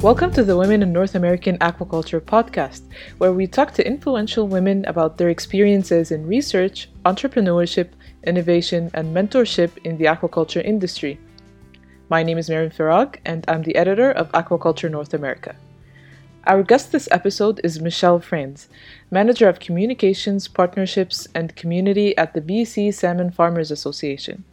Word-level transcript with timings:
Welcome 0.00 0.30
to 0.34 0.44
the 0.44 0.56
Women 0.56 0.84
in 0.84 0.92
North 0.92 1.16
American 1.16 1.58
Aquaculture 1.58 2.20
podcast, 2.20 2.82
where 3.18 3.32
we 3.32 3.48
talk 3.48 3.74
to 3.74 3.84
influential 3.84 4.46
women 4.46 4.84
about 4.84 5.18
their 5.18 5.28
experiences 5.28 6.12
in 6.12 6.24
research, 6.24 6.88
entrepreneurship, 7.04 7.88
innovation, 8.22 8.92
and 8.94 9.12
mentorship 9.12 9.70
in 9.82 9.98
the 9.98 10.04
aquaculture 10.04 10.64
industry. 10.64 11.18
My 12.08 12.22
name 12.22 12.38
is 12.38 12.48
Miriam 12.48 12.70
Farag, 12.70 13.16
and 13.24 13.44
I'm 13.48 13.62
the 13.62 13.74
editor 13.74 14.12
of 14.12 14.30
Aquaculture 14.30 14.88
North 14.88 15.14
America. 15.14 15.56
Our 16.46 16.62
guest 16.62 16.92
this 16.92 17.08
episode 17.10 17.60
is 17.64 17.80
Michelle 17.80 18.20
Franze, 18.20 18.68
Manager 19.10 19.48
of 19.48 19.58
Communications, 19.58 20.46
Partnerships, 20.46 21.26
and 21.34 21.56
Community 21.56 22.16
at 22.16 22.34
the 22.34 22.40
BC 22.40 22.94
Salmon 22.94 23.32
Farmers 23.32 23.72
Association. 23.72 24.44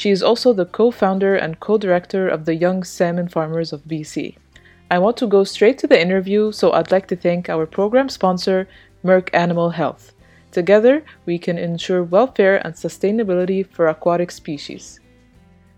She 0.00 0.08
is 0.08 0.22
also 0.22 0.54
the 0.54 0.64
co 0.64 0.90
founder 0.90 1.36
and 1.36 1.60
co 1.60 1.76
director 1.76 2.26
of 2.26 2.46
the 2.46 2.54
Young 2.54 2.84
Salmon 2.84 3.28
Farmers 3.28 3.70
of 3.70 3.84
BC. 3.84 4.34
I 4.90 4.98
want 4.98 5.18
to 5.18 5.26
go 5.26 5.44
straight 5.44 5.76
to 5.76 5.86
the 5.86 6.00
interview, 6.00 6.52
so 6.52 6.72
I'd 6.72 6.90
like 6.90 7.06
to 7.08 7.16
thank 7.16 7.50
our 7.50 7.66
program 7.66 8.08
sponsor, 8.08 8.66
Merck 9.04 9.28
Animal 9.34 9.68
Health. 9.68 10.14
Together, 10.52 11.04
we 11.26 11.38
can 11.38 11.58
ensure 11.58 12.02
welfare 12.02 12.66
and 12.66 12.74
sustainability 12.74 13.62
for 13.66 13.88
aquatic 13.88 14.30
species. 14.30 15.00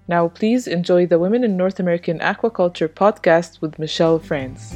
Now, 0.07 0.29
please 0.29 0.69
enjoy 0.69 1.07
the 1.07 1.19
Women 1.19 1.43
in 1.43 1.57
North 1.57 1.81
American 1.81 2.21
Aquaculture 2.21 2.87
podcast 2.87 3.61
with 3.61 3.81
Michelle 3.81 4.21
Franze. 4.21 4.71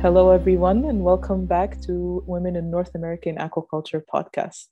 Hello, 0.00 0.30
everyone, 0.30 0.86
and 0.86 1.04
welcome 1.04 1.44
back 1.44 1.78
to 1.82 2.24
Women 2.26 2.56
in 2.56 2.70
North 2.70 2.94
American 2.94 3.36
Aquaculture 3.36 4.00
podcast. 4.10 4.68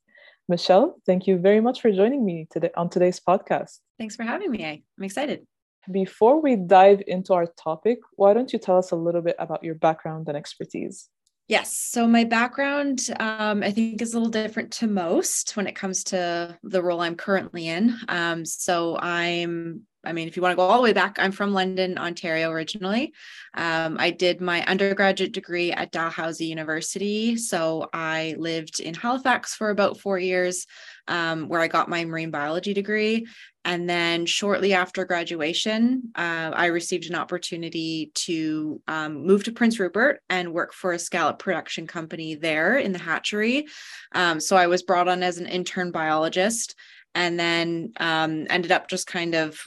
Michelle, 0.48 0.97
thank 1.05 1.27
you 1.27 1.37
very 1.37 1.61
much 1.61 1.83
for 1.83 1.93
joining 1.93 2.25
me 2.25 2.47
today 2.51 2.70
on 2.75 2.88
today's 2.88 3.20
podcast. 3.20 3.80
Thanks 3.98 4.16
for 4.16 4.23
having 4.23 4.51
me. 4.51 4.65
I'm 4.65 5.05
excited. 5.05 5.46
Before 5.90 6.40
we 6.40 6.57
dive 6.57 7.02
into 7.07 7.35
our 7.35 7.46
topic, 7.46 7.99
why 8.16 8.32
don't 8.32 8.52
you 8.52 8.59
tell 8.59 8.79
us 8.79 8.90
a 8.90 8.96
little 8.96 9.21
bit 9.21 9.37
about 9.38 9.63
your 9.63 9.74
background 9.74 10.27
and 10.29 10.37
expertise? 10.37 11.09
Yes. 11.49 11.77
So 11.77 12.07
my 12.07 12.24
background, 12.24 13.01
um, 13.21 13.63
I 13.63 13.71
think, 13.71 14.01
is 14.01 14.13
a 14.13 14.18
little 14.18 14.30
different 14.30 14.71
to 14.74 14.87
most 14.87 15.57
when 15.57 15.66
it 15.66 15.74
comes 15.74 16.05
to 16.05 16.59
the 16.62 16.83
role 16.83 17.01
I'm 17.01 17.16
currently 17.16 17.68
in. 17.68 17.95
Um, 18.09 18.45
so 18.45 18.99
I'm 18.99 19.87
I 20.09 20.12
mean, 20.12 20.26
if 20.26 20.37
you 20.37 20.42
want 20.42 20.52
to 20.52 20.56
go 20.56 20.62
all 20.62 20.78
the 20.78 20.82
way 20.82 20.95
back, 20.95 21.18
I'm 21.18 21.32
from 21.32 21.52
London, 21.52 21.98
Ontario 21.98 22.51
originally. 22.51 23.12
Um, 23.54 23.98
I 24.01 24.10
did 24.10 24.40
my 24.40 24.65
undergraduate 24.65 25.32
degree 25.32 25.70
at 25.70 25.92
Dalhousie 25.92 26.46
University. 26.46 27.37
So 27.37 27.90
I 27.92 28.34
lived 28.38 28.80
in 28.80 28.95
Halifax 28.95 29.54
for 29.54 29.68
about 29.68 30.00
four 30.00 30.18
years, 30.18 30.66
um, 31.09 31.48
where 31.48 31.60
I 31.60 31.68
got 31.68 31.90
my 31.90 32.06
marine 32.06 32.30
biology 32.30 32.73
degree. 32.73 33.26
And 33.66 33.88
then 33.88 34.24
shortly 34.24 34.73
after 34.73 35.04
graduation, 35.04 36.10
uh, 36.15 36.52
I 36.54 36.66
received 36.66 37.10
an 37.10 37.16
opportunity 37.16 38.12
to 38.15 38.80
um, 38.88 39.26
move 39.26 39.45
to 39.45 39.52
Prince 39.52 39.78
Rupert 39.78 40.22
and 40.30 40.54
work 40.54 40.72
for 40.72 40.93
a 40.93 40.98
scallop 40.98 41.38
production 41.38 41.87
company 41.87 42.34
there 42.34 42.78
in 42.78 42.93
the 42.93 42.98
hatchery. 42.98 43.66
Um, 44.12 44.40
so 44.40 44.56
I 44.56 44.68
was 44.68 44.82
brought 44.82 45.09
on 45.09 45.22
as 45.22 45.37
an 45.37 45.46
intern 45.46 45.90
biologist 45.90 46.76
and 47.15 47.38
then 47.38 47.93
um, 47.98 48.46
ended 48.48 48.72
up 48.72 48.88
just 48.88 49.06
kind 49.06 49.34
of 49.34 49.60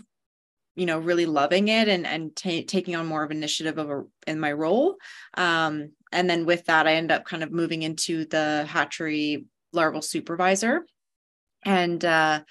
you 0.81 0.87
know 0.87 0.97
really 0.97 1.27
loving 1.27 1.67
it 1.67 1.87
and 1.87 2.07
and 2.07 2.35
t- 2.35 2.65
taking 2.65 2.95
on 2.95 3.05
more 3.05 3.23
of 3.23 3.29
initiative 3.29 3.77
of 3.77 3.91
a, 3.91 4.03
in 4.25 4.39
my 4.39 4.51
role. 4.51 4.95
Um, 5.35 5.91
and 6.11 6.27
then 6.27 6.47
with 6.47 6.65
that 6.65 6.87
i 6.87 6.95
end 6.95 7.11
up 7.11 7.23
kind 7.23 7.43
of 7.43 7.51
moving 7.51 7.83
into 7.83 8.25
the 8.25 8.65
hatchery 8.67 9.45
larval 9.73 10.01
supervisor. 10.01 10.83
And 11.63 12.03
uh, 12.03 12.41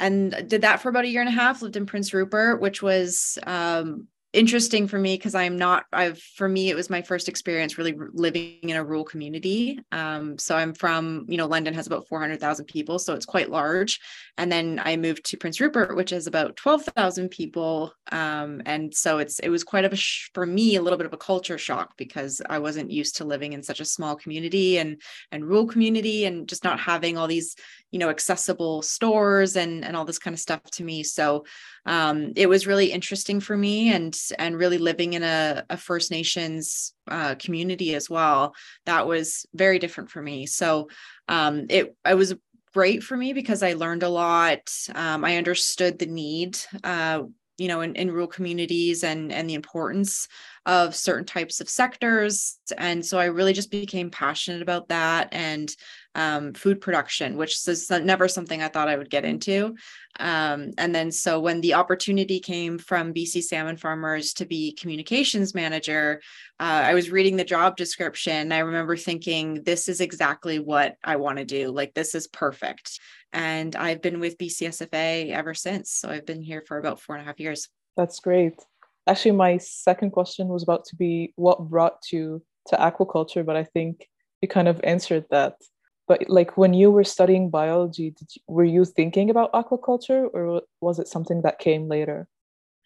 and 0.00 0.48
did 0.48 0.62
that 0.62 0.80
for 0.80 0.88
about 0.88 1.04
a 1.04 1.08
year 1.08 1.20
and 1.20 1.28
a 1.28 1.40
half 1.42 1.62
lived 1.62 1.76
in 1.76 1.86
prince 1.86 2.12
rupert 2.12 2.60
which 2.60 2.82
was 2.82 3.38
um, 3.44 4.08
interesting 4.34 4.88
for 4.88 4.98
me 4.98 5.16
because 5.16 5.34
I'm 5.34 5.56
not 5.56 5.84
I've 5.92 6.18
for 6.18 6.48
me 6.48 6.68
it 6.68 6.74
was 6.74 6.90
my 6.90 7.02
first 7.02 7.28
experience 7.28 7.78
really 7.78 7.94
living 8.12 8.58
in 8.62 8.76
a 8.76 8.84
rural 8.84 9.04
community. 9.04 9.78
Um, 9.92 10.38
so 10.38 10.56
I'm 10.56 10.74
from 10.74 11.24
you 11.28 11.36
know 11.36 11.46
London 11.46 11.74
has 11.74 11.86
about 11.86 12.08
400,000 12.08 12.66
people, 12.66 12.98
so 12.98 13.14
it's 13.14 13.26
quite 13.26 13.50
large. 13.50 14.00
And 14.36 14.50
then 14.50 14.80
I 14.84 14.96
moved 14.96 15.24
to 15.26 15.36
Prince 15.36 15.60
Rupert, 15.60 15.96
which 15.96 16.12
is 16.12 16.26
about 16.26 16.56
12,000 16.56 17.28
people, 17.28 17.92
um, 18.10 18.60
and 18.66 18.92
so 18.94 19.18
it's 19.18 19.38
it 19.38 19.48
was 19.48 19.64
quite 19.64 19.84
of 19.84 19.92
a 19.92 19.96
sh- 19.96 20.30
for 20.34 20.44
me 20.44 20.76
a 20.76 20.82
little 20.82 20.98
bit 20.98 21.06
of 21.06 21.12
a 21.12 21.18
culture 21.18 21.58
shock 21.58 21.96
because 21.96 22.42
I 22.48 22.58
wasn't 22.58 22.90
used 22.90 23.16
to 23.16 23.24
living 23.24 23.52
in 23.52 23.62
such 23.62 23.80
a 23.80 23.84
small 23.84 24.16
community 24.16 24.78
and 24.78 25.00
and 25.30 25.46
rural 25.46 25.66
community 25.66 26.24
and 26.24 26.48
just 26.48 26.64
not 26.64 26.80
having 26.80 27.16
all 27.16 27.28
these 27.28 27.56
you 27.94 28.00
know 28.00 28.10
accessible 28.10 28.82
stores 28.82 29.54
and 29.54 29.84
and 29.84 29.96
all 29.96 30.04
this 30.04 30.18
kind 30.18 30.34
of 30.34 30.40
stuff 30.40 30.60
to 30.64 30.82
me. 30.82 31.04
So 31.04 31.44
um, 31.86 32.32
it 32.34 32.48
was 32.48 32.66
really 32.66 32.90
interesting 32.90 33.38
for 33.38 33.56
me 33.56 33.92
and 33.92 34.18
and 34.36 34.58
really 34.58 34.78
living 34.78 35.12
in 35.12 35.22
a, 35.22 35.64
a 35.70 35.76
first 35.76 36.10
nations 36.10 36.92
uh, 37.06 37.36
community 37.36 37.94
as 37.94 38.10
well. 38.10 38.52
That 38.84 39.06
was 39.06 39.46
very 39.54 39.78
different 39.78 40.10
for 40.10 40.20
me. 40.20 40.46
So 40.46 40.88
um, 41.28 41.66
it 41.70 41.94
it 42.04 42.16
was 42.16 42.34
great 42.72 43.04
for 43.04 43.16
me 43.16 43.32
because 43.32 43.62
i 43.62 43.74
learned 43.74 44.02
a 44.02 44.08
lot. 44.08 44.68
Um, 44.92 45.24
i 45.24 45.36
understood 45.36 46.00
the 46.00 46.06
need 46.06 46.58
uh, 46.82 47.22
you 47.58 47.68
know 47.68 47.82
in, 47.82 47.94
in 47.94 48.10
rural 48.10 48.26
communities 48.26 49.04
and 49.04 49.30
and 49.30 49.48
the 49.48 49.54
importance 49.54 50.26
of 50.66 50.96
certain 50.96 51.26
types 51.26 51.60
of 51.60 51.68
sectors. 51.68 52.58
And 52.76 53.06
so 53.06 53.20
i 53.20 53.26
really 53.26 53.52
just 53.52 53.70
became 53.70 54.10
passionate 54.10 54.62
about 54.62 54.88
that 54.88 55.28
and 55.30 55.70
um, 56.14 56.52
food 56.52 56.80
production 56.80 57.36
which 57.36 57.66
is 57.68 57.90
never 57.90 58.28
something 58.28 58.62
i 58.62 58.68
thought 58.68 58.88
i 58.88 58.96
would 58.96 59.10
get 59.10 59.24
into 59.24 59.74
um, 60.20 60.70
and 60.78 60.94
then 60.94 61.10
so 61.10 61.40
when 61.40 61.60
the 61.60 61.74
opportunity 61.74 62.40
came 62.40 62.78
from 62.78 63.12
bc 63.12 63.42
salmon 63.42 63.76
farmers 63.76 64.32
to 64.32 64.46
be 64.46 64.72
communications 64.72 65.54
manager 65.54 66.20
uh, 66.60 66.82
i 66.84 66.94
was 66.94 67.10
reading 67.10 67.36
the 67.36 67.44
job 67.44 67.76
description 67.76 68.52
i 68.52 68.58
remember 68.58 68.96
thinking 68.96 69.62
this 69.64 69.88
is 69.88 70.00
exactly 70.00 70.58
what 70.58 70.96
i 71.04 71.16
want 71.16 71.38
to 71.38 71.44
do 71.44 71.70
like 71.70 71.94
this 71.94 72.14
is 72.14 72.26
perfect 72.28 73.00
and 73.34 73.74
I've 73.74 74.00
been 74.00 74.20
with 74.20 74.38
BCSFA 74.38 75.30
ever 75.30 75.54
since. 75.54 75.90
So 75.90 76.08
I've 76.08 76.24
been 76.24 76.40
here 76.40 76.62
for 76.66 76.78
about 76.78 77.00
four 77.00 77.16
and 77.16 77.22
a 77.22 77.26
half 77.26 77.40
years. 77.40 77.68
That's 77.96 78.20
great. 78.20 78.54
Actually, 79.06 79.32
my 79.32 79.58
second 79.58 80.12
question 80.12 80.48
was 80.48 80.62
about 80.62 80.84
to 80.86 80.96
be 80.96 81.32
what 81.36 81.68
brought 81.68 81.98
you 82.12 82.42
to 82.68 82.76
aquaculture, 82.76 83.44
but 83.44 83.56
I 83.56 83.64
think 83.64 84.08
you 84.40 84.48
kind 84.48 84.68
of 84.68 84.80
answered 84.84 85.26
that. 85.30 85.56
But 86.06 86.28
like 86.28 86.56
when 86.58 86.74
you 86.74 86.90
were 86.90 87.04
studying 87.04 87.50
biology, 87.50 88.14
you, 88.18 88.42
were 88.46 88.64
you 88.64 88.84
thinking 88.84 89.30
about 89.30 89.52
aquaculture 89.52 90.28
or 90.32 90.62
was 90.80 90.98
it 90.98 91.08
something 91.08 91.42
that 91.42 91.58
came 91.58 91.88
later? 91.88 92.28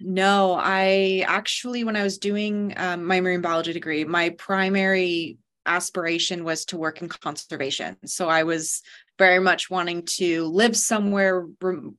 No, 0.01 0.55
I 0.59 1.25
actually, 1.27 1.83
when 1.83 1.97
I 1.97 2.05
was 2.05 2.19
doing 2.19 2.75
um, 2.77 3.05
my 3.05 3.21
marine 3.21 3.41
biology 3.41 3.73
degree, 3.73 4.05
my 4.05 4.31
primary 4.31 5.39
aspiration 5.67 6.45
was 6.45 6.65
to 6.67 6.79
work 6.79 7.03
in 7.03 7.09
conservation. 7.09 7.97
So 8.07 8.29
I 8.29 8.45
was 8.45 8.83
very 9.19 9.41
much 9.41 9.69
wanting 9.69 10.05
to 10.05 10.45
live 10.47 10.77
somewhere 10.77 11.47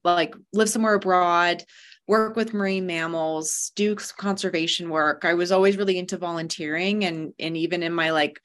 like 0.04 0.34
live 0.54 0.70
somewhere 0.70 0.96
abroad 0.96 1.64
work 2.08 2.36
with 2.36 2.54
marine 2.54 2.88
mammals 2.88 3.72
do 3.76 3.94
conservation 3.96 4.90
work 4.90 5.26
i 5.26 5.34
was 5.34 5.52
always 5.52 5.78
really 5.78 5.98
into 5.98 6.18
volunteering 6.18 7.04
and 7.04 7.34
and 7.38 7.56
even 7.58 7.84
in 7.84 7.94
my 7.94 8.12
like 8.12 8.40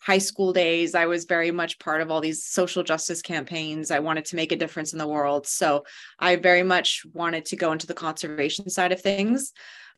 high 0.00 0.18
school 0.18 0.52
days 0.52 0.94
i 0.94 1.06
was 1.06 1.24
very 1.24 1.50
much 1.50 1.78
part 1.78 2.00
of 2.00 2.10
all 2.10 2.20
these 2.20 2.44
social 2.44 2.82
justice 2.82 3.22
campaigns 3.22 3.90
i 3.90 3.98
wanted 3.98 4.24
to 4.24 4.36
make 4.36 4.52
a 4.52 4.56
difference 4.56 4.92
in 4.92 4.98
the 4.98 5.08
world 5.08 5.46
so 5.46 5.84
i 6.18 6.36
very 6.36 6.62
much 6.62 7.02
wanted 7.12 7.44
to 7.44 7.56
go 7.56 7.72
into 7.72 7.86
the 7.86 7.94
conservation 7.94 8.68
side 8.68 8.92
of 8.92 9.00
things 9.00 9.52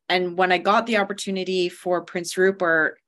and 0.08 0.36
when 0.36 0.52
i 0.52 0.58
got 0.58 0.86
the 0.86 0.98
opportunity 0.98 1.68
for 1.68 2.02
prince 2.02 2.36
rupert 2.36 2.98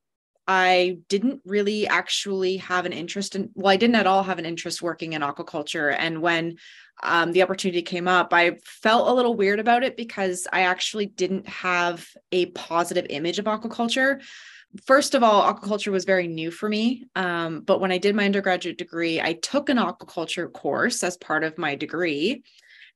I 0.46 0.98
didn't 1.08 1.40
really 1.46 1.86
actually 1.86 2.58
have 2.58 2.84
an 2.84 2.92
interest 2.92 3.34
in, 3.34 3.50
well, 3.54 3.72
I 3.72 3.76
didn't 3.76 3.96
at 3.96 4.06
all 4.06 4.22
have 4.22 4.38
an 4.38 4.44
interest 4.44 4.82
working 4.82 5.14
in 5.14 5.22
aquaculture. 5.22 5.94
And 5.98 6.20
when 6.20 6.56
um, 7.02 7.32
the 7.32 7.42
opportunity 7.42 7.80
came 7.82 8.06
up, 8.06 8.32
I 8.32 8.58
felt 8.64 9.08
a 9.08 9.14
little 9.14 9.34
weird 9.34 9.58
about 9.58 9.84
it 9.84 9.96
because 9.96 10.46
I 10.52 10.62
actually 10.62 11.06
didn't 11.06 11.48
have 11.48 12.06
a 12.30 12.46
positive 12.46 13.06
image 13.08 13.38
of 13.38 13.46
aquaculture. 13.46 14.20
First 14.82 15.14
of 15.14 15.22
all, 15.22 15.42
aquaculture 15.42 15.92
was 15.92 16.04
very 16.04 16.26
new 16.26 16.50
for 16.50 16.68
me. 16.68 17.04
Um, 17.14 17.60
but 17.60 17.80
when 17.80 17.92
I 17.92 17.98
did 17.98 18.16
my 18.16 18.24
undergraduate 18.24 18.78
degree, 18.78 19.20
I 19.20 19.34
took 19.34 19.68
an 19.68 19.76
aquaculture 19.76 20.52
course 20.52 21.04
as 21.04 21.16
part 21.16 21.44
of 21.44 21.58
my 21.58 21.74
degree. 21.74 22.42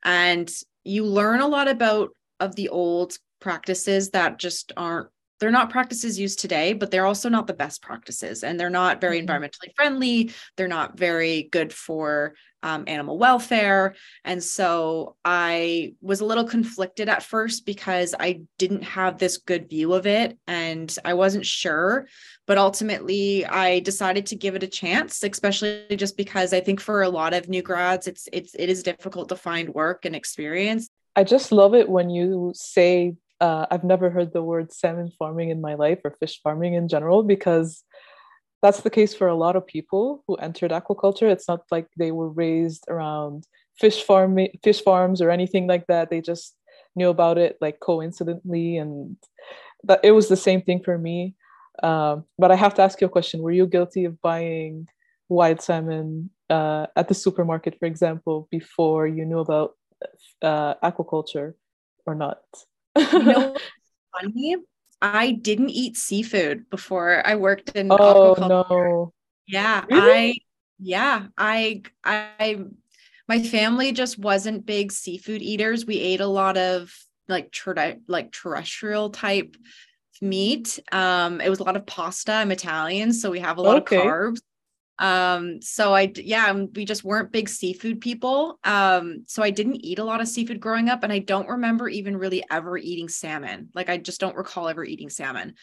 And 0.05 0.51
you 0.85 1.05
learn 1.05 1.41
a 1.41 1.49
lot 1.49 1.69
about 1.69 2.11
of 2.41 2.57
the 2.57 2.69
old 2.69 3.19
practices 3.41 4.11
that 4.11 4.39
just 4.39 4.73
aren't 4.77 5.09
they're 5.41 5.51
not 5.51 5.71
practices 5.71 6.19
used 6.19 6.39
today, 6.39 6.73
but 6.73 6.91
they're 6.91 7.07
also 7.07 7.29
not 7.29 7.47
the 7.47 7.55
best 7.55 7.83
practices 7.83 8.43
and 8.43 8.59
they're 8.59 8.71
not 8.71 9.01
very 9.01 9.21
mm-hmm. 9.21 9.31
environmentally 9.31 9.75
friendly. 9.77 10.33
They're 10.57 10.69
not 10.69 10.99
very 10.99 11.49
good 11.51 11.73
for 11.73 12.35
um, 12.63 12.85
animal 12.87 13.19
welfare. 13.19 13.95
And 14.25 14.43
so 14.43 15.17
I 15.25 15.95
was 16.01 16.21
a 16.21 16.25
little 16.25 16.45
conflicted 16.45 17.09
at 17.09 17.23
first 17.23 17.65
because 17.65 18.15
I 18.19 18.41
didn't 18.59 18.83
have 18.83 19.19
this 19.19 19.39
good 19.39 19.69
view 19.69 19.95
of 19.95 20.07
it 20.07 20.37
and 20.47 20.95
I 21.05 21.15
wasn't 21.15 21.47
sure. 21.47 22.09
But 22.47 22.59
ultimately, 22.59 23.47
I 23.47 23.81
decided 23.81 24.27
to 24.27 24.37
give 24.37 24.57
it 24.57 24.63
a 24.63 24.69
chance, 24.69 25.23
especially 25.23 25.85
just 25.97 26.17
because 26.17 26.53
I 26.53 26.61
think 26.61 26.81
for 26.81 27.03
a 27.03 27.09
lot 27.09 27.35
of 27.35 27.49
new 27.49 27.63
grads, 27.63 28.09
it's 28.09 28.29
it's 28.33 28.55
it 28.55 28.69
is 28.69 28.83
difficult 28.83 29.29
to 29.29 29.37
find 29.37 29.69
work 29.69 30.05
and 30.05 30.17
experience. 30.17 30.89
I 31.15 31.25
just 31.25 31.53
love 31.53 31.75
it 31.75 31.89
when 31.89 32.11
you 32.11 32.53
say 32.55 33.15
uh, 33.41 33.67
I've 33.71 33.85
never 33.85 34.11
heard 34.11 34.33
the 34.33 34.43
word 34.43 34.73
salmon 34.73 35.13
farming 35.19 35.51
in 35.51 35.61
my 35.61 35.75
life 35.75 36.01
or 36.05 36.17
fish 36.19 36.41
farming 36.43 36.75
in 36.75 36.89
general 36.89 37.23
because 37.23 37.85
that's 38.63 38.81
the 38.81 38.91
case 38.91 39.15
for 39.15 39.29
a 39.29 39.37
lot 39.37 39.57
of 39.57 39.67
people 39.67 40.25
who 40.27 40.35
entered 40.37 40.73
aquaculture. 40.73 41.31
It's 41.31 41.47
not 41.47 41.63
like 41.71 41.87
they 41.97 42.11
were 42.11 42.29
raised 42.29 42.85
around 42.89 43.45
fish 43.79 44.03
farm 44.03 44.39
fish 44.65 44.83
farms 44.83 45.21
or 45.21 45.31
anything 45.31 45.67
like 45.67 45.87
that. 45.87 46.11
They 46.11 46.21
just 46.21 46.57
knew 46.97 47.11
about 47.11 47.39
it 47.39 47.57
like 47.61 47.79
coincidentally, 47.81 48.77
and 48.77 49.17
that 49.85 50.01
it 50.03 50.13
was 50.13 50.29
the 50.29 50.37
same 50.37 50.63
thing 50.63 50.83
for 50.83 50.99
me. 50.99 51.35
Um, 51.83 52.25
but 52.39 52.51
I 52.51 52.57
have 52.57 52.75
to 52.75 52.83
ask 52.83 53.01
you 53.01 53.07
a 53.07 53.11
question: 53.11 53.43
Were 53.43 53.53
you 53.53 53.67
guilty 53.67 54.05
of 54.05 54.21
buying 54.21 54.89
wild 55.29 55.61
salmon 55.61 56.31
uh, 56.51 56.87
at 56.97 57.07
the 57.07 57.15
supermarket, 57.15 57.79
for 57.79 57.87
example, 57.87 58.49
before 58.51 59.07
you 59.07 59.25
knew 59.25 59.39
about 59.39 59.77
uh, 60.43 60.75
aquaculture, 60.83 61.55
or 62.07 62.17
not? 62.17 62.41
You 62.99 63.23
know 63.23 63.57
funny? 64.21 64.57
I 65.01 65.33
didn't 65.33 65.71
eat 65.71 65.97
seafood 65.97 66.69
before 66.71 67.23
I 67.25 67.37
worked 67.37 67.71
in 67.71 67.91
oh, 67.91 67.97
aquaculture. 67.97 68.49
No. 68.49 69.13
Yeah, 69.47 69.85
really? 69.91 70.31
I 70.31 70.35
yeah, 70.79 71.27
I 71.37 71.83
I 72.05 72.65
my 73.29 73.43
family 73.43 73.93
just 73.93 74.19
wasn't 74.19 74.67
big 74.67 74.91
seafood 74.93 75.43
eaters. 75.43 75.87
We 75.87 75.99
ate 75.99 76.21
a 76.21 76.27
lot 76.27 76.57
of 76.57 76.93
like 77.29 77.53
ter- 77.53 77.99
like 78.07 78.33
terrestrial 78.33 79.11
type 79.11 79.57
meat. 80.21 80.79
Um, 80.91 81.41
it 81.41 81.49
was 81.49 81.61
a 81.61 81.65
lot 81.65 81.77
of 81.77 81.87
pasta. 81.87 82.33
I'm 82.33 82.51
Italian, 82.51 83.13
so 83.13 83.31
we 83.31 83.41
have 83.41 83.59
a 83.59 83.63
lot 83.63 83.83
okay. 83.83 83.99
of 83.99 84.03
carbs 84.03 84.41
um 84.99 85.63
so 85.63 85.95
i 85.95 86.13
yeah 86.17 86.47
um, 86.51 86.69
we 86.75 86.85
just 86.85 87.05
weren't 87.05 87.33
big 87.33 87.49
seafood 87.49 88.01
people. 88.01 88.59
Um 88.65 89.25
so 89.27 89.43
i 89.43 89.51
didn't 89.51 89.85
eat 89.85 89.99
a 89.99 90.05
lot 90.05 90.21
of 90.21 90.29
seafood 90.29 90.61
growing 90.61 90.89
up 90.89 91.03
and 91.03 91.13
i 91.13 91.19
don't 91.19 91.49
remember 91.49 91.89
even 91.89 92.17
really 92.17 92.45
ever 92.51 92.77
eating 92.77 93.09
salmon. 93.09 93.69
Like 93.75 93.89
i 93.89 93.97
just 93.97 94.21
don't 94.21 94.37
recall 94.37 94.69
ever 94.69 94.85
eating 94.85 95.11
salmon. 95.11 95.55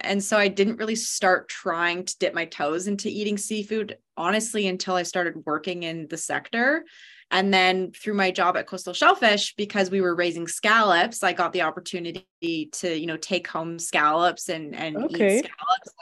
And 0.00 0.22
so 0.22 0.36
i 0.36 0.48
didn't 0.48 0.76
really 0.76 0.94
start 0.94 1.48
trying 1.48 2.04
to 2.04 2.18
dip 2.18 2.34
my 2.34 2.44
toes 2.44 2.86
into 2.86 3.08
eating 3.08 3.38
seafood 3.38 3.98
honestly 4.16 4.68
until 4.68 4.94
i 4.94 5.02
started 5.02 5.44
working 5.44 5.82
in 5.82 6.06
the 6.08 6.18
sector. 6.18 6.84
And 7.28 7.52
then 7.52 7.90
through 7.90 8.14
my 8.14 8.30
job 8.30 8.56
at 8.56 8.68
coastal 8.68 8.94
shellfish 8.94 9.56
because 9.56 9.90
we 9.90 10.00
were 10.00 10.14
raising 10.14 10.46
scallops 10.46 11.24
i 11.24 11.32
got 11.32 11.52
the 11.52 11.62
opportunity 11.62 12.24
to 12.70 12.96
you 12.96 13.06
know 13.06 13.16
take 13.16 13.48
home 13.48 13.80
scallops 13.80 14.48
and 14.48 14.76
and 14.76 14.96
okay. 14.96 15.38
eat 15.38 15.44
scallops 15.44 15.92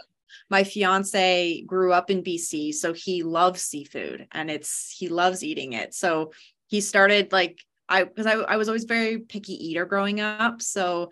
my 0.51 0.65
fiance 0.65 1.63
grew 1.63 1.93
up 1.93 2.11
in 2.11 2.23
BC, 2.23 2.75
so 2.75 2.93
he 2.93 3.23
loves 3.23 3.63
seafood 3.63 4.27
and 4.33 4.51
it's 4.51 4.95
he 4.97 5.09
loves 5.09 5.43
eating 5.43 5.73
it. 5.73 5.95
So 5.95 6.33
he 6.67 6.81
started 6.81 7.33
like 7.33 7.61
I 7.89 8.05
because 8.05 8.27
I, 8.27 8.35
I 8.35 8.57
was 8.57 8.69
always 8.69 8.85
very 8.85 9.19
picky 9.19 9.55
eater 9.55 9.85
growing 9.85 10.21
up. 10.21 10.63
So 10.63 11.11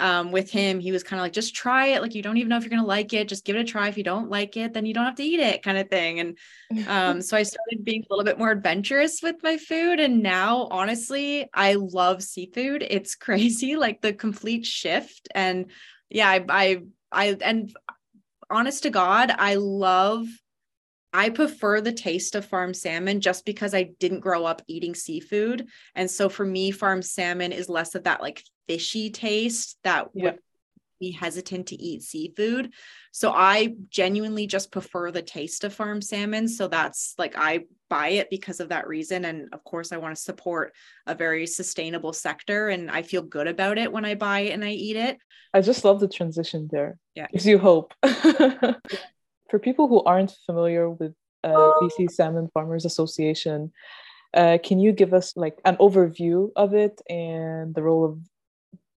um, 0.00 0.32
with 0.32 0.50
him, 0.50 0.80
he 0.80 0.92
was 0.92 1.02
kind 1.02 1.20
of 1.20 1.24
like, 1.24 1.32
just 1.32 1.54
try 1.54 1.88
it. 1.88 2.00
Like, 2.00 2.14
you 2.14 2.22
don't 2.22 2.36
even 2.36 2.48
know 2.48 2.56
if 2.56 2.62
you're 2.62 2.70
going 2.70 2.82
to 2.82 2.86
like 2.86 3.12
it. 3.12 3.28
Just 3.28 3.44
give 3.44 3.56
it 3.56 3.60
a 3.60 3.64
try. 3.64 3.88
If 3.88 3.98
you 3.98 4.04
don't 4.04 4.30
like 4.30 4.56
it, 4.56 4.72
then 4.72 4.86
you 4.86 4.94
don't 4.94 5.04
have 5.04 5.16
to 5.16 5.22
eat 5.22 5.40
it, 5.40 5.62
kind 5.62 5.76
of 5.76 5.90
thing. 5.90 6.20
And 6.20 6.38
um, 6.88 7.22
so 7.22 7.36
I 7.36 7.42
started 7.42 7.84
being 7.84 8.02
a 8.02 8.06
little 8.12 8.24
bit 8.24 8.38
more 8.38 8.50
adventurous 8.50 9.20
with 9.22 9.36
my 9.42 9.56
food. 9.56 10.00
And 10.00 10.22
now, 10.22 10.68
honestly, 10.70 11.48
I 11.52 11.74
love 11.74 12.22
seafood. 12.22 12.84
It's 12.88 13.14
crazy, 13.16 13.76
like 13.76 14.00
the 14.00 14.12
complete 14.12 14.64
shift. 14.64 15.28
And 15.34 15.70
yeah, 16.08 16.28
I, 16.28 16.44
I, 16.48 16.82
I, 17.12 17.36
and 17.42 17.74
honest 18.50 18.82
to 18.84 18.90
God, 18.90 19.32
I 19.36 19.54
love, 19.54 20.26
I 21.12 21.30
prefer 21.30 21.80
the 21.80 21.92
taste 21.92 22.34
of 22.34 22.44
farm 22.44 22.74
salmon 22.74 23.20
just 23.20 23.44
because 23.44 23.74
I 23.74 23.90
didn't 23.98 24.20
grow 24.20 24.44
up 24.44 24.62
eating 24.66 24.94
seafood. 24.94 25.66
And 25.94 26.10
so 26.10 26.28
for 26.28 26.44
me, 26.44 26.70
farm 26.70 27.02
salmon 27.02 27.52
is 27.52 27.68
less 27.68 27.94
of 27.94 28.04
that 28.04 28.20
like 28.20 28.42
fishy 28.68 29.10
taste 29.10 29.78
that 29.84 30.08
yeah. 30.14 30.24
would 30.24 30.38
be 31.00 31.10
hesitant 31.10 31.66
to 31.68 31.82
eat 31.82 32.02
seafood. 32.02 32.72
So 33.10 33.32
I 33.32 33.74
genuinely 33.88 34.46
just 34.46 34.70
prefer 34.70 35.10
the 35.10 35.22
taste 35.22 35.64
of 35.64 35.74
farm 35.74 36.00
salmon. 36.00 36.46
So 36.46 36.68
that's 36.68 37.14
like 37.18 37.34
I 37.36 37.64
buy 37.88 38.08
it 38.08 38.30
because 38.30 38.60
of 38.60 38.68
that 38.68 38.86
reason. 38.86 39.24
And 39.24 39.48
of 39.52 39.64
course, 39.64 39.90
I 39.90 39.96
want 39.96 40.14
to 40.14 40.22
support 40.22 40.72
a 41.06 41.14
very 41.14 41.46
sustainable 41.46 42.12
sector 42.12 42.68
and 42.68 42.90
I 42.90 43.02
feel 43.02 43.22
good 43.22 43.48
about 43.48 43.78
it 43.78 43.90
when 43.90 44.04
I 44.04 44.14
buy 44.14 44.40
it 44.40 44.52
and 44.52 44.64
I 44.64 44.70
eat 44.70 44.96
it. 44.96 45.18
I 45.52 45.62
just 45.62 45.84
love 45.84 45.98
the 45.98 46.06
transition 46.06 46.68
there. 46.70 46.98
Yeah. 47.16 47.26
Gives 47.32 47.46
you 47.46 47.58
hope. 47.58 47.92
For 48.02 49.58
people 49.58 49.88
who 49.88 50.04
aren't 50.04 50.36
familiar 50.46 50.88
with 50.88 51.12
uh, 51.42 51.72
BC 51.82 52.12
Salmon 52.12 52.48
Farmers 52.54 52.84
Association, 52.84 53.72
uh, 54.32 54.58
can 54.62 54.78
you 54.78 54.92
give 54.92 55.12
us 55.12 55.36
like 55.36 55.58
an 55.64 55.76
overview 55.78 56.50
of 56.54 56.72
it 56.74 57.00
and 57.08 57.74
the 57.74 57.82
role 57.82 58.04
of 58.04 58.18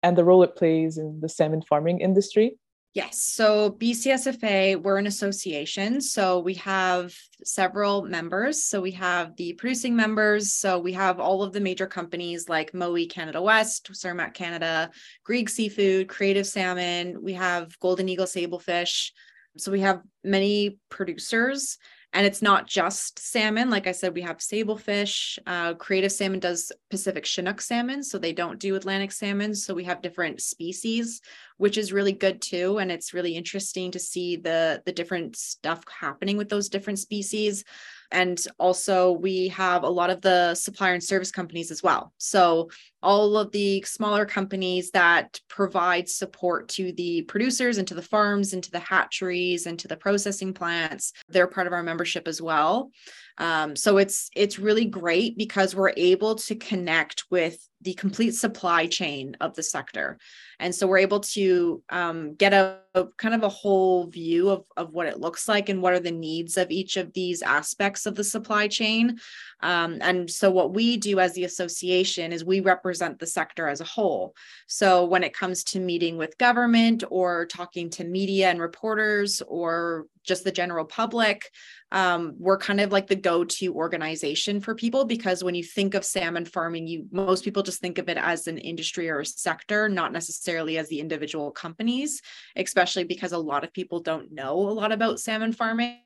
and 0.03 0.17
the 0.17 0.23
role 0.23 0.43
it 0.43 0.55
plays 0.55 0.97
in 0.97 1.19
the 1.21 1.29
salmon 1.29 1.61
farming 1.61 2.01
industry? 2.01 2.57
Yes. 2.93 3.23
So 3.23 3.71
BCSFA, 3.71 4.79
we're 4.79 4.99
an 4.99 5.07
association. 5.07 5.99
So 5.99 6.39
we 6.41 6.53
have 6.55 7.11
several 7.43 8.03
members. 8.03 8.65
So 8.65 8.81
we 8.81 8.91
have 8.91 9.35
the 9.35 9.53
producing 9.53 9.95
members. 9.95 10.53
So 10.53 10.77
we 10.77 10.93
have 10.93 11.19
all 11.19 11.41
of 11.41 11.53
the 11.53 11.59
major 11.59 11.87
companies 11.87 12.47
like 12.49 12.71
Mowi 12.73 13.09
Canada 13.09 13.41
West, 13.41 13.89
Cermaq 13.93 14.35
Canada, 14.35 14.91
Grieg 15.23 15.49
Seafood, 15.49 16.07
Creative 16.07 16.45
Salmon. 16.45 17.23
We 17.23 17.33
have 17.33 17.79
Golden 17.79 18.09
Eagle 18.09 18.27
Sablefish. 18.27 19.09
So 19.57 19.71
we 19.71 19.79
have 19.79 20.01
many 20.23 20.77
producers 20.89 21.79
and 22.13 22.27
it's 22.27 22.43
not 22.43 22.67
just 22.67 23.17
salmon. 23.17 23.71
Like 23.71 23.87
I 23.87 23.91
said, 23.91 24.13
we 24.13 24.21
have 24.21 24.37
sablefish. 24.37 25.39
Uh, 25.47 25.73
Creative 25.73 26.11
Salmon 26.11 26.39
does 26.39 26.71
Pacific 26.91 27.25
Chinook 27.25 27.59
salmon, 27.59 28.03
so 28.03 28.19
they 28.19 28.33
don't 28.33 28.59
do 28.59 28.75
Atlantic 28.75 29.11
salmon. 29.11 29.55
So 29.55 29.73
we 29.73 29.83
have 29.85 30.03
different 30.03 30.39
species, 30.39 31.21
which 31.57 31.75
is 31.77 31.91
really 31.91 32.11
good 32.11 32.39
too. 32.39 32.77
And 32.77 32.91
it's 32.91 33.15
really 33.15 33.35
interesting 33.35 33.89
to 33.91 33.99
see 33.99 34.35
the 34.35 34.83
the 34.85 34.91
different 34.91 35.35
stuff 35.35 35.83
happening 35.89 36.37
with 36.37 36.49
those 36.49 36.69
different 36.69 36.99
species. 36.99 37.63
And 38.11 38.39
also, 38.59 39.11
we 39.11 39.47
have 39.47 39.81
a 39.81 39.89
lot 39.89 40.11
of 40.11 40.21
the 40.21 40.53
supplier 40.53 40.93
and 40.93 41.03
service 41.03 41.31
companies 41.31 41.71
as 41.71 41.81
well. 41.81 42.13
So, 42.19 42.69
all 43.03 43.37
of 43.37 43.51
the 43.51 43.81
smaller 43.83 44.25
companies 44.25 44.91
that 44.91 45.39
provide 45.49 46.09
support 46.09 46.69
to 46.69 46.91
the 46.93 47.21
producers 47.23 47.77
and 47.77 47.87
to 47.87 47.93
the 47.93 48.01
farms 48.01 48.53
and 48.53 48.63
to 48.63 48.71
the 48.71 48.79
hatcheries 48.79 49.65
and 49.65 49.77
to 49.79 49.87
the 49.87 49.97
processing 49.97 50.53
plants, 50.53 51.13
they're 51.27 51.47
part 51.47 51.67
of 51.67 51.73
our 51.73 51.83
membership 51.83 52.27
as 52.27 52.41
well. 52.41 52.91
Um, 53.37 53.75
so 53.75 53.97
it's 53.97 54.29
it's 54.35 54.59
really 54.59 54.85
great 54.85 55.37
because 55.37 55.75
we're 55.75 55.93
able 55.97 56.35
to 56.35 56.55
connect 56.55 57.23
with 57.31 57.57
the 57.81 57.93
complete 57.93 58.31
supply 58.31 58.85
chain 58.85 59.35
of 59.41 59.55
the 59.55 59.63
sector 59.63 60.17
and 60.59 60.73
so 60.73 60.87
we're 60.87 60.99
able 60.99 61.19
to 61.19 61.83
um, 61.89 62.35
get 62.35 62.53
a, 62.53 62.77
a, 62.93 63.05
kind 63.17 63.35
of 63.35 63.43
a 63.43 63.49
whole 63.49 64.07
view 64.07 64.49
of, 64.49 64.63
of 64.77 64.93
what 64.93 65.07
it 65.07 65.19
looks 65.19 65.47
like 65.47 65.67
and 65.67 65.81
what 65.81 65.93
are 65.93 65.99
the 65.99 66.11
needs 66.11 66.57
of 66.57 66.71
each 66.71 66.95
of 66.95 67.11
these 67.13 67.41
aspects 67.41 68.05
of 68.05 68.15
the 68.15 68.23
supply 68.23 68.67
chain 68.67 69.19
um, 69.61 69.97
and 70.01 70.29
so 70.29 70.49
what 70.49 70.73
we 70.73 70.95
do 70.95 71.19
as 71.19 71.33
the 71.33 71.43
association 71.43 72.31
is 72.31 72.45
we 72.45 72.61
represent 72.61 72.92
the 72.99 73.27
sector 73.27 73.67
as 73.67 73.81
a 73.81 73.85
whole. 73.85 74.35
So 74.67 75.05
when 75.05 75.23
it 75.23 75.33
comes 75.33 75.63
to 75.65 75.79
meeting 75.79 76.17
with 76.17 76.37
government 76.37 77.03
or 77.09 77.45
talking 77.45 77.89
to 77.91 78.03
media 78.03 78.49
and 78.49 78.59
reporters 78.59 79.41
or 79.47 80.05
just 80.23 80.43
the 80.43 80.51
general 80.51 80.85
public 80.85 81.49
um, 81.91 82.33
we're 82.39 82.57
kind 82.57 82.81
of 82.81 82.91
like 82.91 83.05
the 83.07 83.15
go-to 83.15 83.73
organization 83.75 84.59
for 84.59 84.73
people 84.73 85.05
because 85.05 85.43
when 85.43 85.53
you 85.53 85.63
think 85.63 85.93
of 85.93 86.05
salmon 86.05 86.45
farming 86.45 86.87
you 86.87 87.05
most 87.11 87.43
people 87.43 87.61
just 87.61 87.81
think 87.81 87.97
of 87.97 88.09
it 88.09 88.17
as 88.17 88.47
an 88.47 88.57
industry 88.57 89.09
or 89.09 89.19
a 89.19 89.25
sector 89.25 89.89
not 89.89 90.11
necessarily 90.11 90.77
as 90.77 90.87
the 90.89 90.99
individual 90.99 91.51
companies 91.51 92.21
especially 92.55 93.03
because 93.03 93.31
a 93.31 93.37
lot 93.37 93.63
of 93.63 93.73
people 93.73 93.99
don't 93.99 94.31
know 94.31 94.55
a 94.55 94.71
lot 94.71 94.91
about 94.91 95.19
salmon 95.19 95.51
farming 95.51 96.02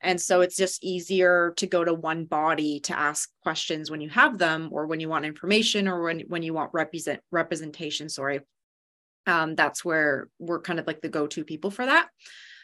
and 0.00 0.20
so 0.20 0.40
it's 0.40 0.56
just 0.56 0.82
easier 0.82 1.52
to 1.56 1.66
go 1.66 1.84
to 1.84 1.94
one 1.94 2.24
body 2.24 2.80
to 2.80 2.98
ask 2.98 3.30
questions 3.42 3.90
when 3.90 4.00
you 4.00 4.08
have 4.08 4.38
them 4.38 4.68
or 4.72 4.86
when 4.86 5.00
you 5.00 5.08
want 5.08 5.24
information 5.24 5.88
or 5.88 6.02
when, 6.02 6.20
when 6.28 6.42
you 6.42 6.54
want 6.54 6.70
represent 6.72 7.20
representation 7.30 8.08
sorry. 8.08 8.40
Um, 9.26 9.54
that's 9.56 9.84
where 9.84 10.28
we're 10.38 10.62
kind 10.62 10.80
of 10.80 10.86
like 10.86 11.02
the 11.02 11.10
go-to 11.10 11.44
people 11.44 11.70
for 11.70 11.84
that 11.84 12.08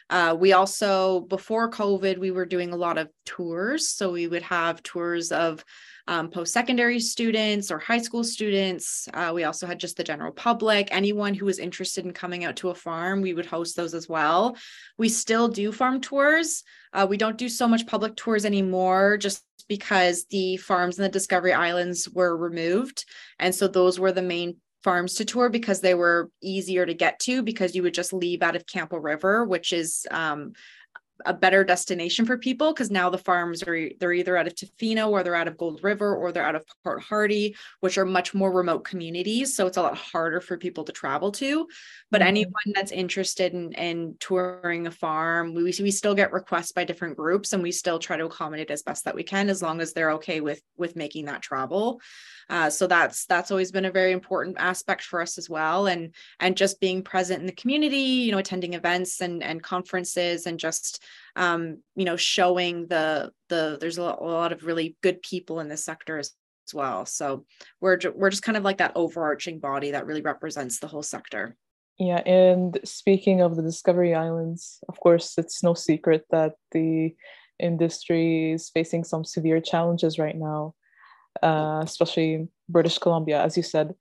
Uh, 0.09 0.35
we 0.39 0.53
also, 0.53 1.21
before 1.21 1.71
COVID, 1.71 2.17
we 2.17 2.31
were 2.31 2.45
doing 2.45 2.73
a 2.73 2.77
lot 2.77 2.97
of 2.97 3.09
tours. 3.25 3.89
So 3.89 4.11
we 4.11 4.27
would 4.27 4.43
have 4.43 4.83
tours 4.83 5.31
of 5.31 5.63
um, 6.07 6.29
post 6.29 6.53
secondary 6.53 6.99
students 6.99 7.71
or 7.71 7.79
high 7.79 7.97
school 7.97 8.23
students. 8.23 9.07
Uh, 9.13 9.31
we 9.33 9.43
also 9.43 9.65
had 9.65 9.79
just 9.79 9.97
the 9.97 10.03
general 10.03 10.31
public, 10.31 10.89
anyone 10.91 11.33
who 11.33 11.45
was 11.45 11.57
interested 11.57 12.05
in 12.05 12.13
coming 12.13 12.45
out 12.45 12.57
to 12.57 12.69
a 12.69 12.75
farm, 12.75 13.21
we 13.21 13.33
would 13.33 13.47
host 13.47 13.75
those 13.75 13.95
as 13.95 14.07
well. 14.07 14.55
We 14.97 15.09
still 15.09 15.47
do 15.47 15.71
farm 15.71 16.01
tours. 16.01 16.63
Uh, 16.93 17.07
we 17.09 17.17
don't 17.17 17.37
do 17.37 17.49
so 17.49 17.67
much 17.67 17.87
public 17.87 18.15
tours 18.15 18.45
anymore, 18.45 19.17
just 19.17 19.43
because 19.67 20.25
the 20.25 20.57
farms 20.57 20.99
in 20.99 21.03
the 21.03 21.09
Discovery 21.09 21.53
Islands 21.53 22.07
were 22.07 22.37
removed. 22.37 23.03
And 23.39 23.53
so 23.53 23.67
those 23.67 23.99
were 23.99 24.11
the 24.11 24.21
main 24.21 24.57
farms 24.85 25.15
to 25.15 25.25
tour 25.25 25.49
because 25.49 25.81
they 25.81 25.95
were 25.95 26.29
easier 26.43 26.85
to 26.85 26.93
get 26.93 27.19
to 27.19 27.41
because 27.41 27.75
you 27.75 27.81
would 27.81 27.93
just 27.95 28.13
leave 28.13 28.43
out 28.43 28.55
of 28.55 28.67
Campbell 28.67 28.99
River, 28.99 29.43
which 29.43 29.73
is 29.73 30.05
um, 30.11 30.53
a 31.25 31.33
better 31.33 31.63
destination 31.63 32.25
for 32.25 32.37
people 32.37 32.73
because 32.73 32.91
now 32.91 33.09
the 33.09 33.17
farms 33.17 33.63
are 33.63 33.89
they're 33.99 34.13
either 34.13 34.37
out 34.37 34.47
of 34.47 34.55
Tofino 34.55 35.09
or 35.09 35.23
they're 35.23 35.35
out 35.35 35.47
of 35.47 35.57
Gold 35.57 35.83
River 35.83 36.15
or 36.15 36.31
they're 36.31 36.45
out 36.45 36.55
of 36.55 36.65
Port 36.83 37.01
Hardy, 37.01 37.55
which 37.79 37.97
are 37.97 38.05
much 38.05 38.33
more 38.33 38.51
remote 38.51 38.83
communities. 38.83 39.55
So 39.55 39.67
it's 39.67 39.77
a 39.77 39.81
lot 39.81 39.97
harder 39.97 40.41
for 40.41 40.57
people 40.57 40.83
to 40.83 40.91
travel 40.91 41.31
to. 41.33 41.67
But 42.11 42.21
mm-hmm. 42.21 42.27
anyone 42.27 42.73
that's 42.73 42.91
interested 42.91 43.53
in, 43.53 43.71
in 43.73 44.15
touring 44.19 44.87
a 44.87 44.91
farm, 44.91 45.53
we, 45.53 45.63
we 45.63 45.91
still 45.91 46.15
get 46.15 46.33
requests 46.33 46.73
by 46.73 46.83
different 46.83 47.15
groups 47.15 47.53
and 47.53 47.63
we 47.63 47.71
still 47.71 47.99
try 47.99 48.17
to 48.17 48.25
accommodate 48.25 48.71
as 48.71 48.83
best 48.83 49.05
that 49.05 49.15
we 49.15 49.23
can 49.23 49.49
as 49.49 49.61
long 49.61 49.79
as 49.79 49.93
they're 49.93 50.11
okay 50.11 50.41
with 50.41 50.61
with 50.77 50.95
making 50.95 51.25
that 51.25 51.41
travel. 51.41 52.01
Uh, 52.49 52.69
so 52.69 52.87
that's 52.87 53.25
that's 53.25 53.51
always 53.51 53.71
been 53.71 53.85
a 53.85 53.91
very 53.91 54.11
important 54.11 54.57
aspect 54.59 55.03
for 55.03 55.21
us 55.21 55.37
as 55.37 55.49
well 55.49 55.87
and 55.87 56.13
and 56.39 56.55
just 56.55 56.79
being 56.79 57.01
present 57.01 57.39
in 57.39 57.47
the 57.47 57.51
community 57.51 57.97
you 57.97 58.31
know 58.31 58.37
attending 58.37 58.73
events 58.73 59.21
and 59.21 59.41
and 59.41 59.63
conferences 59.63 60.45
and 60.45 60.59
just 60.59 61.03
um, 61.35 61.77
you 61.95 62.05
know 62.05 62.15
showing 62.15 62.87
the 62.87 63.31
the 63.49 63.77
there's 63.79 63.97
a 63.97 64.03
lot, 64.03 64.19
a 64.21 64.23
lot 64.23 64.51
of 64.51 64.63
really 64.63 64.95
good 65.01 65.21
people 65.21 65.59
in 65.59 65.67
this 65.67 65.85
sector 65.85 66.17
as, 66.17 66.31
as 66.67 66.73
well 66.73 67.05
so 67.05 67.45
we're 67.81 67.99
we're 68.15 68.29
just 68.29 68.43
kind 68.43 68.57
of 68.57 68.63
like 68.63 68.77
that 68.77 68.93
overarching 68.95 69.59
body 69.59 69.91
that 69.91 70.05
really 70.05 70.21
represents 70.21 70.79
the 70.79 70.87
whole 70.87 71.03
sector 71.03 71.55
yeah, 71.97 72.21
and 72.25 72.77
speaking 72.83 73.39
of 73.39 73.55
the 73.55 73.61
Discovery 73.61 74.13
Islands, 74.13 74.79
of 74.89 74.99
course, 74.99 75.35
it's 75.37 75.63
no 75.63 75.73
secret 75.73 76.25
that 76.29 76.55
the 76.73 77.15
industry 77.57 78.51
is 78.51 78.69
facing 78.69 79.05
some 79.05 79.23
severe 79.23 79.61
challenges 79.61 80.19
right 80.19 80.35
now 80.35 80.75
uh, 81.41 81.81
especially 81.83 82.47
British 82.69 82.97
Columbia, 82.97 83.41
as 83.41 83.57
you 83.57 83.63
said. 83.63 83.95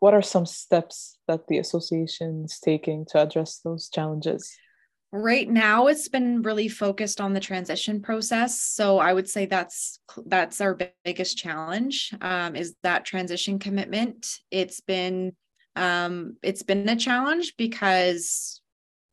What 0.00 0.14
are 0.14 0.22
some 0.22 0.46
steps 0.46 1.18
that 1.28 1.46
the 1.46 1.58
association 1.58 2.44
is 2.44 2.58
taking 2.58 3.06
to 3.06 3.22
address 3.22 3.60
those 3.64 3.88
challenges? 3.88 4.52
Right 5.16 5.48
now, 5.48 5.86
it's 5.86 6.08
been 6.08 6.42
really 6.42 6.66
focused 6.66 7.20
on 7.20 7.34
the 7.34 7.40
transition 7.40 8.02
process. 8.02 8.60
So 8.60 8.98
I 8.98 9.12
would 9.12 9.28
say 9.28 9.46
that's 9.46 10.00
that's 10.26 10.60
our 10.60 10.76
biggest 11.04 11.38
challenge 11.38 12.12
um, 12.20 12.56
is 12.56 12.74
that 12.82 13.04
transition 13.04 13.60
commitment. 13.60 14.40
It's 14.50 14.80
been 14.80 15.36
um, 15.76 16.36
it's 16.42 16.64
been 16.64 16.88
a 16.88 16.96
challenge 16.96 17.54
because 17.56 18.60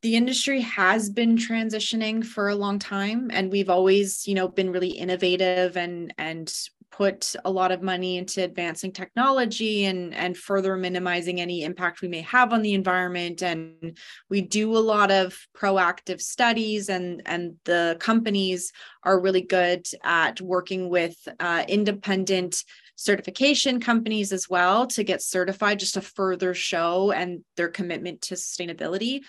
the 0.02 0.16
industry 0.16 0.62
has 0.62 1.08
been 1.08 1.36
transitioning 1.36 2.24
for 2.26 2.48
a 2.48 2.56
long 2.56 2.80
time 2.80 3.30
and 3.32 3.52
we've 3.52 3.70
always 3.70 4.26
you 4.26 4.34
know 4.34 4.48
been 4.48 4.72
really 4.72 4.90
innovative 4.90 5.76
and 5.76 6.12
and 6.18 6.52
put 6.92 7.34
a 7.44 7.50
lot 7.50 7.72
of 7.72 7.82
money 7.82 8.18
into 8.18 8.44
advancing 8.44 8.92
technology 8.92 9.86
and 9.86 10.14
and 10.14 10.36
further 10.36 10.76
minimizing 10.76 11.40
any 11.40 11.64
impact 11.64 12.02
we 12.02 12.08
may 12.08 12.20
have 12.20 12.52
on 12.52 12.62
the 12.62 12.74
environment. 12.74 13.42
And 13.42 13.98
we 14.28 14.42
do 14.42 14.76
a 14.76 14.78
lot 14.78 15.10
of 15.10 15.36
proactive 15.56 16.20
studies 16.20 16.88
and 16.88 17.22
and 17.26 17.56
the 17.64 17.96
companies 17.98 18.72
are 19.02 19.18
really 19.18 19.42
good 19.42 19.86
at 20.04 20.40
working 20.40 20.88
with 20.88 21.16
uh, 21.40 21.64
independent 21.66 22.62
certification 22.94 23.80
companies 23.80 24.32
as 24.32 24.48
well 24.48 24.86
to 24.86 25.02
get 25.02 25.22
certified 25.22 25.80
just 25.80 25.94
to 25.94 26.00
further 26.00 26.54
show 26.54 27.10
and 27.10 27.42
their 27.56 27.68
commitment 27.68 28.20
to 28.20 28.34
sustainability. 28.34 29.22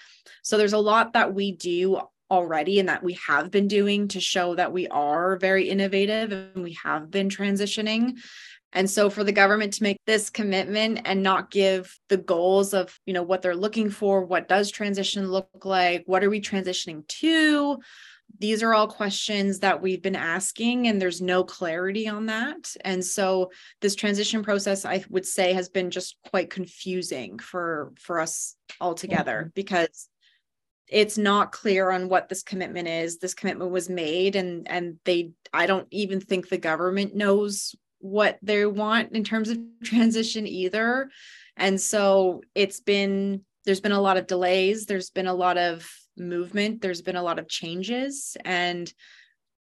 So 0.44 0.58
there's 0.58 0.74
a 0.74 0.78
lot 0.78 1.14
that 1.14 1.34
we 1.34 1.54
do 1.54 2.00
already 2.30 2.80
and 2.80 2.90
that 2.90 3.04
we 3.04 3.18
have 3.28 3.52
been 3.52 3.68
doing 3.68 4.08
to 4.10 4.20
show 4.20 4.56
that 4.56 4.72
we 4.72 4.88
are 4.88 5.38
very 5.38 5.70
innovative 5.70 6.32
and 6.32 6.64
we 6.64 6.78
have 6.84 7.12
been 7.12 7.30
transitioning. 7.30 8.18
And 8.74 8.90
so 8.90 9.10
for 9.10 9.24
the 9.24 9.32
government 9.32 9.74
to 9.74 9.84
make 9.84 9.98
this 10.06 10.30
commitment 10.30 11.02
and 11.06 11.22
not 11.22 11.52
give 11.52 11.98
the 12.10 12.18
goals 12.18 12.74
of 12.74 13.00
you 13.06 13.14
know 13.14 13.24
what 13.24 13.42
they're 13.42 13.56
looking 13.56 13.90
for 13.90 14.26
what 14.26 14.48
does 14.48 14.72
transition 14.72 15.30
look 15.30 15.48
like 15.64 16.04
what 16.06 16.24
are 16.24 16.30
we 16.30 16.42
transitioning 16.42 17.08
to? 17.08 17.78
These 18.40 18.64
are 18.64 18.74
all 18.74 18.88
questions 18.88 19.60
that 19.60 19.80
we've 19.82 20.02
been 20.02 20.16
asking 20.16 20.88
and 20.88 21.00
there's 21.00 21.22
no 21.22 21.44
clarity 21.44 22.08
on 22.08 22.26
that. 22.26 22.76
And 22.84 23.06
so 23.06 23.52
this 23.82 23.94
transition 23.94 24.42
process 24.42 24.86
i 24.86 25.04
would 25.10 25.26
say 25.26 25.54
has 25.54 25.70
been 25.70 25.92
just 25.92 26.18
quite 26.30 26.50
confusing 26.50 27.38
for 27.38 27.94
for 28.00 28.20
us 28.20 28.56
altogether 28.82 29.42
mm-hmm. 29.42 29.50
because 29.54 30.10
it's 30.88 31.18
not 31.18 31.52
clear 31.52 31.90
on 31.90 32.10
what 32.10 32.30
this 32.30 32.44
commitment 32.44 32.88
is. 32.88 33.18
This 33.18 33.34
commitment 33.34 33.72
was 33.72 33.90
made 33.90 34.36
and 34.36 34.68
and 34.70 35.00
they 35.06 35.32
i 35.54 35.66
don't 35.66 35.88
even 35.92 36.20
think 36.20 36.50
the 36.50 36.58
government 36.58 37.16
knows 37.16 37.76
what 38.00 38.38
they 38.42 38.66
want 38.66 39.14
in 39.14 39.24
terms 39.24 39.50
of 39.50 39.58
transition 39.84 40.46
either. 40.46 41.10
And 41.56 41.80
so 41.80 42.42
it's 42.54 42.80
been 42.80 43.42
there's 43.66 43.82
been 43.82 43.94
a 43.94 44.02
lot 44.02 44.18
of 44.18 44.28
delays. 44.28 44.86
There's 44.86 45.10
been 45.10 45.28
a 45.28 45.34
lot 45.34 45.58
of 45.58 45.90
movement. 46.18 46.82
There's 46.82 47.02
been 47.02 47.16
a 47.16 47.24
lot 47.24 47.40
of 47.40 47.48
changes 47.48 48.36
and 48.44 48.92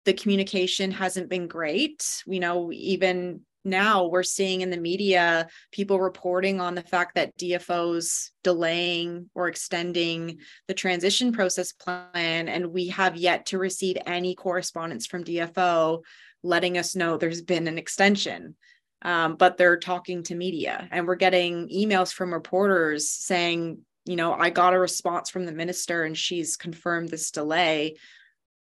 the 0.05 0.13
communication 0.13 0.91
hasn't 0.91 1.31
been 1.31 1.47
great. 1.47 2.23
You 2.27 2.41
know 2.41 2.73
even 2.73 3.43
now 3.65 4.07
we're 4.07 4.23
seeing 4.23 4.61
in 4.61 4.71
the 4.71 4.77
media 4.77 5.49
people 5.73 6.01
reporting 6.01 6.61
on 6.61 6.75
the 6.75 6.83
fact 6.83 7.15
that 7.15 7.37
DFO's 7.39 8.31
delaying 8.43 9.31
or 9.35 9.49
extending 9.49 10.39
the 10.69 10.75
transition 10.75 11.33
process 11.33 11.73
plan. 11.73 12.49
And 12.49 12.73
we 12.73 12.89
have 12.89 13.17
yet 13.17 13.47
to 13.47 13.59
receive 13.59 13.97
any 14.07 14.35
correspondence 14.35 15.07
from 15.07 15.25
DFO 15.25 16.03
letting 16.43 16.77
us 16.77 16.95
know 16.95 17.17
there's 17.17 17.43
been 17.43 17.67
an 17.67 17.79
extension. 17.79 18.55
Um, 19.03 19.37
but 19.37 19.57
they're 19.57 19.79
talking 19.79 20.23
to 20.25 20.35
media 20.35 20.89
and 20.91 21.07
we're 21.07 21.17
getting 21.17 21.69
emails 21.69 22.13
from 22.13 22.33
reporters 22.33 23.11
saying, 23.11 23.79
you 24.07 24.17
know, 24.17 24.33
I 24.33 24.51
got 24.51 24.73
a 24.73 24.79
response 24.79 25.29
from 25.31 25.45
the 25.45 25.53
minister 25.53 26.05
and 26.05 26.17
she's 26.17 26.57
confirmed 26.57 27.11
this 27.11 27.31
delay. 27.31 27.97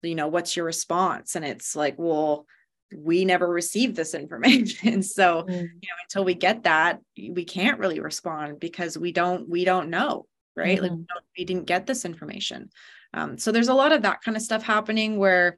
You 0.01 0.15
know, 0.15 0.27
what's 0.27 0.55
your 0.55 0.65
response? 0.65 1.35
And 1.35 1.45
it's 1.45 1.75
like, 1.75 1.95
well, 1.97 2.45
we 2.95 3.25
never 3.25 3.47
received 3.47 3.95
this 3.95 4.13
information 4.13 5.01
so 5.03 5.43
mm. 5.43 5.61
you 5.61 5.63
know 5.63 5.95
until 6.03 6.23
we 6.23 6.33
get 6.33 6.63
that 6.63 6.99
we 7.17 7.45
can't 7.45 7.79
really 7.79 7.99
respond 7.99 8.59
because 8.59 8.97
we 8.97 9.11
don't 9.11 9.49
we 9.49 9.65
don't 9.65 9.89
know 9.89 10.25
right 10.55 10.79
mm-hmm. 10.79 10.83
like 10.83 10.91
we, 10.91 11.41
we, 11.41 11.45
didn't 11.45 11.65
get 11.65 11.85
this 11.85 12.05
information 12.05 12.69
um, 13.13 13.37
so 13.37 13.51
there's 13.51 13.67
a 13.67 13.73
lot 13.73 13.91
of 13.91 14.03
that 14.03 14.21
kind 14.21 14.37
of 14.37 14.43
stuff 14.43 14.63
happening 14.63 15.17
where 15.17 15.57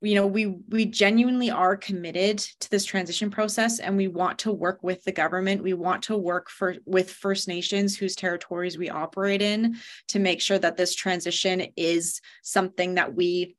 you 0.00 0.14
know 0.14 0.26
we 0.26 0.46
we 0.68 0.84
genuinely 0.84 1.50
are 1.50 1.76
committed 1.76 2.38
to 2.38 2.70
this 2.70 2.84
transition 2.84 3.30
process 3.30 3.80
and 3.80 3.96
we 3.96 4.06
want 4.06 4.38
to 4.38 4.52
work 4.52 4.82
with 4.82 5.02
the 5.04 5.12
government 5.12 5.62
we 5.62 5.72
want 5.72 6.02
to 6.02 6.16
work 6.16 6.48
for 6.50 6.76
with 6.86 7.10
first 7.10 7.48
nations 7.48 7.96
whose 7.96 8.14
territories 8.14 8.78
we 8.78 8.88
operate 8.88 9.42
in 9.42 9.76
to 10.06 10.18
make 10.18 10.40
sure 10.40 10.58
that 10.58 10.76
this 10.76 10.94
transition 10.94 11.66
is 11.76 12.20
something 12.42 12.94
that 12.94 13.14
we 13.14 13.56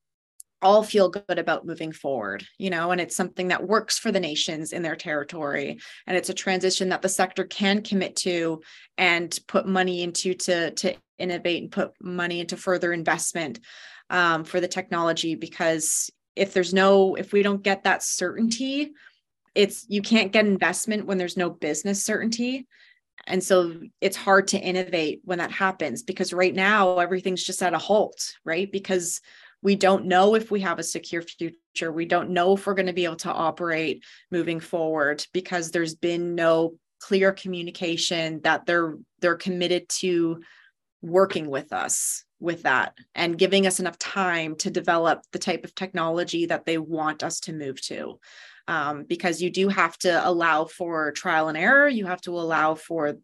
all 0.62 0.84
feel 0.84 1.10
good 1.10 1.40
about 1.40 1.66
moving 1.66 1.92
forward, 1.92 2.46
you 2.58 2.70
know, 2.70 2.92
and 2.92 3.00
it's 3.00 3.16
something 3.16 3.48
that 3.48 3.68
works 3.68 3.98
for 3.98 4.12
the 4.12 4.20
nations 4.20 4.74
in 4.74 4.82
their 4.82 4.96
territory. 4.96 5.80
And 6.06 6.18
it's 6.18 6.30
a 6.30 6.34
transition 6.34 6.90
that 6.90 7.02
the 7.02 7.10
sector 7.10 7.46
can 7.46 7.82
commit 7.82 8.16
to 8.18 8.62
and 8.98 9.38
put 9.48 9.66
money 9.66 10.04
into 10.04 10.34
to, 10.34 10.72
to 10.72 10.96
innovate 11.18 11.64
and 11.64 11.72
put 11.72 11.92
money 12.02 12.42
into 12.42 12.58
further 12.58 12.92
investment 12.92 13.60
um, 14.10 14.44
for 14.44 14.60
the 14.60 14.68
technology. 14.68 15.36
Because 15.36 16.10
if 16.36 16.54
there's 16.54 16.74
no, 16.74 17.16
if 17.16 17.32
we 17.32 17.42
don't 17.42 17.64
get 17.64 17.84
that 17.84 18.04
certainty, 18.04 18.92
it's 19.56 19.86
you 19.88 20.02
can't 20.02 20.32
get 20.32 20.46
investment 20.46 21.06
when 21.06 21.18
there's 21.18 21.38
no 21.38 21.50
business 21.50 22.04
certainty. 22.04 22.68
And 23.28 23.44
so 23.44 23.76
it's 24.02 24.16
hard 24.18 24.48
to 24.50 24.60
innovate 24.60 25.22
when 25.24 25.40
that 25.40 25.52
happens 25.52 26.04
because 26.04 26.34
right 26.34 26.54
now 26.54 27.00
everything's 27.00 27.44
just 27.44 27.62
at 27.62 27.74
a 27.74 27.78
halt, 27.78 28.34
right? 28.46 28.72
Because 28.72 29.22
we 29.62 29.76
don't 29.76 30.06
know 30.06 30.36
if 30.36 30.52
we 30.52 30.62
have 30.62 30.80
a 30.80 30.84
secure 30.84 31.22
future. 31.22 31.92
We 31.92 32.06
don't 32.06 32.30
know 32.30 32.56
if 32.56 32.66
we're 32.66 32.74
going 32.74 32.88
to 32.88 32.94
be 32.94 33.06
able 33.06 33.18
to 33.18 33.32
operate 33.32 34.04
moving 34.32 34.60
forward 34.60 35.26
because 35.34 35.72
there's 35.72 35.96
been 35.96 36.36
no 36.36 36.76
clear 37.00 37.32
communication 37.32 38.42
that 38.44 38.66
they're 38.66 38.96
they're 39.20 39.36
committed 39.36 39.88
to 39.90 40.42
working 41.02 41.50
with 41.50 41.72
us 41.72 42.26
with 42.40 42.64
that 42.64 42.94
and 43.16 43.38
giving 43.38 43.66
us 43.66 43.80
enough 43.80 43.98
time 43.98 44.56
to 44.56 44.70
develop 44.70 45.22
the 45.32 45.40
type 45.40 45.64
of 45.64 45.76
technology 45.76 46.46
that 46.46 46.66
they 46.66 46.78
want 46.78 47.24
us 47.24 47.40
to 47.40 47.54
move 47.54 47.82
to 47.82 48.20
um, 48.68 49.04
because 49.08 49.42
you 49.42 49.50
do 49.50 49.70
have 49.70 49.98
to 49.98 50.28
allow 50.28 50.66
for 50.66 51.12
trial 51.12 51.48
and 51.48 51.58
error 51.58 51.88
you 51.88 52.06
have 52.06 52.22
to 52.22 52.38
allow 52.38 52.76
for 52.76 53.16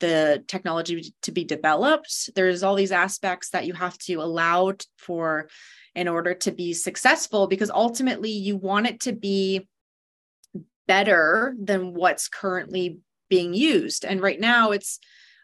the 0.00 0.44
technology 0.46 1.12
to 1.22 1.32
be 1.32 1.44
developed. 1.44 2.30
There's 2.34 2.62
all 2.62 2.74
these 2.74 2.92
aspects 2.92 3.50
that 3.50 3.66
you 3.66 3.74
have 3.74 3.98
to 3.98 4.14
allow 4.16 4.72
for 4.96 5.48
in 5.94 6.08
order 6.08 6.34
to 6.34 6.52
be 6.52 6.72
successful 6.74 7.46
because 7.46 7.70
ultimately 7.70 8.30
you 8.30 8.56
want 8.56 8.86
it 8.86 9.00
to 9.00 9.12
be 9.12 9.66
better 10.86 11.54
than 11.60 11.94
what's 11.94 12.28
currently 12.28 12.98
being 13.28 13.54
used. 13.54 14.04
And 14.04 14.20
right 14.20 14.40
now 14.40 14.70
it's 14.70 14.98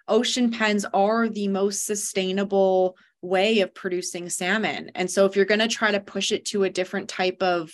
ocean 0.08 0.50
pens 0.50 0.84
are 0.92 1.28
the 1.28 1.49
most 1.49 1.87
sustainable 1.87 2.96
way 3.23 3.61
of 3.61 3.75
producing 3.75 4.28
salmon. 4.28 4.90
And 4.94 5.11
so 5.11 5.25
if 5.26 5.34
you're 5.34 5.44
going 5.44 5.61
to 5.61 5.68
try 5.68 5.90
to 5.90 6.00
push 6.00 6.30
it 6.30 6.44
to 6.46 6.64
a 6.64 6.70
different 6.70 7.08
type 7.08 7.42
of 7.42 7.70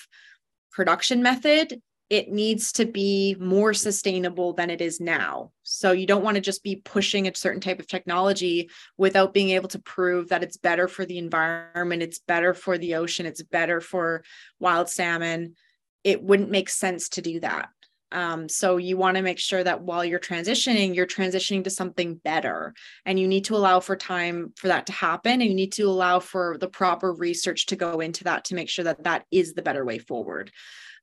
production 0.70 1.22
method, 1.22 1.80
it 2.10 2.28
needs 2.28 2.72
to 2.72 2.84
be 2.84 3.36
more 3.38 3.72
sustainable 3.72 4.52
than 4.52 4.68
it 4.68 4.80
is 4.80 5.00
now. 5.00 5.52
So 5.62 5.92
you 5.92 6.06
don't 6.06 6.24
want 6.24 6.34
to 6.34 6.40
just 6.40 6.64
be 6.64 6.74
pushing 6.74 7.28
a 7.28 7.34
certain 7.36 7.60
type 7.60 7.78
of 7.78 7.86
technology 7.86 8.68
without 8.98 9.32
being 9.32 9.50
able 9.50 9.68
to 9.68 9.78
prove 9.78 10.28
that 10.28 10.42
it's 10.42 10.56
better 10.56 10.88
for 10.88 11.06
the 11.06 11.18
environment, 11.18 12.02
it's 12.02 12.18
better 12.18 12.52
for 12.52 12.76
the 12.76 12.96
ocean, 12.96 13.26
it's 13.26 13.42
better 13.42 13.80
for 13.80 14.24
wild 14.58 14.88
salmon. 14.88 15.54
It 16.02 16.20
wouldn't 16.20 16.50
make 16.50 16.68
sense 16.68 17.10
to 17.10 17.22
do 17.22 17.38
that. 17.40 17.68
Um, 18.12 18.48
so 18.48 18.76
you 18.76 18.96
want 18.96 19.16
to 19.16 19.22
make 19.22 19.38
sure 19.38 19.62
that 19.62 19.82
while 19.82 20.04
you're 20.04 20.18
transitioning, 20.18 20.96
you're 20.96 21.06
transitioning 21.06 21.62
to 21.62 21.70
something 21.70 22.16
better. 22.16 22.74
And 23.06 23.20
you 23.20 23.28
need 23.28 23.44
to 23.44 23.56
allow 23.56 23.78
for 23.78 23.94
time 23.94 24.52
for 24.56 24.66
that 24.66 24.86
to 24.86 24.92
happen. 24.92 25.34
And 25.34 25.44
you 25.44 25.54
need 25.54 25.72
to 25.74 25.84
allow 25.84 26.18
for 26.18 26.58
the 26.58 26.68
proper 26.68 27.12
research 27.12 27.66
to 27.66 27.76
go 27.76 28.00
into 28.00 28.24
that 28.24 28.46
to 28.46 28.56
make 28.56 28.68
sure 28.68 28.84
that 28.86 29.04
that 29.04 29.26
is 29.30 29.54
the 29.54 29.62
better 29.62 29.84
way 29.84 29.98
forward. 29.98 30.50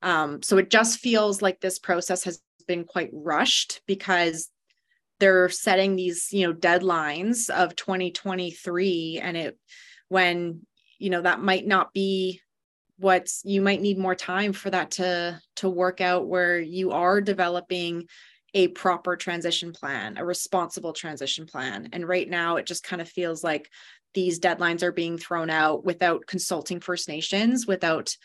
Um, 0.02 0.42
so 0.42 0.58
it 0.58 0.70
just 0.70 1.00
feels 1.00 1.42
like 1.42 1.60
this 1.60 1.78
process 1.78 2.24
has 2.24 2.40
been 2.66 2.84
quite 2.84 3.10
rushed 3.12 3.80
because 3.86 4.50
they're 5.18 5.48
setting 5.48 5.96
these, 5.96 6.28
you 6.32 6.46
know, 6.46 6.54
deadlines 6.54 7.50
of 7.50 7.74
2023 7.74 9.20
and 9.22 9.36
it 9.36 9.58
when 10.08 10.60
you 10.98 11.10
know 11.10 11.22
that 11.22 11.40
might 11.40 11.66
not 11.66 11.92
be 11.92 12.40
what's 12.98 13.42
you 13.44 13.60
might 13.60 13.80
need 13.80 13.98
more 13.98 14.14
time 14.14 14.52
for 14.52 14.70
that 14.70 14.92
to 14.92 15.40
to 15.56 15.68
work 15.68 16.00
out 16.00 16.26
where 16.26 16.58
you 16.58 16.92
are 16.92 17.20
developing 17.20 18.06
a 18.54 18.68
proper 18.68 19.16
transition 19.16 19.72
plan 19.72 20.16
a 20.16 20.24
responsible 20.24 20.92
transition 20.92 21.46
plan. 21.46 21.88
And 21.92 22.06
right 22.06 22.28
now 22.28 22.56
it 22.56 22.66
just 22.66 22.84
kind 22.84 23.02
of 23.02 23.08
feels 23.08 23.44
like 23.44 23.68
these 24.14 24.40
deadlines 24.40 24.82
are 24.82 24.92
being 24.92 25.18
thrown 25.18 25.50
out 25.50 25.84
without 25.84 26.26
consulting 26.26 26.80
first 26.80 27.08
nations 27.08 27.66
without 27.66 28.16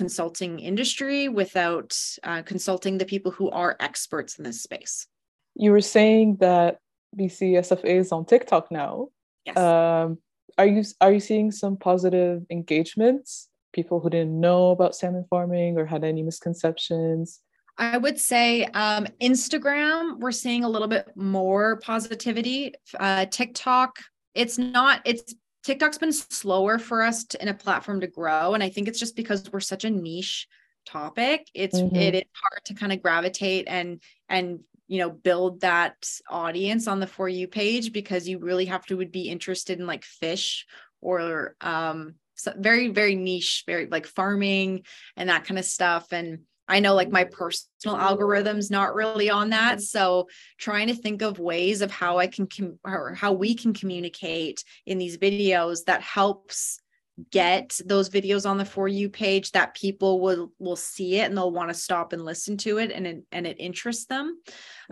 consulting 0.00 0.52
industry 0.70 1.28
without 1.28 1.90
uh, 2.22 2.42
consulting 2.42 2.98
the 2.98 3.04
people 3.04 3.32
who 3.32 3.50
are 3.50 3.76
experts 3.88 4.38
in 4.38 4.44
this 4.44 4.62
space 4.62 5.06
you 5.54 5.70
were 5.70 5.86
saying 5.96 6.36
that 6.40 6.78
bcsfa 7.18 7.84
is 7.84 8.12
on 8.12 8.24
tiktok 8.24 8.64
now 8.70 9.08
yes. 9.44 9.56
Um, 9.56 10.18
are 10.56 10.66
you 10.66 10.82
are 11.00 11.12
you 11.12 11.20
seeing 11.20 11.50
some 11.52 11.76
positive 11.76 12.36
engagements 12.50 13.48
people 13.72 14.00
who 14.00 14.10
didn't 14.10 14.38
know 14.40 14.70
about 14.70 14.94
salmon 14.94 15.24
farming 15.30 15.78
or 15.78 15.86
had 15.86 16.04
any 16.04 16.22
misconceptions? 16.22 17.40
I 17.78 17.96
would 17.96 18.18
say 18.18 18.64
um, 18.64 19.06
Instagram, 19.20 20.18
we're 20.18 20.32
seeing 20.32 20.64
a 20.64 20.68
little 20.68 20.88
bit 20.88 21.08
more 21.14 21.76
positivity. 21.76 22.74
Uh, 22.98 23.26
TikTok, 23.26 23.98
it's 24.34 24.58
not, 24.58 25.00
it's 25.04 25.34
TikTok's 25.64 25.98
been 25.98 26.12
slower 26.12 26.78
for 26.78 27.02
us 27.02 27.24
to, 27.24 27.42
in 27.42 27.48
a 27.48 27.54
platform 27.54 28.00
to 28.00 28.06
grow. 28.06 28.54
And 28.54 28.62
I 28.62 28.68
think 28.68 28.88
it's 28.88 28.98
just 28.98 29.16
because 29.16 29.50
we're 29.52 29.60
such 29.60 29.84
a 29.84 29.90
niche 29.90 30.46
topic. 30.86 31.48
It's 31.54 31.78
mm-hmm. 31.78 31.94
it 31.94 32.14
is 32.14 32.22
hard 32.34 32.64
to 32.66 32.74
kind 32.74 32.92
of 32.92 33.02
gravitate 33.02 33.66
and 33.68 34.00
and 34.28 34.60
you 34.86 34.98
know 34.98 35.10
build 35.10 35.60
that 35.60 35.94
audience 36.30 36.88
on 36.88 37.00
the 37.00 37.06
for 37.06 37.28
you 37.28 37.46
page 37.46 37.92
because 37.92 38.26
you 38.26 38.38
really 38.38 38.64
have 38.66 38.86
to 38.86 38.96
would 38.96 39.12
be 39.12 39.28
interested 39.28 39.78
in 39.78 39.86
like 39.86 40.04
fish 40.04 40.66
or 41.00 41.54
um 41.60 42.14
very 42.56 42.88
very 42.88 43.14
niche 43.14 43.64
very 43.66 43.86
like 43.86 44.06
farming 44.06 44.82
and 45.16 45.28
that 45.28 45.44
kind 45.44 45.58
of 45.58 45.64
stuff 45.64 46.12
and 46.12 46.40
I 46.68 46.80
know 46.80 46.94
like 46.94 47.10
my 47.10 47.24
personal 47.24 47.96
algorithm's 47.96 48.70
not 48.70 48.94
really 48.94 49.30
on 49.30 49.50
that. 49.50 49.80
So 49.80 50.28
trying 50.58 50.88
to 50.88 50.94
think 50.94 51.22
of 51.22 51.38
ways 51.38 51.80
of 51.80 51.90
how 51.90 52.18
I 52.18 52.26
can 52.26 52.46
com- 52.46 52.78
or 52.84 53.14
how 53.14 53.32
we 53.32 53.54
can 53.54 53.72
communicate 53.72 54.62
in 54.86 54.98
these 54.98 55.18
videos 55.18 55.84
that 55.86 56.02
helps 56.02 56.80
get 57.30 57.80
those 57.84 58.08
videos 58.08 58.48
on 58.48 58.58
the 58.58 58.64
for 58.64 58.86
you 58.86 59.08
page 59.08 59.50
that 59.52 59.74
people 59.74 60.20
will 60.20 60.52
will 60.58 60.76
see 60.76 61.16
it 61.16 61.24
and 61.24 61.36
they'll 61.36 61.50
want 61.50 61.68
to 61.68 61.74
stop 61.74 62.12
and 62.12 62.24
listen 62.24 62.56
to 62.56 62.78
it 62.78 62.92
and 62.92 63.06
it, 63.06 63.24
and 63.32 63.46
it 63.46 63.58
interests 63.58 64.06
them 64.06 64.40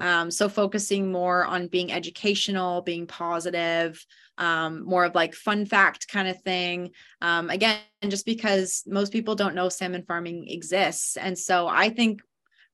um, 0.01 0.31
so 0.31 0.49
focusing 0.49 1.13
more 1.13 1.45
on 1.45 1.69
being 1.69 1.93
educational 1.93 2.83
being 2.83 3.07
positive 3.07 4.05
um, 4.39 4.85
more 4.85 5.05
of 5.05 5.15
like 5.15 5.35
fun 5.35 5.67
fact 5.67 6.09
kind 6.09 6.29
of 6.29 6.41
thing 6.43 6.91
um, 7.23 7.51
again 7.51 7.81
just 8.09 8.27
because 8.27 8.83
most 8.87 9.13
people 9.13 9.35
don't 9.35 9.55
know 9.55 9.69
salmon 9.69 10.05
farming 10.07 10.47
exists 10.49 11.17
and 11.17 11.39
so 11.39 11.67
i 11.69 11.89
think 11.89 12.21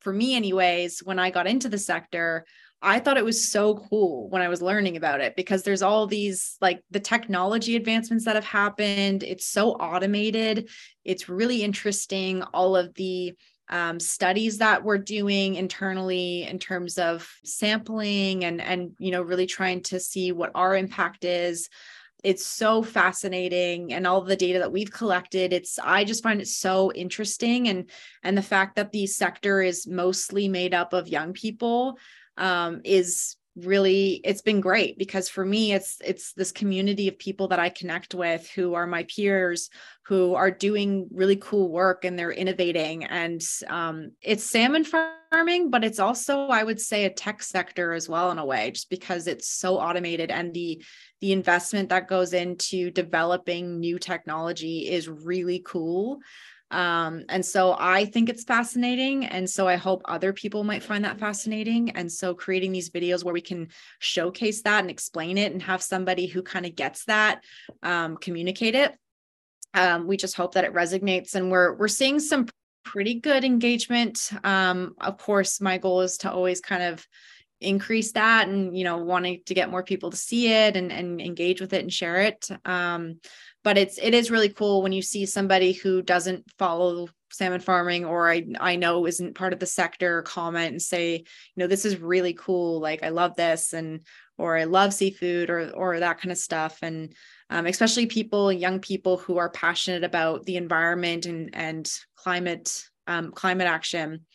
for 0.00 0.12
me 0.12 0.34
anyways 0.34 1.00
when 1.00 1.18
i 1.18 1.30
got 1.30 1.46
into 1.46 1.68
the 1.68 1.78
sector 1.78 2.44
I 2.84 2.98
thought 2.98 3.16
it 3.16 3.24
was 3.24 3.48
so 3.48 3.76
cool 3.88 4.28
when 4.28 4.42
I 4.42 4.48
was 4.48 4.60
learning 4.60 4.96
about 4.96 5.20
it 5.20 5.36
because 5.36 5.62
there's 5.62 5.82
all 5.82 6.08
these 6.08 6.56
like 6.60 6.82
the 6.90 6.98
technology 6.98 7.76
advancements 7.76 8.24
that 8.24 8.34
have 8.34 8.44
happened. 8.44 9.22
It's 9.22 9.46
so 9.46 9.70
automated. 9.74 10.68
It's 11.04 11.28
really 11.28 11.62
interesting. 11.62 12.42
All 12.42 12.74
of 12.74 12.92
the 12.94 13.34
um, 13.68 14.00
studies 14.00 14.58
that 14.58 14.84
we're 14.84 14.98
doing 14.98 15.54
internally 15.54 16.44
in 16.44 16.58
terms 16.58 16.98
of 16.98 17.28
sampling 17.44 18.44
and 18.44 18.60
and 18.60 18.92
you 18.98 19.10
know 19.10 19.22
really 19.22 19.46
trying 19.46 19.82
to 19.82 20.00
see 20.00 20.32
what 20.32 20.50
our 20.54 20.76
impact 20.76 21.24
is. 21.24 21.68
It's 22.22 22.46
so 22.46 22.82
fascinating 22.82 23.92
and 23.92 24.06
all 24.06 24.20
the 24.20 24.36
data 24.36 24.60
that 24.60 24.70
we've 24.70 24.92
collected 24.92 25.52
it's 25.52 25.76
i 25.82 26.04
just 26.04 26.22
find 26.22 26.40
it 26.40 26.46
so 26.46 26.92
interesting 26.92 27.66
and 27.68 27.90
and 28.22 28.38
the 28.38 28.42
fact 28.42 28.76
that 28.76 28.92
the 28.92 29.08
sector 29.08 29.60
is 29.60 29.88
mostly 29.88 30.46
made 30.46 30.72
up 30.72 30.92
of 30.92 31.08
young 31.08 31.32
people 31.32 31.98
um, 32.36 32.80
is 32.84 33.36
really 33.54 34.20
it's 34.24 34.40
been 34.40 34.60
great 34.60 34.96
because 34.96 35.28
for 35.28 35.44
me 35.44 35.72
it's 35.72 35.98
it's 36.02 36.32
this 36.32 36.52
community 36.52 37.08
of 37.08 37.18
people 37.18 37.48
that 37.48 37.58
I 37.58 37.68
connect 37.68 38.14
with 38.14 38.48
who 38.50 38.74
are 38.74 38.86
my 38.86 39.02
peers 39.04 39.68
who 40.04 40.34
are 40.34 40.50
doing 40.50 41.08
really 41.12 41.36
cool 41.36 41.70
work 41.70 42.04
and 42.04 42.18
they're 42.18 42.32
innovating. 42.32 43.04
And 43.04 43.42
um, 43.68 44.12
it's 44.22 44.44
salmon 44.44 44.84
farming 44.84 45.70
but 45.70 45.84
it's 45.84 45.98
also 45.98 46.46
I 46.48 46.62
would 46.62 46.80
say 46.80 47.04
a 47.04 47.10
tech 47.10 47.42
sector 47.42 47.92
as 47.92 48.08
well 48.08 48.30
in 48.30 48.38
a 48.38 48.44
way 48.44 48.70
just 48.70 48.88
because 48.88 49.26
it's 49.26 49.48
so 49.48 49.78
automated 49.78 50.30
and 50.30 50.54
the 50.54 50.82
the 51.20 51.32
investment 51.32 51.90
that 51.90 52.08
goes 52.08 52.32
into 52.32 52.90
developing 52.90 53.80
new 53.80 53.98
technology 53.98 54.90
is 54.90 55.08
really 55.08 55.62
cool 55.64 56.20
um, 56.72 57.24
and 57.28 57.44
so 57.44 57.76
I 57.78 58.06
think 58.06 58.30
it's 58.30 58.44
fascinating. 58.44 59.26
And 59.26 59.48
so 59.48 59.68
I 59.68 59.76
hope 59.76 60.00
other 60.06 60.32
people 60.32 60.64
might 60.64 60.82
find 60.82 61.04
that 61.04 61.20
fascinating. 61.20 61.90
And 61.90 62.10
so 62.10 62.34
creating 62.34 62.72
these 62.72 62.88
videos 62.88 63.22
where 63.22 63.34
we 63.34 63.42
can 63.42 63.68
showcase 63.98 64.62
that 64.62 64.80
and 64.80 64.90
explain 64.90 65.36
it 65.36 65.52
and 65.52 65.62
have 65.62 65.82
somebody 65.82 66.26
who 66.26 66.42
kind 66.42 66.64
of 66.64 66.74
gets 66.74 67.04
that 67.04 67.44
um, 67.82 68.16
communicate 68.16 68.74
it. 68.74 68.96
Um, 69.74 70.06
we 70.06 70.16
just 70.16 70.34
hope 70.34 70.54
that 70.54 70.64
it 70.64 70.72
resonates. 70.72 71.34
And 71.34 71.50
we're 71.50 71.74
we're 71.74 71.88
seeing 71.88 72.18
some 72.18 72.48
pretty 72.84 73.14
good 73.14 73.44
engagement. 73.44 74.30
Um, 74.42 74.94
of 74.98 75.18
course, 75.18 75.60
my 75.60 75.76
goal 75.76 76.00
is 76.00 76.16
to 76.18 76.32
always 76.32 76.60
kind 76.60 76.82
of 76.82 77.06
increase 77.62 78.12
that 78.12 78.48
and 78.48 78.76
you 78.76 78.84
know 78.84 78.98
wanting 78.98 79.40
to 79.46 79.54
get 79.54 79.70
more 79.70 79.82
people 79.82 80.10
to 80.10 80.16
see 80.16 80.52
it 80.52 80.76
and, 80.76 80.92
and 80.92 81.20
engage 81.20 81.60
with 81.60 81.72
it 81.72 81.82
and 81.82 81.92
share 81.92 82.20
it 82.20 82.48
um, 82.64 83.18
but 83.64 83.78
it's 83.78 83.98
it 83.98 84.14
is 84.14 84.30
really 84.30 84.48
cool 84.48 84.82
when 84.82 84.92
you 84.92 85.02
see 85.02 85.26
somebody 85.26 85.72
who 85.72 86.02
doesn't 86.02 86.44
follow 86.58 87.08
salmon 87.32 87.60
farming 87.60 88.04
or 88.04 88.30
I 88.30 88.44
I 88.60 88.76
know 88.76 89.06
isn't 89.06 89.34
part 89.34 89.52
of 89.52 89.58
the 89.58 89.66
sector 89.66 90.22
comment 90.22 90.72
and 90.72 90.82
say, 90.82 91.16
you 91.16 91.24
know, 91.56 91.66
this 91.66 91.84
is 91.84 92.00
really 92.00 92.34
cool. 92.34 92.80
Like 92.80 93.02
I 93.02 93.08
love 93.08 93.34
this 93.36 93.72
and 93.72 94.02
or 94.38 94.56
I 94.56 94.64
love 94.64 94.92
seafood 94.92 95.50
or 95.50 95.70
or 95.70 96.00
that 96.00 96.20
kind 96.20 96.32
of 96.32 96.38
stuff. 96.38 96.78
And 96.82 97.14
um, 97.50 97.66
especially 97.66 98.06
people, 98.06 98.52
young 98.52 98.80
people 98.80 99.16
who 99.16 99.38
are 99.38 99.50
passionate 99.50 100.04
about 100.04 100.44
the 100.44 100.56
environment 100.56 101.26
and 101.26 101.50
and 101.54 101.90
climate 102.16 102.84
um, 103.06 103.32
climate 103.32 103.66
action. 103.66 104.26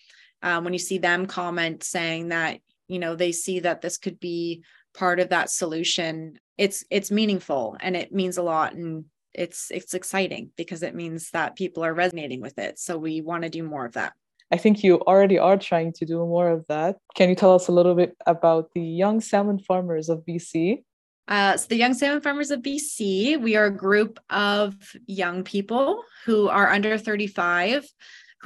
Um, 0.43 0.63
when 0.63 0.73
you 0.73 0.79
see 0.79 0.99
them 0.99 1.25
comment 1.25 1.83
saying 1.83 2.29
that 2.29 2.59
you 2.87 2.99
know 2.99 3.15
they 3.15 3.31
see 3.31 3.59
that 3.59 3.81
this 3.81 3.97
could 3.97 4.19
be 4.19 4.63
part 4.93 5.19
of 5.19 5.29
that 5.29 5.49
solution 5.49 6.37
it's 6.57 6.83
it's 6.89 7.11
meaningful 7.11 7.77
and 7.81 7.95
it 7.95 8.11
means 8.11 8.37
a 8.37 8.43
lot 8.43 8.73
and 8.73 9.05
it's 9.33 9.69
it's 9.71 9.93
exciting 9.93 10.49
because 10.57 10.81
it 10.81 10.95
means 10.95 11.29
that 11.31 11.55
people 11.55 11.83
are 11.83 11.93
resonating 11.93 12.41
with 12.41 12.57
it 12.57 12.79
so 12.79 12.97
we 12.97 13.21
want 13.21 13.43
to 13.43 13.49
do 13.49 13.63
more 13.63 13.85
of 13.85 13.93
that 13.93 14.13
I 14.51 14.57
think 14.57 14.83
you 14.83 15.01
already 15.01 15.37
are 15.37 15.57
trying 15.57 15.91
to 15.93 16.05
do 16.05 16.19
more 16.19 16.49
of 16.49 16.65
that. 16.69 16.97
Can 17.15 17.27
you 17.27 17.35
tell 17.35 17.53
us 17.53 17.67
a 17.67 17.73
little 17.73 17.95
bit 17.95 18.15
about 18.25 18.69
the 18.73 18.81
Young 18.81 19.19
Salmon 19.19 19.59
Farmers 19.59 20.07
of 20.07 20.23
BC? 20.25 20.83
Uh, 21.27 21.57
so, 21.57 21.67
the 21.67 21.75
Young 21.75 21.93
Salmon 21.93 22.21
Farmers 22.21 22.51
of 22.51 22.61
BC, 22.61 23.41
we 23.41 23.57
are 23.57 23.65
a 23.65 23.75
group 23.75 24.19
of 24.29 24.73
young 25.05 25.43
people 25.43 26.01
who 26.25 26.47
are 26.47 26.69
under 26.69 26.97
35 26.97 27.85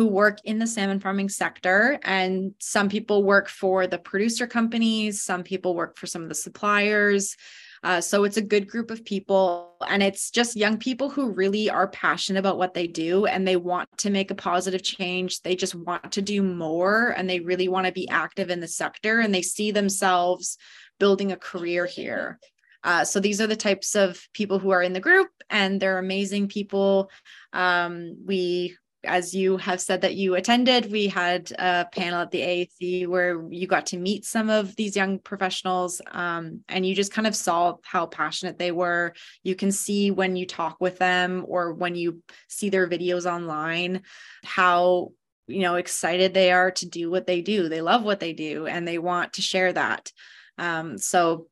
who 0.02 0.08
work 0.08 0.40
in 0.46 0.58
the 0.58 0.66
salmon 0.66 1.00
farming 1.00 1.30
sector. 1.30 2.00
And 2.02 2.56
some 2.58 2.90
people 2.90 3.24
work 3.24 3.48
for 3.48 3.86
the 3.86 4.00
producer 4.00 4.48
companies, 4.48 5.22
some 5.22 5.44
people 5.44 5.76
work 5.76 5.96
for 5.96 6.08
some 6.08 6.24
of 6.24 6.30
the 6.30 6.34
suppliers. 6.34 7.38
Uh, 7.84 8.02
so 8.02 8.24
it's 8.24 8.38
a 8.38 8.42
good 8.42 8.68
group 8.68 8.90
of 8.90 9.06
people, 9.06 9.76
and 9.88 10.02
it's 10.02 10.32
just 10.32 10.56
young 10.56 10.80
people 10.80 11.08
who 11.08 11.30
really 11.30 11.70
are 11.70 11.88
passionate 11.88 12.40
about 12.40 12.58
what 12.58 12.74
they 12.74 12.88
do 12.88 13.28
and 13.28 13.48
they 13.48 13.58
want 13.58 13.88
to 13.98 14.10
make 14.10 14.32
a 14.32 14.36
positive 14.36 14.82
change. 14.82 15.42
They 15.42 15.56
just 15.56 15.76
want 15.76 16.12
to 16.14 16.22
do 16.24 16.42
more 16.42 17.14
and 17.16 17.30
they 17.30 17.40
really 17.40 17.68
want 17.68 17.86
to 17.86 17.92
be 17.92 18.10
active 18.10 18.50
in 18.50 18.60
the 18.60 18.68
sector 18.68 19.20
and 19.20 19.32
they 19.32 19.44
see 19.44 19.70
themselves 19.70 20.58
building 21.00 21.32
a 21.32 21.38
career 21.38 21.86
here. 21.86 22.40
Uh, 22.84 23.06
so 23.06 23.20
these 23.20 23.40
are 23.40 23.48
the 23.48 23.56
types 23.56 23.96
of 23.96 24.28
people 24.34 24.58
who 24.58 24.72
are 24.72 24.82
in 24.82 24.94
the 24.94 25.00
group, 25.00 25.30
and 25.52 25.80
they're 25.80 26.00
amazing 26.00 26.48
people. 26.48 27.12
Um, 27.54 28.18
we 28.26 28.76
as 29.04 29.34
you 29.34 29.58
have 29.58 29.82
said 29.82 30.02
that 30.02 30.16
you 30.16 30.36
attended, 30.36 30.92
we 30.92 31.08
had 31.08 31.52
a 31.58 31.88
panel 31.92 32.22
at 32.22 32.32
the 32.32 32.42
AAC 32.42 33.08
where 33.08 33.44
you 33.50 33.66
got 33.66 33.88
to 33.88 33.98
meet 33.98 34.26
some 34.26 34.50
of 34.50 34.76
these 34.76 34.96
young 34.96 35.18
professionals 35.20 36.02
um, 36.12 36.62
and 36.70 36.86
you 36.86 36.94
just 36.94 37.14
kind 37.14 37.28
of 37.28 37.36
saw 37.36 37.78
how 37.84 38.06
passionate 38.06 38.60
they 38.60 38.72
were. 38.72 39.14
You 39.44 39.56
can 39.56 39.72
see 39.72 40.12
when 40.12 40.36
you 40.36 40.46
talk 40.46 40.78
with 40.80 41.00
them 41.00 41.46
or 41.48 41.74
when 41.74 41.96
you 41.96 42.22
see 42.48 42.70
their 42.70 42.88
videos 42.88 43.32
online 43.32 44.02
how 44.44 45.12
you 45.48 45.62
know 45.62 45.76
excited 45.76 46.34
they 46.34 46.52
are 46.52 46.72
to 46.72 46.88
do 46.88 47.10
what 47.10 47.28
they 47.28 47.42
do. 47.42 47.70
They 47.70 47.82
love 47.82 48.04
what 48.04 48.20
they 48.20 48.34
do 48.34 48.68
and 48.68 48.88
they 48.88 48.98
want 48.98 49.34
to 49.34 49.42
share 49.42 49.74
that. 49.74 50.12
Um, 50.58 50.98
so 50.98 51.48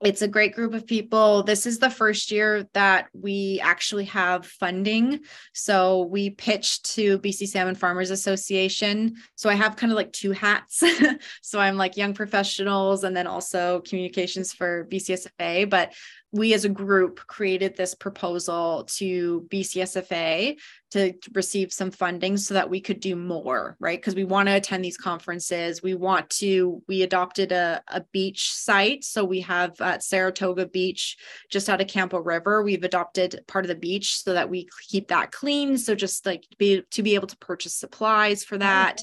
it's 0.00 0.22
a 0.22 0.28
great 0.28 0.54
group 0.54 0.74
of 0.74 0.86
people. 0.86 1.42
This 1.42 1.66
is 1.66 1.78
the 1.78 1.90
first 1.90 2.30
year 2.30 2.68
that 2.72 3.08
we 3.12 3.60
actually 3.62 4.04
have 4.04 4.46
funding. 4.46 5.20
So 5.52 6.02
we 6.02 6.30
pitched 6.30 6.94
to 6.94 7.18
BC 7.18 7.48
Salmon 7.48 7.74
Farmers 7.74 8.10
Association. 8.10 9.16
So 9.34 9.50
I 9.50 9.54
have 9.54 9.76
kind 9.76 9.90
of 9.90 9.96
like 9.96 10.12
two 10.12 10.30
hats. 10.30 10.84
so 11.42 11.58
I'm 11.58 11.76
like 11.76 11.96
young 11.96 12.14
professionals 12.14 13.02
and 13.02 13.16
then 13.16 13.26
also 13.26 13.80
communications 13.80 14.52
for 14.52 14.86
BCSFA. 14.88 15.68
But 15.68 15.94
we 16.30 16.52
as 16.54 16.64
a 16.64 16.68
group 16.68 17.20
created 17.26 17.76
this 17.76 17.94
proposal 17.94 18.84
to 18.96 19.46
BCSFA 19.50 20.58
to 20.90 21.12
receive 21.34 21.72
some 21.72 21.90
funding 21.90 22.36
so 22.36 22.54
that 22.54 22.70
we 22.70 22.80
could 22.80 23.00
do 23.00 23.14
more, 23.14 23.76
right? 23.78 23.98
Because 23.98 24.14
we 24.14 24.24
want 24.24 24.48
to 24.48 24.56
attend 24.56 24.82
these 24.82 24.96
conferences. 24.96 25.82
We 25.82 25.94
want 25.94 26.30
to, 26.30 26.82
we 26.88 27.02
adopted 27.02 27.52
a, 27.52 27.82
a 27.88 28.02
beach 28.12 28.52
site. 28.52 29.04
So 29.04 29.24
we 29.24 29.40
have 29.42 29.78
at 29.80 30.02
Saratoga 30.02 30.66
Beach, 30.66 31.16
just 31.50 31.68
out 31.68 31.82
of 31.82 31.88
Campbell 31.88 32.22
River, 32.22 32.62
we've 32.62 32.84
adopted 32.84 33.40
part 33.46 33.64
of 33.64 33.68
the 33.68 33.74
beach 33.74 34.22
so 34.22 34.32
that 34.32 34.48
we 34.48 34.68
keep 34.88 35.08
that 35.08 35.30
clean. 35.30 35.76
So 35.76 35.94
just 35.94 36.24
like 36.24 36.44
be, 36.56 36.82
to 36.90 37.02
be 37.02 37.14
able 37.14 37.28
to 37.28 37.36
purchase 37.36 37.74
supplies 37.74 38.42
for 38.42 38.54
oh, 38.54 38.58
that. 38.58 39.02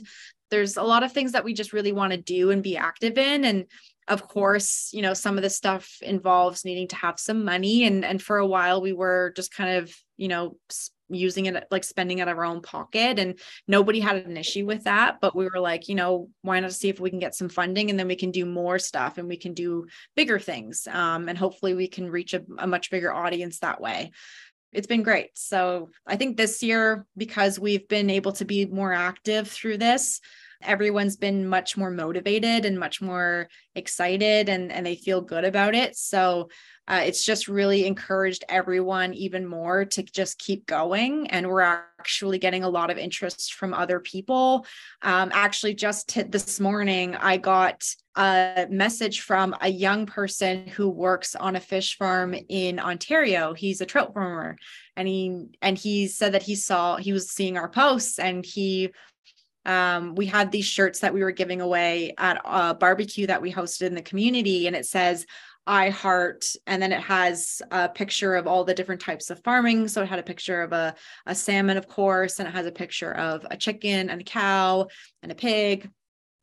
There's 0.49 0.77
a 0.77 0.83
lot 0.83 1.03
of 1.03 1.11
things 1.11 1.33
that 1.33 1.43
we 1.43 1.53
just 1.53 1.73
really 1.73 1.91
want 1.91 2.13
to 2.13 2.17
do 2.17 2.49
and 2.49 2.63
be 2.63 2.77
active 2.77 3.17
in. 3.17 3.45
And 3.45 3.65
of 4.07 4.27
course 4.27 4.91
you 4.93 5.01
know 5.01 5.15
some 5.15 5.35
of 5.35 5.41
the 5.41 5.49
stuff 5.49 5.97
involves 6.03 6.63
needing 6.63 6.87
to 6.87 6.95
have 6.95 7.19
some 7.19 7.43
money 7.43 7.85
and 7.85 8.05
and 8.05 8.21
for 8.21 8.37
a 8.37 8.45
while 8.45 8.79
we 8.79 8.93
were 8.93 9.33
just 9.35 9.51
kind 9.51 9.77
of 9.77 9.91
you 10.15 10.27
know 10.27 10.55
using 11.09 11.45
it 11.45 11.67
like 11.71 11.83
spending 11.83 12.21
out 12.21 12.27
of 12.27 12.37
our 12.37 12.45
own 12.45 12.61
pocket 12.61 13.19
and 13.19 13.39
nobody 13.67 13.99
had 13.99 14.17
an 14.17 14.37
issue 14.37 14.65
with 14.65 14.83
that 14.85 15.17
but 15.21 15.35
we 15.35 15.45
were 15.45 15.59
like 15.59 15.87
you 15.87 15.95
know 15.95 16.29
why 16.41 16.59
not 16.59 16.73
see 16.73 16.89
if 16.89 16.99
we 16.99 17.09
can 17.09 17.19
get 17.19 17.35
some 17.35 17.49
funding 17.49 17.89
and 17.89 17.99
then 17.99 18.07
we 18.07 18.15
can 18.15 18.31
do 18.31 18.45
more 18.45 18.79
stuff 18.79 19.17
and 19.17 19.27
we 19.27 19.37
can 19.37 19.53
do 19.53 19.85
bigger 20.15 20.39
things 20.39 20.87
um, 20.91 21.29
and 21.29 21.37
hopefully 21.37 21.73
we 21.73 21.87
can 21.87 22.09
reach 22.09 22.33
a, 22.33 22.43
a 22.57 22.67
much 22.67 22.89
bigger 22.89 23.13
audience 23.13 23.59
that 23.59 23.81
way. 23.81 24.11
It's 24.71 24.87
been 24.87 25.03
great. 25.03 25.29
So 25.33 25.89
i 26.05 26.15
think 26.15 26.37
this 26.37 26.61
year 26.63 27.05
because 27.15 27.59
we've 27.59 27.87
been 27.87 28.09
able 28.09 28.33
to 28.33 28.45
be 28.45 28.65
more 28.65 28.93
active 28.93 29.47
through 29.47 29.77
this 29.77 30.21
everyone's 30.61 31.17
been 31.17 31.47
much 31.47 31.77
more 31.77 31.91
motivated 31.91 32.65
and 32.65 32.79
much 32.79 33.01
more 33.01 33.47
excited 33.75 34.49
and, 34.49 34.71
and 34.71 34.85
they 34.85 34.95
feel 34.95 35.21
good 35.21 35.45
about 35.45 35.75
it. 35.75 35.95
So 35.95 36.49
uh, 36.87 37.01
it's 37.03 37.25
just 37.25 37.47
really 37.47 37.85
encouraged 37.85 38.43
everyone 38.47 39.13
even 39.13 39.45
more 39.45 39.85
to 39.85 40.03
just 40.03 40.37
keep 40.37 40.67
going. 40.67 41.27
And 41.31 41.47
we're 41.47 41.61
actually 41.61 42.37
getting 42.37 42.63
a 42.63 42.69
lot 42.69 42.91
of 42.91 42.97
interest 42.97 43.55
from 43.55 43.73
other 43.73 43.99
people. 43.99 44.67
Um, 45.01 45.31
actually, 45.33 45.73
just 45.73 46.09
t- 46.09 46.21
this 46.21 46.59
morning, 46.59 47.15
I 47.15 47.37
got 47.37 47.83
a 48.15 48.67
message 48.69 49.21
from 49.21 49.55
a 49.61 49.67
young 49.67 50.05
person 50.05 50.67
who 50.67 50.87
works 50.87 51.35
on 51.35 51.55
a 51.55 51.59
fish 51.59 51.97
farm 51.97 52.35
in 52.49 52.79
Ontario. 52.79 53.53
He's 53.53 53.81
a 53.81 53.85
trout 53.85 54.13
farmer, 54.13 54.55
and 54.95 55.07
he 55.07 55.47
and 55.63 55.77
he 55.77 56.07
said 56.07 56.33
that 56.33 56.43
he 56.43 56.55
saw 56.55 56.97
he 56.97 57.13
was 57.13 57.31
seeing 57.31 57.57
our 57.57 57.69
posts 57.69 58.19
and 58.19 58.45
he 58.45 58.91
um, 59.65 60.15
we 60.15 60.25
had 60.25 60.51
these 60.51 60.65
shirts 60.65 60.99
that 60.99 61.13
we 61.13 61.23
were 61.23 61.31
giving 61.31 61.61
away 61.61 62.13
at 62.17 62.41
a 62.45 62.73
barbecue 62.73 63.27
that 63.27 63.41
we 63.41 63.51
hosted 63.51 63.87
in 63.87 63.95
the 63.95 64.01
community, 64.01 64.67
and 64.67 64.75
it 64.75 64.85
says, 64.85 65.25
I 65.67 65.89
heart, 65.89 66.45
and 66.67 66.81
then 66.81 66.91
it 66.91 67.01
has 67.01 67.61
a 67.71 67.89
picture 67.89 68.35
of 68.35 68.45
all 68.45 68.63
the 68.63 68.75
different 68.75 69.01
types 69.01 69.31
of 69.31 69.43
farming. 69.43 69.87
So 69.87 70.03
it 70.03 70.07
had 70.07 70.19
a 70.19 70.23
picture 70.23 70.61
of 70.61 70.73
a, 70.73 70.93
a 71.25 71.33
salmon, 71.33 71.77
of 71.77 71.87
course, 71.87 72.39
and 72.39 72.47
it 72.47 72.51
has 72.51 72.67
a 72.67 72.71
picture 72.71 73.11
of 73.11 73.45
a 73.49 73.57
chicken 73.57 74.09
and 74.09 74.21
a 74.21 74.23
cow 74.23 74.87
and 75.23 75.31
a 75.31 75.35
pig. 75.35 75.89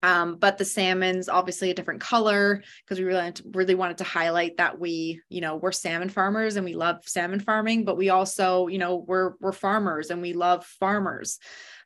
Um, 0.05 0.37
but 0.37 0.59
the 0.59 0.65
salmon's 0.65 1.29
obviously 1.29 1.71
a 1.71 1.75
different 1.75 2.01
color 2.01 2.63
because 2.85 2.99
we 2.99 3.05
really 3.05 3.33
really 3.53 3.75
wanted 3.77 3.99
to 3.99 4.05
highlight 4.05 4.57
that 4.57 4.81
we 4.81 5.21
you 5.29 5.41
know 5.41 5.57
we're 5.57 5.71
salmon 5.71 6.09
farmers 6.09 6.57
and 6.57 6.65
we 6.65 6.75
love 6.75 6.97
salmon 7.07 7.39
farming 7.39 7.85
but 7.85 7.97
we 7.97 8.09
also 8.09 8.67
you 8.67 8.79
know 8.79 8.97
we're 8.97 9.35
we're 9.41 9.53
farmers 9.53 10.11
and 10.11 10.21
we 10.21 10.33
love 10.33 10.67
farmers 10.67 11.39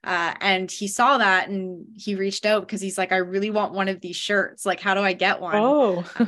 uh, 0.07 0.35
and 0.41 0.71
he 0.71 0.87
saw 0.87 1.19
that 1.19 1.49
and 1.49 1.85
he 1.97 2.15
reached 2.15 2.47
out 2.47 2.63
because 2.63 2.81
he's 2.81 2.97
like, 2.97 3.11
I 3.11 3.17
really 3.17 3.51
want 3.51 3.75
one 3.75 3.89
of 3.89 4.01
these 4.01 4.15
shirts. 4.15 4.65
Like, 4.65 4.81
how 4.81 4.95
do 4.95 5.01
I 5.01 5.13
get 5.13 5.41
one? 5.41 5.57
Oh. 5.57 6.05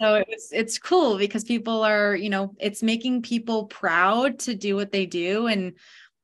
so 0.00 0.22
it's 0.28 0.50
it's 0.52 0.78
cool 0.78 1.16
because 1.16 1.42
people 1.42 1.82
are, 1.82 2.14
you 2.14 2.28
know, 2.28 2.54
it's 2.58 2.82
making 2.82 3.22
people 3.22 3.64
proud 3.66 4.38
to 4.40 4.54
do 4.54 4.76
what 4.76 4.92
they 4.92 5.06
do. 5.06 5.46
And 5.46 5.72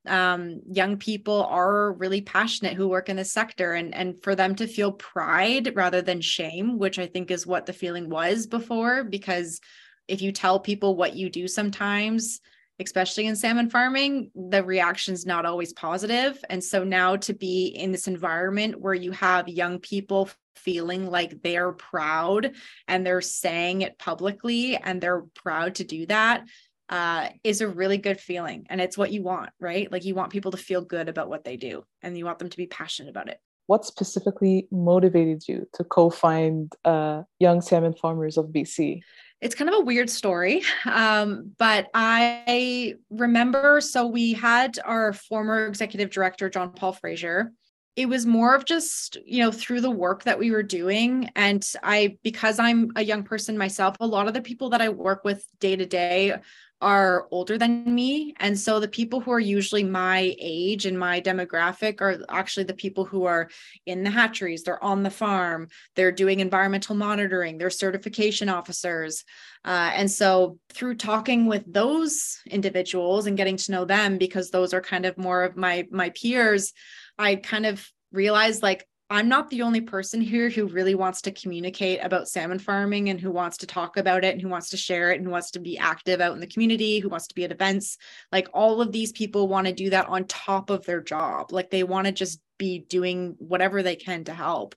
um, 0.06 0.60
young 0.70 0.96
people 0.96 1.44
are 1.44 1.92
really 1.92 2.20
passionate 2.20 2.74
who 2.74 2.88
work 2.88 3.08
in 3.08 3.16
the 3.16 3.24
sector 3.24 3.72
and 3.72 3.94
and 3.94 4.22
for 4.22 4.34
them 4.34 4.54
to 4.56 4.66
feel 4.66 4.92
pride 4.92 5.74
rather 5.74 6.02
than 6.02 6.20
shame, 6.20 6.78
which 6.78 6.98
I 6.98 7.06
think 7.06 7.30
is 7.30 7.46
what 7.46 7.66
the 7.66 7.72
feeling 7.72 8.08
was 8.08 8.46
before, 8.46 9.04
because 9.04 9.60
if 10.08 10.20
you 10.20 10.32
tell 10.32 10.58
people 10.58 10.96
what 10.96 11.14
you 11.14 11.30
do 11.30 11.46
sometimes 11.46 12.40
especially 12.80 13.26
in 13.26 13.36
salmon 13.36 13.70
farming, 13.70 14.30
the 14.34 14.64
reaction's 14.64 15.26
not 15.26 15.46
always 15.46 15.72
positive. 15.72 16.42
And 16.50 16.62
so 16.62 16.84
now 16.84 17.16
to 17.16 17.34
be 17.34 17.66
in 17.66 17.92
this 17.92 18.08
environment 18.08 18.80
where 18.80 18.94
you 18.94 19.12
have 19.12 19.48
young 19.48 19.78
people 19.78 20.28
feeling 20.56 21.10
like 21.10 21.42
they're 21.42 21.72
proud 21.72 22.52
and 22.88 23.04
they're 23.04 23.20
saying 23.20 23.82
it 23.82 23.98
publicly 23.98 24.76
and 24.76 25.00
they're 25.00 25.24
proud 25.34 25.76
to 25.76 25.84
do 25.84 26.06
that 26.06 26.44
uh, 26.92 27.30
is 27.42 27.62
a 27.62 27.68
really 27.68 27.96
good 27.96 28.20
feeling. 28.20 28.66
And 28.68 28.78
it's 28.78 28.98
what 28.98 29.10
you 29.10 29.22
want, 29.22 29.48
right? 29.58 29.90
Like 29.90 30.04
you 30.04 30.14
want 30.14 30.30
people 30.30 30.50
to 30.50 30.58
feel 30.58 30.82
good 30.82 31.08
about 31.08 31.30
what 31.30 31.42
they 31.42 31.56
do 31.56 31.84
and 32.02 32.16
you 32.18 32.26
want 32.26 32.38
them 32.38 32.50
to 32.50 32.56
be 32.56 32.66
passionate 32.66 33.08
about 33.08 33.30
it. 33.30 33.38
What 33.66 33.86
specifically 33.86 34.68
motivated 34.70 35.48
you 35.48 35.66
to 35.72 35.84
co 35.84 36.10
find 36.10 36.70
uh, 36.84 37.22
Young 37.38 37.62
Salmon 37.62 37.94
Farmers 37.94 38.36
of 38.36 38.46
BC? 38.46 39.00
it's 39.40 39.56
kind 39.56 39.68
of 39.68 39.74
a 39.74 39.80
weird 39.80 40.08
story 40.08 40.62
um, 40.86 41.50
but 41.58 41.88
i 41.94 42.94
remember 43.10 43.80
so 43.80 44.06
we 44.06 44.32
had 44.32 44.78
our 44.84 45.12
former 45.12 45.66
executive 45.66 46.10
director 46.10 46.48
john 46.48 46.70
paul 46.72 46.92
fraser 46.92 47.50
it 47.94 48.08
was 48.08 48.24
more 48.24 48.54
of 48.54 48.64
just 48.64 49.18
you 49.24 49.42
know 49.42 49.52
through 49.52 49.80
the 49.80 49.90
work 49.90 50.24
that 50.24 50.38
we 50.38 50.50
were 50.50 50.62
doing 50.62 51.28
and 51.36 51.72
i 51.82 52.16
because 52.22 52.58
i'm 52.58 52.90
a 52.96 53.04
young 53.04 53.22
person 53.22 53.58
myself 53.58 53.96
a 54.00 54.06
lot 54.06 54.28
of 54.28 54.34
the 54.34 54.40
people 54.40 54.70
that 54.70 54.80
i 54.80 54.88
work 54.88 55.24
with 55.24 55.46
day 55.60 55.76
to 55.76 55.86
day 55.86 56.34
are 56.82 57.28
older 57.30 57.56
than 57.56 57.94
me. 57.94 58.34
And 58.40 58.58
so 58.58 58.80
the 58.80 58.88
people 58.88 59.20
who 59.20 59.30
are 59.30 59.40
usually 59.40 59.84
my 59.84 60.34
age 60.40 60.84
and 60.84 60.98
my 60.98 61.20
demographic 61.20 62.00
are 62.00 62.18
actually 62.28 62.64
the 62.64 62.74
people 62.74 63.04
who 63.04 63.24
are 63.24 63.48
in 63.86 64.02
the 64.02 64.10
hatcheries, 64.10 64.64
they're 64.64 64.82
on 64.82 65.04
the 65.04 65.10
farm, 65.10 65.68
they're 65.94 66.10
doing 66.10 66.40
environmental 66.40 66.96
monitoring, 66.96 67.56
they're 67.56 67.70
certification 67.70 68.48
officers. 68.48 69.24
Uh, 69.64 69.92
and 69.94 70.10
so 70.10 70.58
through 70.70 70.96
talking 70.96 71.46
with 71.46 71.62
those 71.72 72.40
individuals 72.46 73.26
and 73.26 73.36
getting 73.36 73.56
to 73.58 73.70
know 73.70 73.84
them, 73.84 74.18
because 74.18 74.50
those 74.50 74.74
are 74.74 74.80
kind 74.80 75.06
of 75.06 75.16
more 75.16 75.44
of 75.44 75.56
my 75.56 75.86
my 75.92 76.10
peers, 76.10 76.72
I 77.18 77.36
kind 77.36 77.66
of 77.66 77.86
realized 78.12 78.62
like 78.62 78.86
I'm 79.12 79.28
not 79.28 79.50
the 79.50 79.60
only 79.60 79.82
person 79.82 80.22
here 80.22 80.48
who 80.48 80.66
really 80.68 80.94
wants 80.94 81.20
to 81.22 81.32
communicate 81.32 82.02
about 82.02 82.28
salmon 82.28 82.58
farming 82.58 83.10
and 83.10 83.20
who 83.20 83.30
wants 83.30 83.58
to 83.58 83.66
talk 83.66 83.98
about 83.98 84.24
it 84.24 84.32
and 84.32 84.40
who 84.40 84.48
wants 84.48 84.70
to 84.70 84.78
share 84.78 85.12
it 85.12 85.20
and 85.20 85.30
wants 85.30 85.50
to 85.50 85.60
be 85.60 85.76
active 85.76 86.22
out 86.22 86.32
in 86.32 86.40
the 86.40 86.46
community, 86.46 86.98
who 86.98 87.10
wants 87.10 87.26
to 87.26 87.34
be 87.34 87.44
at 87.44 87.52
events. 87.52 87.98
Like 88.32 88.48
all 88.54 88.80
of 88.80 88.90
these 88.90 89.12
people 89.12 89.48
want 89.48 89.66
to 89.66 89.74
do 89.74 89.90
that 89.90 90.08
on 90.08 90.24
top 90.24 90.70
of 90.70 90.86
their 90.86 91.02
job. 91.02 91.52
Like 91.52 91.68
they 91.68 91.84
want 91.84 92.06
to 92.06 92.12
just 92.12 92.40
be 92.56 92.78
doing 92.78 93.34
whatever 93.38 93.82
they 93.82 93.96
can 93.96 94.24
to 94.24 94.32
help. 94.32 94.74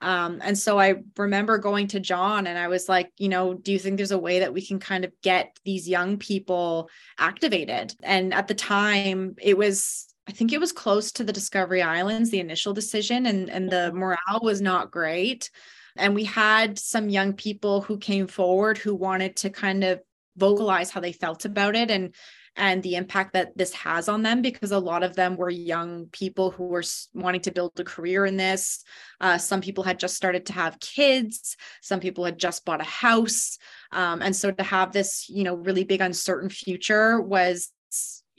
Um, 0.00 0.40
and 0.44 0.56
so 0.56 0.78
I 0.78 0.96
remember 1.16 1.58
going 1.58 1.88
to 1.88 1.98
John 1.98 2.46
and 2.46 2.58
I 2.58 2.68
was 2.68 2.88
like, 2.88 3.10
you 3.18 3.28
know, 3.28 3.54
do 3.54 3.72
you 3.72 3.80
think 3.80 3.96
there's 3.96 4.12
a 4.12 4.18
way 4.18 4.40
that 4.40 4.52
we 4.52 4.64
can 4.64 4.78
kind 4.78 5.04
of 5.04 5.12
get 5.22 5.58
these 5.64 5.88
young 5.88 6.18
people 6.18 6.88
activated? 7.18 7.94
And 8.00 8.32
at 8.32 8.46
the 8.46 8.54
time, 8.54 9.34
it 9.40 9.58
was 9.58 10.11
I 10.28 10.32
think 10.32 10.52
it 10.52 10.60
was 10.60 10.72
close 10.72 11.12
to 11.12 11.24
the 11.24 11.32
Discovery 11.32 11.82
Islands, 11.82 12.30
the 12.30 12.40
initial 12.40 12.72
decision, 12.72 13.26
and, 13.26 13.50
and 13.50 13.68
the 13.68 13.92
morale 13.92 14.40
was 14.42 14.60
not 14.60 14.90
great. 14.90 15.50
And 15.96 16.14
we 16.14 16.24
had 16.24 16.78
some 16.78 17.08
young 17.08 17.32
people 17.32 17.82
who 17.82 17.98
came 17.98 18.26
forward 18.26 18.78
who 18.78 18.94
wanted 18.94 19.36
to 19.36 19.50
kind 19.50 19.84
of 19.84 20.00
vocalize 20.36 20.90
how 20.90 21.00
they 21.00 21.12
felt 21.12 21.44
about 21.44 21.76
it 21.76 21.90
and 21.90 22.14
and 22.54 22.82
the 22.82 22.96
impact 22.96 23.32
that 23.32 23.56
this 23.56 23.72
has 23.72 24.10
on 24.10 24.22
them 24.22 24.42
because 24.42 24.72
a 24.72 24.78
lot 24.78 25.02
of 25.02 25.16
them 25.16 25.36
were 25.36 25.48
young 25.48 26.06
people 26.12 26.50
who 26.50 26.64
were 26.64 26.84
wanting 27.14 27.40
to 27.40 27.50
build 27.50 27.72
a 27.80 27.84
career 27.84 28.26
in 28.26 28.36
this. 28.36 28.84
Uh, 29.22 29.38
some 29.38 29.62
people 29.62 29.82
had 29.82 29.98
just 29.98 30.16
started 30.16 30.44
to 30.44 30.52
have 30.52 30.78
kids. 30.78 31.56
Some 31.80 31.98
people 31.98 32.26
had 32.26 32.38
just 32.38 32.66
bought 32.66 32.82
a 32.82 32.84
house. 32.84 33.56
Um, 33.90 34.20
and 34.20 34.36
so 34.36 34.50
to 34.50 34.62
have 34.62 34.92
this, 34.92 35.30
you 35.30 35.44
know, 35.44 35.54
really 35.54 35.84
big 35.84 36.02
uncertain 36.02 36.50
future 36.50 37.18
was 37.22 37.72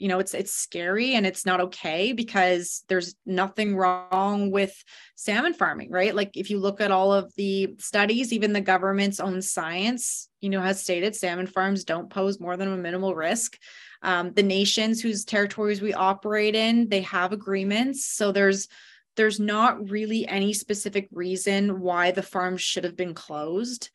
you 0.04 0.08
know 0.08 0.18
it's 0.18 0.34
it's 0.34 0.52
scary 0.52 1.14
and 1.14 1.24
it's 1.24 1.46
not 1.46 1.62
okay 1.62 2.12
because 2.12 2.84
there's 2.88 3.14
nothing 3.24 3.74
wrong 3.74 4.50
with 4.50 4.84
salmon 5.14 5.54
farming 5.54 5.90
right? 5.90 6.14
Like 6.14 6.36
if 6.36 6.50
you 6.50 6.58
look 6.58 6.82
at 6.82 6.90
all 6.90 7.10
of 7.10 7.34
the 7.36 7.74
studies 7.78 8.30
even 8.30 8.52
the 8.52 8.60
government's 8.60 9.18
own 9.18 9.40
science 9.40 10.28
you 10.42 10.50
know 10.50 10.60
has 10.60 10.82
stated 10.82 11.16
salmon 11.16 11.46
farms 11.46 11.84
don't 11.84 12.10
pose 12.10 12.38
more 12.38 12.58
than 12.58 12.70
a 12.70 12.76
minimal 12.76 13.14
risk. 13.14 13.56
Um, 14.02 14.34
the 14.34 14.42
nations 14.42 15.00
whose 15.00 15.24
territories 15.24 15.80
we 15.80 15.94
operate 15.94 16.54
in 16.54 16.90
they 16.90 17.00
have 17.00 17.32
agreements. 17.32 18.04
So 18.04 18.30
there's 18.30 18.68
there's 19.16 19.40
not 19.40 19.88
really 19.88 20.28
any 20.28 20.52
specific 20.52 21.08
reason 21.12 21.80
why 21.80 22.10
the 22.10 22.22
farms 22.22 22.60
should 22.60 22.84
have 22.84 22.96
been 22.96 23.14
closed. 23.14 23.88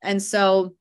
And 0.00 0.22
so 0.22 0.76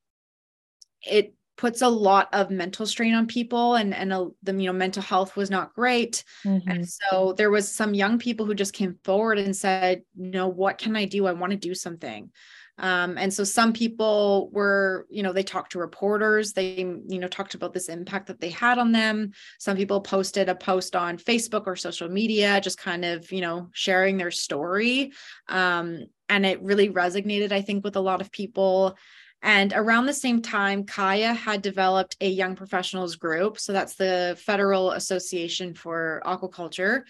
it 1.02 1.34
puts 1.60 1.82
a 1.82 1.90
lot 1.90 2.30
of 2.32 2.50
mental 2.50 2.88
strain 2.88 3.14
on 3.14 3.28
people 3.28 3.76
and 3.76 3.94
and 3.94 4.14
a, 4.14 4.30
the 4.44 4.54
you 4.54 4.68
know 4.68 4.74
mental 4.74 5.04
health 5.04 5.36
was 5.36 5.50
not 5.50 5.74
great. 5.74 6.24
Mm-hmm. 6.46 6.70
and 6.70 6.90
so 6.90 7.34
there 7.38 7.52
was 7.52 7.70
some 7.70 7.94
young 7.94 8.18
people 8.18 8.46
who 8.46 8.56
just 8.56 8.72
came 8.72 8.98
forward 9.04 9.38
and 9.38 9.54
said 9.54 10.04
you 10.16 10.32
know 10.32 10.48
what 10.48 10.78
can 10.78 10.96
i 10.96 11.04
do? 11.04 11.28
I 11.28 11.34
want 11.34 11.52
to 11.52 11.58
do 11.58 11.76
something. 11.76 12.32
Um, 12.78 13.18
and 13.18 13.34
so 13.34 13.44
some 13.44 13.74
people 13.74 14.50
were 14.54 15.06
you 15.10 15.22
know 15.22 15.34
they 15.34 15.44
talked 15.44 15.74
to 15.74 15.80
reporters. 15.80 16.54
They 16.54 16.78
you 16.78 17.20
know 17.20 17.28
talked 17.28 17.56
about 17.56 17.74
this 17.74 17.90
impact 17.90 18.28
that 18.28 18.40
they 18.40 18.52
had 18.52 18.78
on 18.78 18.94
them. 18.94 19.32
Some 19.60 19.76
people 19.76 20.00
posted 20.00 20.48
a 20.48 20.56
post 20.56 20.96
on 20.96 21.18
facebook 21.18 21.64
or 21.68 21.76
social 21.76 22.08
media 22.08 22.62
just 22.62 22.78
kind 22.78 23.04
of 23.04 23.30
you 23.34 23.42
know 23.42 23.68
sharing 23.74 24.16
their 24.16 24.32
story. 24.32 25.12
Um, 25.50 26.06
and 26.30 26.46
it 26.46 26.62
really 26.62 26.90
resonated 26.90 27.52
i 27.52 27.64
think 27.64 27.84
with 27.84 27.96
a 27.96 28.08
lot 28.10 28.22
of 28.22 28.32
people 28.32 28.96
and 29.42 29.72
around 29.74 30.06
the 30.06 30.14
same 30.14 30.42
time, 30.42 30.84
CAIA 30.86 31.36
had 31.36 31.62
developed 31.62 32.18
a 32.20 32.30
young 32.30 32.56
professionals 32.56 33.16
group. 33.16 33.58
So 33.60 33.72
that's 33.72 33.96
the 33.96 34.38
Federal 34.40 34.92
Association 34.92 35.74
for 35.74 36.22
Aquaculture. 36.26 37.04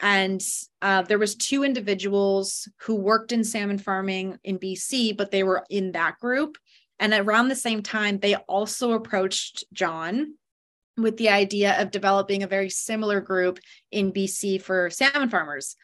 And 0.00 0.40
uh, 0.82 1.02
there 1.02 1.18
was 1.18 1.34
two 1.34 1.64
individuals 1.64 2.68
who 2.82 2.96
worked 2.96 3.32
in 3.32 3.44
salmon 3.44 3.78
farming 3.78 4.38
in 4.44 4.58
BC, 4.58 5.16
but 5.16 5.30
they 5.30 5.42
were 5.42 5.64
in 5.70 5.92
that 5.92 6.18
group. 6.20 6.56
And 6.98 7.12
around 7.12 7.48
the 7.48 7.56
same 7.56 7.82
time, 7.82 8.18
they 8.18 8.34
also 8.34 8.92
approached 8.92 9.64
John 9.72 10.34
with 10.96 11.16
the 11.16 11.28
idea 11.28 11.80
of 11.80 11.92
developing 11.92 12.42
a 12.42 12.48
very 12.48 12.70
similar 12.70 13.20
group 13.20 13.60
in 13.92 14.12
BC 14.12 14.60
for 14.60 14.90
salmon 14.90 15.28
farmers. 15.28 15.76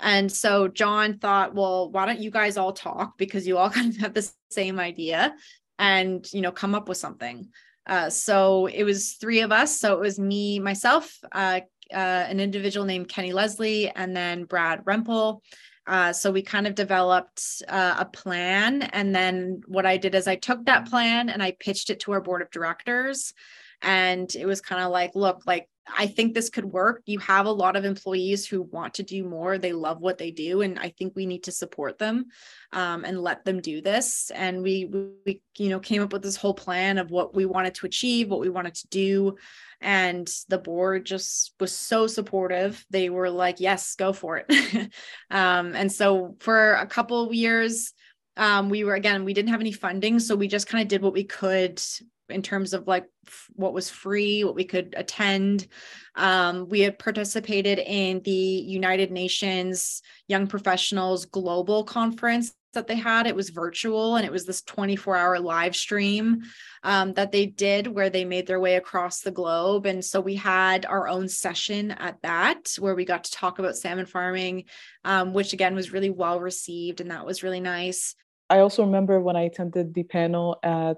And 0.00 0.30
so 0.30 0.68
John 0.68 1.18
thought, 1.18 1.54
well, 1.54 1.90
why 1.90 2.06
don't 2.06 2.20
you 2.20 2.30
guys 2.30 2.56
all 2.56 2.72
talk 2.72 3.18
because 3.18 3.46
you 3.46 3.58
all 3.58 3.70
kind 3.78 3.94
of 3.94 4.00
have 4.00 4.14
the 4.14 4.30
same 4.50 4.78
idea 4.78 5.34
and, 5.78 6.26
you 6.32 6.40
know, 6.40 6.52
come 6.52 6.74
up 6.74 6.88
with 6.88 6.98
something. 6.98 7.48
Uh, 7.86 8.10
so 8.10 8.66
it 8.66 8.84
was 8.84 9.14
three 9.14 9.40
of 9.40 9.50
us. 9.50 9.78
So 9.78 9.94
it 9.94 10.00
was 10.00 10.18
me, 10.18 10.58
myself, 10.58 11.16
uh, 11.32 11.60
uh, 11.92 11.96
an 11.96 12.38
individual 12.38 12.84
named 12.84 13.08
Kenny 13.08 13.32
Leslie, 13.32 13.88
and 13.90 14.14
then 14.14 14.44
Brad 14.44 14.84
Rempel. 14.84 15.40
Uh, 15.86 16.12
so 16.12 16.30
we 16.30 16.42
kind 16.42 16.66
of 16.66 16.74
developed 16.74 17.62
uh, 17.66 17.96
a 17.98 18.04
plan. 18.04 18.82
And 18.82 19.14
then 19.14 19.62
what 19.66 19.86
I 19.86 19.96
did 19.96 20.14
is 20.14 20.28
I 20.28 20.36
took 20.36 20.66
that 20.66 20.90
plan 20.90 21.30
and 21.30 21.42
I 21.42 21.56
pitched 21.58 21.88
it 21.88 22.00
to 22.00 22.12
our 22.12 22.20
board 22.20 22.42
of 22.42 22.50
directors. 22.50 23.32
And 23.80 24.30
it 24.34 24.44
was 24.44 24.60
kind 24.60 24.82
of 24.82 24.90
like, 24.90 25.12
look, 25.14 25.46
like 25.46 25.66
I 25.96 26.06
think 26.06 26.34
this 26.34 26.50
could 26.50 26.64
work. 26.64 27.02
You 27.06 27.18
have 27.20 27.46
a 27.46 27.52
lot 27.52 27.76
of 27.76 27.84
employees 27.84 28.46
who 28.46 28.62
want 28.62 28.94
to 28.94 29.02
do 29.02 29.24
more. 29.24 29.58
They 29.58 29.72
love 29.72 30.00
what 30.00 30.18
they 30.18 30.30
do, 30.30 30.62
and 30.62 30.78
I 30.78 30.90
think 30.90 31.14
we 31.14 31.26
need 31.26 31.44
to 31.44 31.52
support 31.52 31.98
them 31.98 32.26
um, 32.72 33.04
and 33.04 33.20
let 33.20 33.44
them 33.44 33.60
do 33.60 33.80
this. 33.80 34.30
And 34.34 34.62
we, 34.62 34.86
we, 35.24 35.40
you 35.56 35.68
know, 35.68 35.80
came 35.80 36.02
up 36.02 36.12
with 36.12 36.22
this 36.22 36.36
whole 36.36 36.54
plan 36.54 36.98
of 36.98 37.10
what 37.10 37.34
we 37.34 37.46
wanted 37.46 37.74
to 37.76 37.86
achieve, 37.86 38.28
what 38.28 38.40
we 38.40 38.48
wanted 38.48 38.74
to 38.76 38.88
do, 38.88 39.36
and 39.80 40.28
the 40.48 40.58
board 40.58 41.06
just 41.06 41.54
was 41.60 41.72
so 41.72 42.06
supportive. 42.06 42.84
They 42.90 43.10
were 43.10 43.30
like, 43.30 43.60
"Yes, 43.60 43.94
go 43.94 44.12
for 44.12 44.44
it." 44.44 44.90
um, 45.30 45.74
and 45.74 45.90
so 45.90 46.36
for 46.40 46.74
a 46.74 46.86
couple 46.86 47.24
of 47.24 47.34
years, 47.34 47.92
um, 48.36 48.68
we 48.68 48.84
were 48.84 48.94
again, 48.94 49.24
we 49.24 49.34
didn't 49.34 49.50
have 49.50 49.60
any 49.60 49.72
funding, 49.72 50.18
so 50.18 50.36
we 50.36 50.48
just 50.48 50.66
kind 50.66 50.82
of 50.82 50.88
did 50.88 51.02
what 51.02 51.12
we 51.12 51.24
could 51.24 51.82
in 52.28 52.42
terms 52.42 52.72
of 52.72 52.86
like 52.86 53.06
f- 53.26 53.48
what 53.54 53.72
was 53.72 53.90
free, 53.90 54.44
what 54.44 54.54
we 54.54 54.64
could 54.64 54.94
attend. 54.96 55.66
Um, 56.14 56.68
we 56.68 56.80
had 56.80 56.98
participated 56.98 57.78
in 57.78 58.20
the 58.22 58.30
United 58.30 59.10
Nations 59.10 60.02
Young 60.26 60.46
Professionals 60.46 61.26
Global 61.26 61.84
Conference 61.84 62.52
that 62.74 62.86
they 62.86 62.96
had. 62.96 63.26
It 63.26 63.36
was 63.36 63.50
virtual 63.50 64.16
and 64.16 64.26
it 64.26 64.32
was 64.32 64.44
this 64.44 64.62
24 64.62 65.16
hour 65.16 65.38
live 65.38 65.74
stream 65.74 66.42
um, 66.82 67.14
that 67.14 67.32
they 67.32 67.46
did 67.46 67.86
where 67.86 68.10
they 68.10 68.24
made 68.24 68.46
their 68.46 68.60
way 68.60 68.76
across 68.76 69.20
the 69.20 69.30
globe. 69.30 69.86
And 69.86 70.04
so 70.04 70.20
we 70.20 70.34
had 70.34 70.84
our 70.86 71.08
own 71.08 71.28
session 71.28 71.90
at 71.92 72.20
that 72.22 72.74
where 72.78 72.94
we 72.94 73.04
got 73.04 73.24
to 73.24 73.32
talk 73.32 73.58
about 73.58 73.76
salmon 73.76 74.06
farming, 74.06 74.64
um, 75.04 75.32
which 75.32 75.52
again 75.52 75.74
was 75.74 75.92
really 75.92 76.10
well 76.10 76.40
received 76.40 77.00
and 77.00 77.10
that 77.10 77.26
was 77.26 77.42
really 77.42 77.60
nice. 77.60 78.14
I 78.50 78.60
also 78.60 78.84
remember 78.84 79.20
when 79.20 79.36
I 79.36 79.42
attended 79.42 79.92
the 79.94 80.04
panel 80.04 80.58
at 80.62 80.96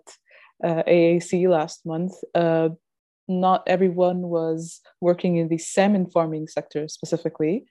uh, 0.63 0.83
AAC 0.87 1.49
last 1.49 1.85
month, 1.87 2.13
uh, 2.35 2.71
not 3.29 3.63
everyone 3.67 4.23
was 4.23 4.81
working 5.01 5.37
in 5.37 5.49
the 5.49 5.59
salmon 5.59 6.07
farming 6.11 6.49
sector 6.49 6.89
specifically. 6.89 7.65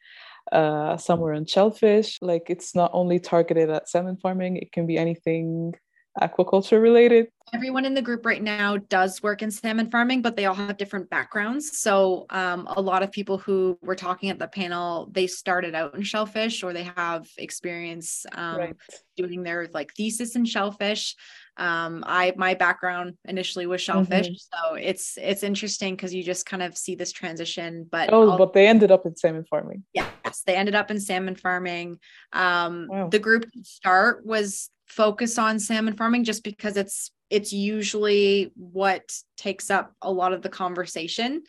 Uh, 0.52 0.98
some 0.98 1.20
were 1.20 1.34
on 1.34 1.46
shellfish. 1.46 2.18
Like 2.22 2.44
it's 2.48 2.74
not 2.74 2.92
only 2.94 3.20
targeted 3.20 3.70
at 3.70 3.90
salmon 3.90 4.18
farming; 4.18 4.58
it 4.58 4.72
can 4.72 4.88
be 4.88 4.98
anything 4.98 5.74
aquaculture 6.20 6.82
related. 6.82 7.28
Everyone 7.54 7.86
in 7.86 7.96
the 7.96 8.02
group 8.02 8.26
right 8.26 8.44
now 8.44 8.78
does 8.78 9.24
work 9.24 9.42
in 9.42 9.50
salmon 9.50 9.90
farming, 9.90 10.22
but 10.22 10.36
they 10.36 10.46
all 10.46 10.54
have 10.54 10.78
different 10.78 11.10
backgrounds. 11.10 11.80
So, 11.80 12.26
um, 12.30 12.68
a 12.76 12.82
lot 12.82 13.02
of 13.02 13.12
people 13.12 13.38
who 13.38 13.78
were 13.82 13.96
talking 13.96 14.30
at 14.30 14.38
the 14.38 14.48
panel, 14.48 15.10
they 15.12 15.26
started 15.26 15.74
out 15.74 15.96
in 15.96 16.04
shellfish 16.04 16.64
or 16.64 16.74
they 16.74 16.90
have 16.96 17.28
experience 17.38 18.26
um, 18.34 18.58
right. 18.58 18.76
doing 19.18 19.44
their 19.44 19.68
like 19.74 19.94
thesis 19.96 20.36
in 20.36 20.46
shellfish 20.46 21.16
um 21.60 22.04
i 22.08 22.34
my 22.38 22.54
background 22.54 23.16
initially 23.26 23.68
was 23.68 23.82
shellfish 23.82 24.28
mm-hmm. 24.28 24.34
so 24.70 24.76
it's 24.76 25.18
it's 25.22 25.44
interesting 25.44 25.96
because 25.96 26.14
you 26.14 26.24
just 26.24 26.46
kind 26.46 26.64
of 26.64 26.78
see 26.78 26.96
this 26.96 27.12
transition 27.12 27.86
but 27.92 28.10
oh 28.12 28.38
but 28.38 28.54
they 28.54 28.68
ended 28.68 28.92
up 28.92 29.06
in 29.06 29.16
salmon 29.16 29.46
farming 29.50 29.84
yes 29.94 30.42
they 30.48 30.56
ended 30.56 30.74
up 30.74 30.90
in 30.90 31.00
salmon 31.00 31.36
farming 31.36 32.00
um 32.34 32.88
wow. 32.90 33.08
the 33.10 33.20
group 33.20 33.46
start 33.62 34.26
was 34.26 34.70
focused 34.88 35.38
on 35.38 35.60
salmon 35.60 35.96
farming 35.96 36.24
just 36.24 36.44
because 36.44 36.78
it's 36.78 37.12
it's 37.30 37.54
usually 37.54 38.52
what 38.56 39.04
takes 39.38 39.70
up 39.70 39.94
a 40.02 40.12
lot 40.12 40.34
of 40.34 40.42
the 40.42 40.50
conversation 40.50 41.44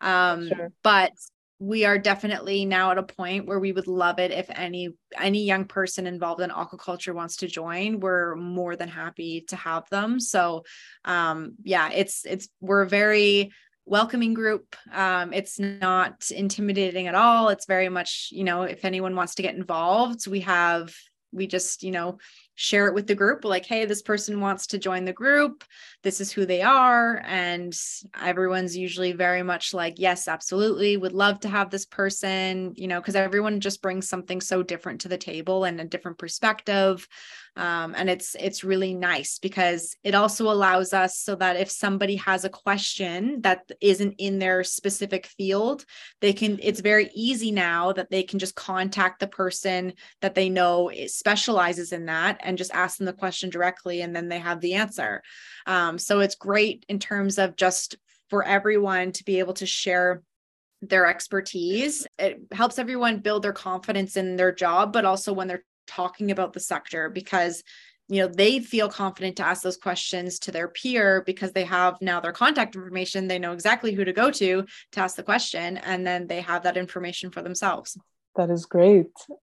um 0.00 0.48
sure. 0.48 0.72
but 0.82 1.10
we 1.58 1.84
are 1.84 1.98
definitely 1.98 2.64
now 2.64 2.90
at 2.90 2.98
a 2.98 3.02
point 3.02 3.46
where 3.46 3.60
we 3.60 3.72
would 3.72 3.86
love 3.86 4.18
it 4.18 4.30
if 4.30 4.50
any 4.50 4.90
any 5.18 5.44
young 5.44 5.64
person 5.64 6.06
involved 6.06 6.40
in 6.40 6.50
aquaculture 6.50 7.14
wants 7.14 7.36
to 7.36 7.46
join 7.46 8.00
we're 8.00 8.34
more 8.34 8.74
than 8.76 8.88
happy 8.88 9.44
to 9.48 9.56
have 9.56 9.88
them. 9.90 10.18
So 10.18 10.64
um 11.04 11.54
yeah 11.62 11.90
it's 11.90 12.24
it's 12.24 12.48
we're 12.60 12.82
a 12.82 12.88
very 12.88 13.52
welcoming 13.86 14.34
group. 14.34 14.74
Um 14.92 15.32
it's 15.32 15.58
not 15.60 16.30
intimidating 16.30 17.06
at 17.06 17.14
all. 17.14 17.48
It's 17.50 17.66
very 17.66 17.88
much 17.88 18.30
you 18.32 18.44
know 18.44 18.62
if 18.62 18.84
anyone 18.84 19.14
wants 19.14 19.36
to 19.36 19.42
get 19.42 19.54
involved 19.54 20.26
we 20.26 20.40
have 20.40 20.92
we 21.32 21.46
just 21.46 21.82
you 21.82 21.90
know 21.90 22.18
share 22.56 22.88
it 22.88 22.94
with 22.94 23.06
the 23.06 23.14
group. 23.14 23.44
Like 23.44 23.64
hey 23.64 23.84
this 23.84 24.02
person 24.02 24.40
wants 24.40 24.68
to 24.68 24.78
join 24.78 25.04
the 25.04 25.12
group 25.12 25.62
this 26.04 26.20
is 26.20 26.30
who 26.30 26.46
they 26.46 26.62
are 26.62 27.20
and 27.24 27.76
everyone's 28.22 28.76
usually 28.76 29.12
very 29.12 29.42
much 29.42 29.74
like 29.74 29.94
yes 29.96 30.28
absolutely 30.28 30.96
would 30.96 31.12
love 31.12 31.40
to 31.40 31.48
have 31.48 31.70
this 31.70 31.84
person 31.84 32.72
you 32.76 32.86
know 32.86 33.00
because 33.00 33.16
everyone 33.16 33.58
just 33.58 33.82
brings 33.82 34.08
something 34.08 34.40
so 34.40 34.62
different 34.62 35.00
to 35.00 35.08
the 35.08 35.18
table 35.18 35.64
and 35.64 35.80
a 35.80 35.84
different 35.84 36.18
perspective 36.18 37.08
um, 37.56 37.94
and 37.96 38.10
it's 38.10 38.36
it's 38.38 38.64
really 38.64 38.94
nice 38.94 39.38
because 39.38 39.96
it 40.04 40.14
also 40.14 40.50
allows 40.50 40.92
us 40.92 41.18
so 41.18 41.34
that 41.36 41.56
if 41.56 41.70
somebody 41.70 42.16
has 42.16 42.44
a 42.44 42.50
question 42.50 43.40
that 43.40 43.70
isn't 43.80 44.14
in 44.18 44.38
their 44.38 44.62
specific 44.62 45.26
field 45.26 45.84
they 46.20 46.32
can 46.32 46.58
it's 46.62 46.80
very 46.80 47.10
easy 47.14 47.50
now 47.50 47.92
that 47.92 48.10
they 48.10 48.22
can 48.22 48.38
just 48.38 48.54
contact 48.54 49.20
the 49.20 49.26
person 49.26 49.92
that 50.20 50.34
they 50.34 50.48
know 50.48 50.90
specializes 51.06 51.92
in 51.92 52.06
that 52.06 52.38
and 52.40 52.58
just 52.58 52.74
ask 52.74 52.98
them 52.98 53.06
the 53.06 53.12
question 53.12 53.50
directly 53.50 54.02
and 54.02 54.14
then 54.14 54.28
they 54.28 54.38
have 54.38 54.60
the 54.60 54.74
answer. 54.74 55.22
Um, 55.66 55.93
Um, 55.94 55.98
so 55.98 56.20
it's 56.20 56.34
great 56.34 56.84
in 56.88 56.98
terms 56.98 57.38
of 57.38 57.56
just 57.56 57.96
for 58.28 58.44
everyone 58.44 59.12
to 59.12 59.24
be 59.24 59.38
able 59.38 59.54
to 59.54 59.66
share 59.66 60.22
their 60.82 61.06
expertise. 61.06 62.06
It 62.18 62.40
helps 62.52 62.78
everyone 62.78 63.20
build 63.20 63.42
their 63.42 63.52
confidence 63.52 64.16
in 64.16 64.36
their 64.36 64.52
job, 64.52 64.92
but 64.92 65.04
also 65.04 65.32
when 65.32 65.46
they're 65.46 65.64
talking 65.86 66.30
about 66.30 66.52
the 66.52 66.60
sector 66.60 67.10
because 67.10 67.62
you 68.08 68.20
know 68.20 68.28
they 68.28 68.58
feel 68.58 68.88
confident 68.88 69.36
to 69.36 69.46
ask 69.46 69.62
those 69.62 69.76
questions 69.76 70.38
to 70.40 70.50
their 70.50 70.68
peer 70.68 71.22
because 71.24 71.52
they 71.52 71.64
have 71.64 71.96
now 72.00 72.20
their 72.20 72.32
contact 72.32 72.74
information. 72.74 73.28
They 73.28 73.38
know 73.38 73.52
exactly 73.52 73.92
who 73.92 74.04
to 74.04 74.12
go 74.12 74.30
to 74.32 74.66
to 74.92 75.00
ask 75.00 75.16
the 75.16 75.22
question 75.22 75.76
and 75.78 76.06
then 76.06 76.26
they 76.26 76.40
have 76.40 76.64
that 76.64 76.76
information 76.76 77.30
for 77.30 77.40
themselves. 77.40 77.96
That 78.36 78.50
is 78.50 78.66
great. 78.66 79.12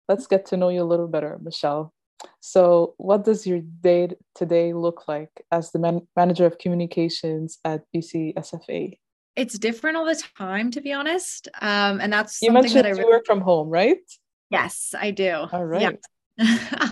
Let's 0.07 0.27
get 0.27 0.45
to 0.47 0.57
know 0.57 0.69
you 0.69 0.83
a 0.83 0.85
little 0.85 1.07
better 1.07 1.39
michelle 1.41 1.93
so 2.39 2.93
what 2.97 3.23
does 3.25 3.45
your 3.45 3.59
day 3.81 4.09
to 4.35 4.45
day 4.45 4.73
look 4.73 5.07
like 5.07 5.29
as 5.51 5.71
the 5.71 5.79
man- 5.79 6.07
manager 6.15 6.45
of 6.45 6.57
communications 6.57 7.59
at 7.65 7.83
bc 7.95 8.33
sfa 8.35 8.97
it's 9.35 9.57
different 9.59 9.95
all 9.97 10.05
the 10.05 10.19
time 10.37 10.71
to 10.71 10.81
be 10.81 10.91
honest. 10.91 11.47
Um, 11.61 12.01
and 12.01 12.11
that's 12.11 12.41
you 12.41 12.51
mentioned 12.51 12.79
that 12.79 12.87
I 12.87 12.89
really- 12.89 13.01
you 13.03 13.09
work 13.09 13.25
from 13.25 13.41
home 13.41 13.69
right? 13.69 13.99
Yes 14.49 14.95
i 14.97 15.11
do. 15.11 15.31
All 15.51 15.63
right. 15.65 15.81
yeah. 15.81 15.91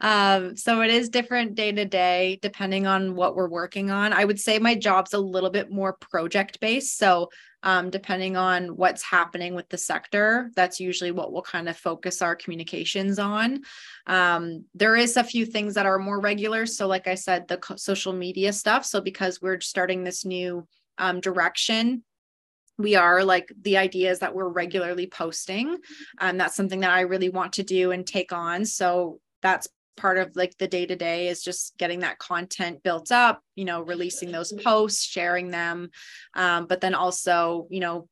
um, 0.00 0.56
so 0.56 0.82
it 0.82 0.90
is 0.90 1.08
different 1.08 1.54
day 1.54 1.72
to 1.72 1.84
day 1.84 2.38
depending 2.42 2.86
on 2.86 3.14
what 3.14 3.36
we're 3.36 3.48
working 3.48 3.90
on. 3.90 4.12
I 4.12 4.24
would 4.24 4.40
say 4.40 4.58
my 4.58 4.74
job's 4.74 5.14
a 5.14 5.18
little 5.18 5.50
bit 5.50 5.70
more 5.70 5.94
project 5.94 6.60
based. 6.60 6.98
So 6.98 7.30
um, 7.62 7.88
depending 7.88 8.36
on 8.36 8.76
what's 8.76 9.02
happening 9.02 9.54
with 9.54 9.68
the 9.70 9.78
sector, 9.78 10.50
that's 10.54 10.80
usually 10.80 11.12
what 11.12 11.32
we'll 11.32 11.42
kind 11.42 11.68
of 11.68 11.76
focus 11.78 12.20
our 12.20 12.36
communications 12.36 13.18
on. 13.18 13.62
Um, 14.06 14.66
there 14.74 14.96
is 14.96 15.16
a 15.16 15.24
few 15.24 15.46
things 15.46 15.72
that 15.74 15.86
are 15.86 15.98
more 15.98 16.20
regular. 16.20 16.66
So, 16.66 16.86
like 16.86 17.06
I 17.06 17.14
said, 17.14 17.48
the 17.48 17.58
social 17.76 18.12
media 18.12 18.52
stuff. 18.52 18.84
So 18.84 19.00
because 19.00 19.40
we're 19.40 19.60
starting 19.60 20.04
this 20.04 20.26
new 20.26 20.66
um, 20.98 21.20
direction 21.20 22.04
we 22.78 22.96
are 22.96 23.24
like 23.24 23.52
the 23.62 23.76
ideas 23.76 24.18
that 24.18 24.34
we're 24.34 24.48
regularly 24.48 25.06
posting 25.06 25.78
and 26.20 26.40
that's 26.40 26.56
something 26.56 26.80
that 26.80 26.90
i 26.90 27.02
really 27.02 27.28
want 27.28 27.52
to 27.54 27.62
do 27.62 27.92
and 27.92 28.06
take 28.06 28.32
on. 28.32 28.64
So 28.64 29.20
that's 29.42 29.68
part 29.96 30.18
of 30.18 30.34
like 30.34 30.56
the 30.58 30.66
day 30.66 30.86
to 30.86 30.96
day 30.96 31.28
is 31.28 31.42
just 31.42 31.78
getting 31.78 32.00
that 32.00 32.18
content 32.18 32.82
built 32.82 33.12
up 33.12 33.40
you 33.54 33.64
know 33.64 33.80
releasing 33.80 34.32
those 34.32 34.52
posts 34.52 35.04
sharing 35.04 35.50
them 35.50 35.88
um, 36.34 36.66
but 36.66 36.80
then 36.80 36.94
also 36.94 37.68
you 37.70 37.78
know 37.78 38.08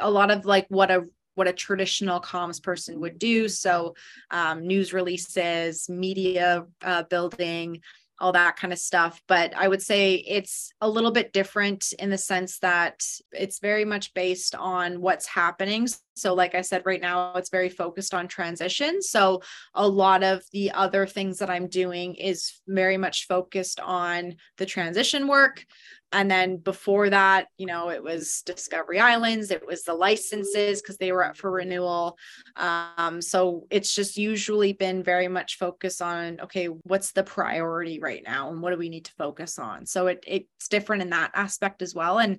a 0.00 0.10
lot 0.10 0.32
of 0.32 0.44
like 0.44 0.66
what 0.68 0.90
a 0.90 1.04
what 1.34 1.48
a 1.48 1.52
traditional 1.52 2.20
comms 2.20 2.62
person 2.62 3.00
would 3.00 3.18
do. 3.18 3.48
So 3.48 3.94
um, 4.30 4.66
news 4.66 4.92
releases 4.92 5.88
media 5.88 6.66
uh, 6.82 7.04
building 7.04 7.80
all 8.22 8.32
that 8.32 8.56
kind 8.56 8.72
of 8.72 8.78
stuff. 8.78 9.20
But 9.26 9.52
I 9.54 9.68
would 9.68 9.82
say 9.82 10.14
it's 10.14 10.72
a 10.80 10.88
little 10.88 11.10
bit 11.10 11.32
different 11.32 11.92
in 11.98 12.08
the 12.08 12.16
sense 12.16 12.60
that 12.60 13.04
it's 13.32 13.58
very 13.58 13.84
much 13.84 14.14
based 14.14 14.54
on 14.54 15.00
what's 15.00 15.26
happening. 15.26 15.88
So, 16.14 16.34
like 16.34 16.54
I 16.54 16.60
said, 16.60 16.82
right 16.84 17.00
now 17.00 17.34
it's 17.36 17.50
very 17.50 17.68
focused 17.68 18.14
on 18.14 18.28
transition. 18.28 19.02
So, 19.02 19.42
a 19.74 19.86
lot 19.86 20.22
of 20.22 20.42
the 20.52 20.72
other 20.72 21.06
things 21.06 21.38
that 21.38 21.50
I'm 21.50 21.68
doing 21.68 22.14
is 22.14 22.60
very 22.66 22.96
much 22.96 23.26
focused 23.26 23.80
on 23.80 24.36
the 24.58 24.66
transition 24.66 25.26
work. 25.26 25.64
And 26.12 26.30
then 26.30 26.58
before 26.58 27.08
that 27.10 27.48
you 27.56 27.66
know 27.66 27.90
it 27.90 28.02
was 28.02 28.42
discovery 28.44 29.00
islands 29.00 29.50
it 29.50 29.66
was 29.66 29.82
the 29.82 29.94
licenses 29.94 30.82
because 30.82 30.98
they 30.98 31.10
were 31.10 31.24
up 31.24 31.36
for 31.36 31.50
renewal. 31.50 32.18
Um, 32.56 33.22
so 33.22 33.66
it's 33.70 33.94
just 33.94 34.16
usually 34.16 34.74
been 34.74 35.02
very 35.02 35.28
much 35.28 35.56
focused 35.58 36.02
on 36.02 36.40
okay 36.40 36.66
what's 36.66 37.12
the 37.12 37.24
priority 37.24 37.98
right 37.98 38.22
now 38.24 38.50
and 38.50 38.60
what 38.60 38.70
do 38.70 38.76
we 38.76 38.90
need 38.90 39.06
to 39.06 39.12
focus 39.12 39.58
on? 39.58 39.86
So 39.86 40.08
it, 40.08 40.22
it's 40.26 40.68
different 40.68 41.02
in 41.02 41.10
that 41.10 41.32
aspect 41.34 41.82
as 41.82 41.94
well. 41.94 42.18
And 42.18 42.38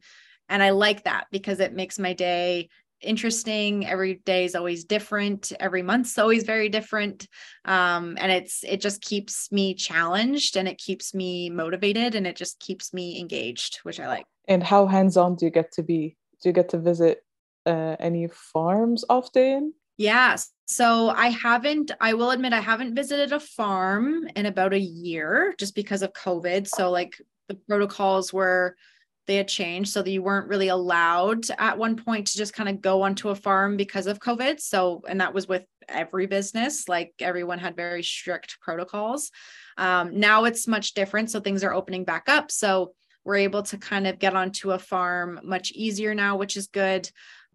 and 0.49 0.61
i 0.61 0.71
like 0.71 1.05
that 1.05 1.25
because 1.31 1.61
it 1.61 1.73
makes 1.73 1.97
my 1.97 2.11
day 2.11 2.67
interesting. 3.03 3.85
Every 3.85 4.15
day 4.25 4.45
is 4.45 4.55
always 4.55 4.85
different. 4.85 5.51
Every 5.59 5.81
month's 5.81 6.17
always 6.17 6.43
very 6.43 6.69
different. 6.69 7.27
Um, 7.65 8.17
and 8.19 8.31
it's 8.31 8.63
it 8.63 8.81
just 8.81 9.01
keeps 9.01 9.51
me 9.51 9.73
challenged 9.75 10.57
and 10.57 10.67
it 10.67 10.77
keeps 10.77 11.13
me 11.13 11.49
motivated 11.49 12.15
and 12.15 12.25
it 12.25 12.35
just 12.35 12.59
keeps 12.59 12.93
me 12.93 13.19
engaged 13.19 13.79
which 13.83 13.99
i 13.99 14.07
like. 14.07 14.25
And 14.47 14.63
how 14.63 14.87
hands-on 14.87 15.35
do 15.35 15.45
you 15.45 15.51
get 15.51 15.71
to 15.73 15.83
be? 15.83 16.17
Do 16.41 16.49
you 16.49 16.53
get 16.53 16.69
to 16.69 16.77
visit 16.77 17.23
uh, 17.65 17.95
any 17.99 18.27
farms 18.27 19.05
often? 19.09 19.73
Yeah. 19.97 20.37
So 20.65 21.09
i 21.09 21.27
haven't 21.27 21.91
i 22.01 22.13
will 22.13 22.31
admit 22.31 22.53
i 22.53 22.59
haven't 22.59 22.95
visited 22.95 23.31
a 23.31 23.39
farm 23.39 24.27
in 24.35 24.45
about 24.45 24.73
a 24.73 24.79
year 24.79 25.53
just 25.57 25.75
because 25.75 26.01
of 26.01 26.13
covid. 26.13 26.67
So 26.67 26.89
like 26.89 27.13
the 27.47 27.55
protocols 27.55 28.33
were 28.33 28.75
they 29.25 29.35
had 29.35 29.47
changed 29.47 29.91
so 29.91 30.01
that 30.01 30.11
you 30.11 30.21
weren't 30.21 30.49
really 30.49 30.67
allowed 30.67 31.45
at 31.57 31.77
one 31.77 31.95
point 31.95 32.27
to 32.27 32.37
just 32.37 32.53
kind 32.53 32.69
of 32.69 32.81
go 32.81 33.01
onto 33.01 33.29
a 33.29 33.35
farm 33.35 33.77
because 33.77 34.07
of 34.07 34.19
COVID. 34.19 34.59
So, 34.59 35.01
and 35.07 35.21
that 35.21 35.33
was 35.33 35.47
with 35.47 35.65
every 35.87 36.27
business, 36.27 36.87
like 36.89 37.13
everyone 37.19 37.59
had 37.59 37.75
very 37.75 38.03
strict 38.03 38.59
protocols. 38.61 39.31
Um, 39.77 40.19
now 40.19 40.45
it's 40.45 40.67
much 40.67 40.93
different. 40.93 41.31
So 41.31 41.39
things 41.39 41.63
are 41.63 41.73
opening 41.73 42.03
back 42.03 42.27
up. 42.27 42.51
So 42.51 42.93
we're 43.23 43.37
able 43.37 43.63
to 43.63 43.77
kind 43.77 44.07
of 44.07 44.19
get 44.19 44.35
onto 44.35 44.71
a 44.71 44.79
farm 44.79 45.39
much 45.43 45.71
easier 45.71 46.13
now, 46.13 46.35
which 46.35 46.57
is 46.57 46.67
good. 46.67 47.09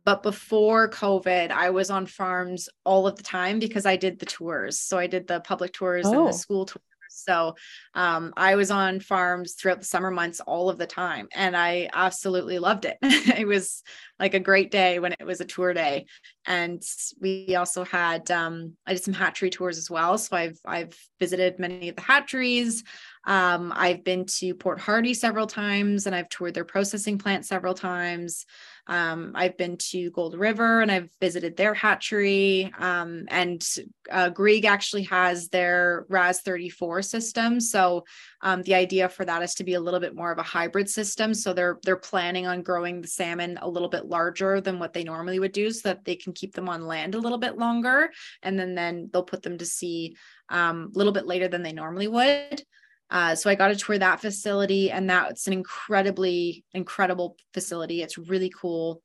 But 0.04 0.22
before 0.22 0.88
COVID, 0.88 1.50
I 1.50 1.70
was 1.70 1.90
on 1.90 2.07
farms 2.07 2.70
all 2.85 3.07
of 3.07 3.16
the 3.16 3.22
time 3.22 3.59
because 3.59 3.85
I 3.85 3.96
did 3.96 4.18
the 4.18 4.26
tours. 4.26 4.78
So 4.78 4.96
I 4.96 5.07
did 5.07 5.26
the 5.26 5.40
public 5.40 5.74
tours 5.74 6.07
oh. 6.07 6.11
and 6.11 6.18
the 6.20 6.31
oh. 6.31 6.33
school 6.33 6.64
tours 6.64 6.83
so 7.11 7.55
um, 7.94 8.33
I 8.37 8.57
was 8.57 8.71
on 8.71 9.01
farms 9.01 9.55
throughout 9.55 9.81
the 9.81 9.87
summer 9.87 10.11
months 10.11 10.40
all 10.40 10.71
of 10.71 10.79
the 10.79 10.87
time, 10.87 11.29
and 11.35 11.57
I 11.57 11.88
absolutely 11.92 12.59
loved 12.59 12.85
it. 12.85 12.99
it 13.03 13.47
was 13.47 13.83
like 14.18 14.35
a 14.35 14.40
great 14.40 14.71
day 14.71 14.99
when 14.99 15.12
it 15.12 15.25
was 15.25 15.40
a 15.40 15.44
tour 15.44 15.73
day, 15.73 16.07
and 16.47 16.83
we 17.21 17.55
also 17.57 17.85
had 17.85 18.31
um, 18.31 18.75
I 18.87 18.94
did 18.94 19.03
some 19.03 19.14
hatchery 19.14 19.51
tours 19.51 19.79
as 19.79 19.90
well. 19.90 20.18
So 20.18 20.37
I've 20.37 20.59
I've 20.64 20.97
visited 21.21 21.59
many 21.59 21.88
of 21.88 21.97
the 21.97 22.03
hatcheries. 22.03 22.85
Um, 23.27 23.73
I've 23.77 24.05
been 24.05 24.25
to 24.38 24.55
Port 24.55 24.81
Hardy 24.81 25.14
several 25.14 25.47
times, 25.47 26.07
and 26.07 26.14
I've 26.14 26.29
toured 26.29 26.55
their 26.55 26.64
processing 26.64 27.18
plant 27.18 27.44
several 27.44 27.75
times. 27.75 28.47
Um, 28.88 29.33
I've 29.35 29.57
been 29.57 29.77
to 29.90 30.11
Gold 30.11 30.35
River 30.35 30.81
and 30.81 30.90
I've 30.90 31.11
visited 31.20 31.57
their 31.57 31.74
hatchery. 31.74 32.72
Um, 32.79 33.27
and 33.29 33.64
uh, 34.11 34.31
Grieg 34.31 34.64
actually 34.64 35.03
has 35.05 35.48
their 35.48 36.07
RAS 36.09 36.40
34 36.40 37.03
system. 37.03 37.61
So 37.61 38.05
um, 38.40 38.62
the 38.62 38.74
idea 38.74 39.09
for 39.09 39.24
that 39.27 39.42
is 39.42 39.55
to 39.55 39.64
be 39.64 39.74
a 39.74 39.81
little 39.81 40.01
bit 40.01 40.14
more 40.14 40.33
of 40.33 40.38
a 40.38 40.42
hybrid 40.42 40.88
system. 40.88 41.35
So 41.35 41.53
they're 41.53 41.79
they're 41.83 41.96
planning 41.96 42.46
on 42.46 42.62
growing 42.62 43.03
the 43.03 43.09
salmon 43.09 43.59
a 43.61 43.68
little 43.68 43.88
bit 43.88 44.07
larger 44.07 44.61
than 44.61 44.79
what 44.79 44.92
they 44.92 45.05
normally 45.05 45.38
would 45.38 45.53
do, 45.53 45.70
so 45.70 45.90
that 45.90 46.05
they 46.05 46.16
can 46.16 46.33
keep 46.33 46.55
them 46.55 46.68
on 46.68 46.87
land 46.87 47.14
a 47.14 47.20
little 47.20 47.38
bit 47.38 47.59
longer, 47.59 48.11
and 48.42 48.59
then 48.59 48.74
then 48.74 49.11
they'll 49.12 49.22
put 49.22 49.42
them 49.42 49.59
to 49.59 49.66
sea 49.66 50.16
um, 50.48 50.90
a 50.94 50.98
little 50.98 51.12
bit 51.12 51.27
later 51.27 51.48
than 51.48 51.62
they 51.62 51.72
normally 51.72 52.09
would. 52.09 52.62
Uh, 53.11 53.35
so 53.35 53.49
I 53.49 53.55
got 53.55 53.68
to 53.68 53.77
tour 53.77 53.99
that 53.99 54.21
facility, 54.21 54.90
and 54.90 55.09
that's 55.09 55.47
an 55.47 55.53
incredibly 55.53 56.64
incredible 56.75 57.37
facility. 57.55 58.03
It's 58.03 58.18
really 58.18 58.51
cool. 58.51 59.03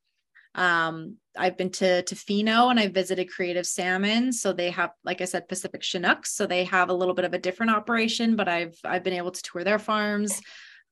Um, 0.55 1.17
I've 1.37 1.57
been 1.57 1.71
to 1.71 2.03
Tofino 2.03 2.69
and 2.69 2.79
I 2.79 2.87
visited 2.87 3.31
Creative 3.31 3.65
Salmon. 3.65 4.31
So 4.31 4.53
they 4.53 4.69
have, 4.69 4.91
like 5.03 5.21
I 5.21 5.25
said, 5.25 5.47
Pacific 5.47 5.81
Chinooks. 5.81 6.35
So 6.35 6.45
they 6.45 6.63
have 6.65 6.89
a 6.89 6.93
little 6.93 7.15
bit 7.15 7.25
of 7.25 7.33
a 7.33 7.39
different 7.39 7.71
operation, 7.71 8.35
but 8.35 8.47
I've 8.47 8.77
I've 8.83 9.03
been 9.03 9.13
able 9.13 9.31
to 9.31 9.41
tour 9.41 9.63
their 9.63 9.79
farms. 9.79 10.39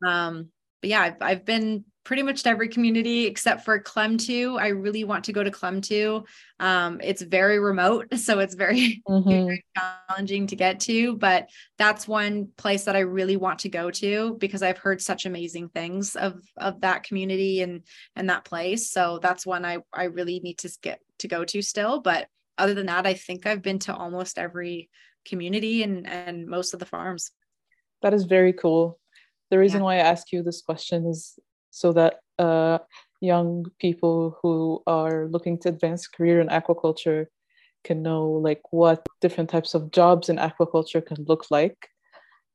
Um, 0.05 0.49
but 0.81 0.89
yeah, 0.89 1.01
I've 1.01 1.17
I've 1.21 1.45
been 1.45 1.85
pretty 2.03 2.23
much 2.23 2.43
to 2.43 2.49
every 2.49 2.67
community 2.67 3.25
except 3.25 3.63
for 3.63 3.79
Klemtu. 3.79 4.59
I 4.59 4.69
really 4.69 5.03
want 5.03 5.25
to 5.25 5.33
go 5.33 5.43
to 5.43 5.51
Klemtu. 5.51 6.25
Um, 6.59 6.99
it's 7.03 7.21
very 7.21 7.59
remote, 7.59 8.13
so 8.17 8.39
it's 8.39 8.55
very, 8.55 9.01
mm-hmm. 9.07 9.29
very, 9.29 9.65
challenging 9.77 10.47
to 10.47 10.55
get 10.55 10.79
to. 10.81 11.15
But 11.15 11.49
that's 11.77 12.07
one 12.07 12.49
place 12.57 12.85
that 12.85 12.95
I 12.95 13.01
really 13.01 13.37
want 13.37 13.59
to 13.59 13.69
go 13.69 13.91
to 13.91 14.35
because 14.39 14.63
I've 14.63 14.77
heard 14.77 15.01
such 15.01 15.25
amazing 15.25 15.69
things 15.69 16.15
of 16.15 16.41
of 16.57 16.81
that 16.81 17.03
community 17.03 17.61
and 17.61 17.83
and 18.15 18.29
that 18.29 18.45
place. 18.45 18.91
So 18.91 19.19
that's 19.21 19.45
one 19.45 19.65
I 19.65 19.79
I 19.93 20.05
really 20.05 20.39
need 20.39 20.57
to 20.59 20.71
get 20.81 20.99
to 21.19 21.27
go 21.27 21.45
to 21.45 21.61
still. 21.61 22.01
But 22.01 22.27
other 22.57 22.73
than 22.73 22.87
that, 22.87 23.05
I 23.05 23.13
think 23.13 23.45
I've 23.45 23.61
been 23.61 23.79
to 23.79 23.95
almost 23.95 24.37
every 24.37 24.89
community 25.25 25.83
and 25.83 26.07
and 26.07 26.47
most 26.47 26.73
of 26.73 26.79
the 26.79 26.85
farms. 26.85 27.31
That 28.01 28.13
is 28.13 28.23
very 28.23 28.53
cool. 28.53 28.99
The 29.51 29.59
reason 29.59 29.81
yeah. 29.81 29.85
why 29.85 29.95
I 29.95 29.99
ask 29.99 30.31
you 30.31 30.43
this 30.43 30.61
question 30.61 31.05
is 31.05 31.37
so 31.71 31.91
that 31.93 32.19
uh, 32.37 32.79
young 33.21 33.65
people 33.79 34.37
who 34.41 34.83
are 34.87 35.27
looking 35.27 35.57
to 35.59 35.69
advance 35.69 36.07
career 36.07 36.41
in 36.41 36.47
aquaculture 36.47 37.27
can 37.83 38.03
know 38.03 38.29
like 38.29 38.61
what 38.71 39.05
different 39.21 39.49
types 39.49 39.73
of 39.73 39.91
jobs 39.91 40.29
in 40.29 40.37
aquaculture 40.37 41.05
can 41.05 41.23
look 41.27 41.45
like. 41.49 41.89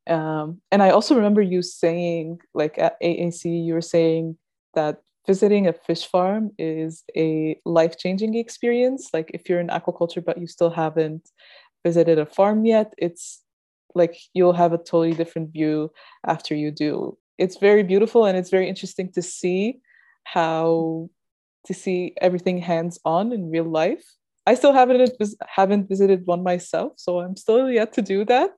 Um, 0.09 0.61
and 0.71 0.85
i 0.85 0.91
also 0.91 1.17
remember 1.17 1.43
you 1.43 1.63
saying 1.63 2.39
like 2.55 2.79
at 2.79 2.95
aac 3.03 3.43
you 3.45 3.75
were 3.75 3.81
saying 3.81 4.39
that 4.75 5.01
visiting 5.27 5.67
a 5.67 5.73
fish 5.73 6.07
farm 6.07 6.53
is 6.59 7.03
a 7.17 7.59
life-changing 7.65 8.37
experience. 8.37 9.11
Like 9.13 9.33
if 9.35 9.49
you're 9.49 9.59
in 9.59 9.67
aquaculture 9.67 10.25
but 10.25 10.39
you 10.39 10.47
still 10.47 10.71
haven't 10.71 11.29
visited 11.85 12.21
a 12.21 12.27
farm 12.27 12.65
yet 12.65 12.95
it's 12.99 13.43
like 13.97 14.17
you'll 14.35 14.53
have 14.53 14.73
a 14.73 14.79
totally 14.79 15.15
different 15.15 15.53
view 15.53 15.91
after 16.25 16.55
you 16.55 16.71
do 16.71 17.17
it's 17.39 17.57
very 17.59 17.83
beautiful 17.83 18.25
and 18.25 18.37
it's 18.37 18.51
very 18.51 18.69
interesting 18.69 19.13
to 19.13 19.23
see 19.23 19.81
how 20.25 21.09
to 21.67 21.75
see 21.75 22.15
everything 22.21 22.59
hands 22.59 22.99
on 23.05 23.33
in 23.33 23.51
real 23.51 23.69
life. 23.69 24.05
I 24.47 24.55
still 24.55 24.73
haven't 24.73 25.11
haven't 25.47 25.89
visited 25.89 26.27
one 26.27 26.43
myself, 26.43 26.93
so 26.97 27.21
I'm 27.21 27.37
still 27.37 27.71
yet 27.71 27.93
to 27.95 28.03
do 28.03 28.25
that. 28.27 28.51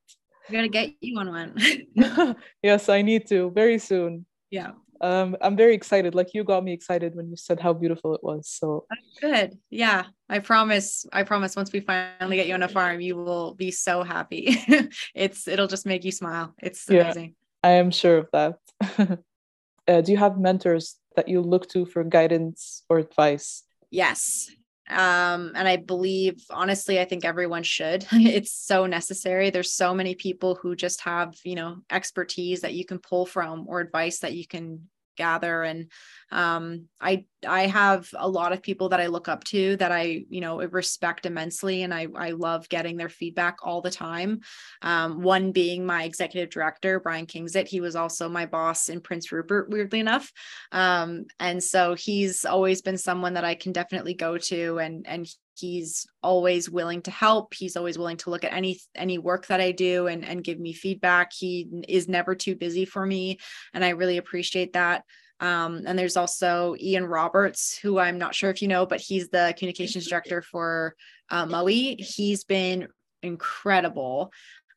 I'm 0.48 0.54
gonna 0.54 0.68
get 0.68 0.90
you 1.00 1.18
on 1.18 1.30
one. 1.30 2.36
yes, 2.62 2.88
I 2.88 3.02
need 3.02 3.26
to 3.28 3.50
very 3.50 3.78
soon. 3.78 4.26
Yeah. 4.50 4.72
Um, 5.00 5.36
I'm 5.40 5.56
very 5.56 5.74
excited. 5.74 6.14
Like 6.14 6.34
you 6.34 6.42
got 6.44 6.64
me 6.64 6.72
excited 6.72 7.14
when 7.14 7.30
you 7.30 7.36
said 7.36 7.60
how 7.60 7.72
beautiful 7.72 8.14
it 8.14 8.22
was. 8.22 8.48
So 8.48 8.86
good. 9.20 9.58
Yeah. 9.70 10.04
I 10.28 10.40
promise. 10.40 11.06
I 11.12 11.22
promise 11.22 11.54
once 11.54 11.72
we 11.72 11.80
finally 11.80 12.36
get 12.36 12.48
you 12.48 12.54
on 12.54 12.62
a 12.62 12.68
farm, 12.68 13.00
you 13.00 13.16
will 13.16 13.54
be 13.54 13.70
so 13.70 14.02
happy. 14.02 14.58
it's 15.14 15.46
it'll 15.46 15.68
just 15.68 15.86
make 15.86 16.04
you 16.04 16.12
smile. 16.12 16.54
It's 16.58 16.88
amazing. 16.88 17.34
Yeah, 17.62 17.70
I 17.70 17.72
am 17.74 17.90
sure 17.90 18.18
of 18.18 18.28
that. 18.32 18.56
uh, 18.98 20.00
do 20.00 20.12
you 20.12 20.18
have 20.18 20.38
mentors 20.38 20.96
that 21.16 21.28
you 21.28 21.40
look 21.40 21.68
to 21.70 21.84
for 21.84 22.04
guidance 22.04 22.84
or 22.88 22.98
advice? 22.98 23.64
Yes. 23.90 24.50
Um 24.90 25.52
and 25.54 25.68
i 25.68 25.76
believe 25.76 26.42
honestly 26.48 26.98
i 26.98 27.04
think 27.04 27.24
everyone 27.24 27.62
should. 27.62 28.06
It's 28.12 28.52
so 28.52 28.86
necessary. 28.86 29.50
There's 29.50 29.72
so 29.72 29.92
many 29.92 30.14
people 30.14 30.54
who 30.54 30.74
just 30.74 31.02
have 31.02 31.34
you 31.44 31.56
know 31.56 31.78
expertise 31.90 32.62
that 32.62 32.74
you 32.74 32.86
can 32.86 32.98
pull 32.98 33.26
from 33.26 33.66
or 33.68 33.80
advice 33.80 34.20
that 34.20 34.32
you 34.32 34.46
can 34.46 34.88
gather. 35.18 35.62
And 35.62 35.90
um, 36.30 36.86
i 37.00 37.24
i 37.46 37.66
have 37.66 38.08
a 38.18 38.28
lot 38.28 38.52
of 38.52 38.62
people 38.62 38.88
that 38.88 39.00
i 39.00 39.06
look 39.06 39.28
up 39.28 39.44
to 39.44 39.76
that 39.76 39.92
i 39.92 40.24
you 40.28 40.40
know 40.40 40.60
respect 40.66 41.24
immensely 41.24 41.82
and 41.84 41.94
i 41.94 42.06
i 42.16 42.30
love 42.30 42.68
getting 42.68 42.96
their 42.96 43.08
feedback 43.08 43.58
all 43.62 43.80
the 43.80 43.90
time. 43.90 44.40
Um, 44.82 45.22
one 45.22 45.52
being 45.52 45.86
my 45.86 46.04
executive 46.04 46.50
director 46.50 47.00
brian 47.00 47.26
Kingzett. 47.26 47.68
He 47.68 47.80
was 47.80 47.96
also 47.96 48.28
my 48.28 48.46
boss 48.46 48.88
in 48.88 49.00
prince 49.00 49.32
rupert 49.32 49.70
weirdly 49.70 50.00
enough. 50.00 50.30
Um, 50.72 51.24
and 51.40 51.62
so 51.62 51.94
he's 51.94 52.44
always 52.44 52.82
been 52.82 52.98
someone 52.98 53.34
that 53.34 53.44
i 53.44 53.54
can 53.54 53.72
definitely 53.72 54.14
go 54.14 54.38
to 54.38 54.78
and 54.78 55.06
and 55.06 55.28
he's 55.58 56.06
always 56.22 56.70
willing 56.70 57.02
to 57.02 57.10
help 57.10 57.54
he's 57.54 57.76
always 57.76 57.98
willing 57.98 58.16
to 58.16 58.30
look 58.30 58.44
at 58.44 58.52
any 58.52 58.78
any 58.94 59.18
work 59.18 59.46
that 59.46 59.60
i 59.60 59.72
do 59.72 60.06
and 60.06 60.24
and 60.24 60.44
give 60.44 60.58
me 60.58 60.72
feedback 60.72 61.32
he 61.32 61.66
is 61.88 62.08
never 62.08 62.34
too 62.34 62.54
busy 62.54 62.84
for 62.84 63.04
me 63.04 63.38
and 63.74 63.84
i 63.84 63.90
really 63.90 64.16
appreciate 64.18 64.72
that 64.72 65.04
um, 65.40 65.82
and 65.86 65.98
there's 65.98 66.16
also 66.16 66.74
Ian 66.80 67.06
Roberts, 67.06 67.78
who 67.78 67.98
I'm 67.98 68.18
not 68.18 68.34
sure 68.34 68.50
if 68.50 68.60
you 68.60 68.66
know, 68.68 68.86
but 68.86 69.00
he's 69.00 69.28
the 69.28 69.54
communications 69.56 70.08
director 70.08 70.42
for 70.42 70.96
uh, 71.30 71.46
Mowi. 71.46 72.00
He's 72.00 72.44
been 72.44 72.88
incredible. 73.22 74.32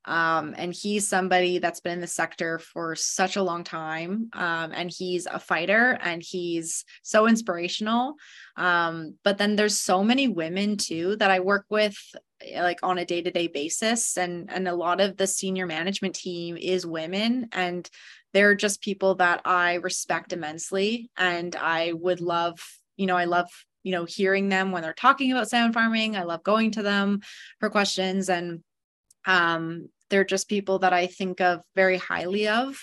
Um, 0.06 0.56
and 0.58 0.74
he's 0.74 1.08
somebody 1.08 1.60
that's 1.60 1.80
been 1.80 1.93
in 1.93 2.02
the 2.02 2.08
sector 2.08 2.60
for 2.60 2.95
such 2.95 3.36
a 3.36 3.43
long 3.43 3.64
time. 3.64 4.30
Um, 4.34 4.72
and 4.74 4.89
he's 4.89 5.28
a 5.28 5.39
fighter 5.39 5.97
and 6.02 6.24
he's 6.24 6.86
so 7.04 7.28
inspirational. 7.28 8.16
Um, 8.58 9.16
but 9.24 9.38
then 9.38 9.56
there's 9.56 9.80
so 9.80 10.04
many 10.04 10.28
women 10.28 10.78
too 10.78 11.16
that 11.18 11.32
I 11.32 11.39
work 11.39 11.66
with 11.70 11.95
like 12.56 12.80
on 12.84 12.97
a 12.97 13.06
day-to-day 13.06 13.47
basis 13.47 14.18
and 14.18 14.52
and 14.52 14.68
a 14.68 14.74
lot 14.74 14.99
of 14.99 15.18
the 15.18 15.28
senior 15.28 15.66
management 15.66 16.16
team 16.16 16.58
is 16.58 16.86
women 16.86 17.47
and 17.52 17.89
they're 18.34 18.56
just 18.56 18.82
people 18.82 19.16
that 19.16 19.41
I 19.45 19.76
respect 19.76 20.34
immensely 20.34 21.12
and 21.18 21.56
I 21.56 21.93
would 21.93 22.22
love 22.22 22.60
you 22.97 23.06
know 23.06 23.16
I 23.16 23.26
love 23.26 23.47
you 23.84 23.91
know 23.91 24.06
hearing 24.06 24.49
them 24.49 24.72
when 24.72 24.82
they're 24.82 24.93
talking 24.93 25.32
about 25.32 25.49
salmon 25.49 25.74
farming 25.74 26.16
I 26.16 26.24
love 26.24 26.43
going 26.43 26.72
to 26.72 26.84
them 26.84 27.22
for 27.60 27.70
questions 27.70 28.30
and 28.30 28.64
um, 29.26 29.89
they're 30.09 30.26
just 30.26 30.49
people 30.49 30.80
that 30.80 30.93
I 30.93 31.07
think 31.07 31.41
of 31.41 31.63
very 31.76 31.97
highly 31.97 32.47
of. 32.47 32.78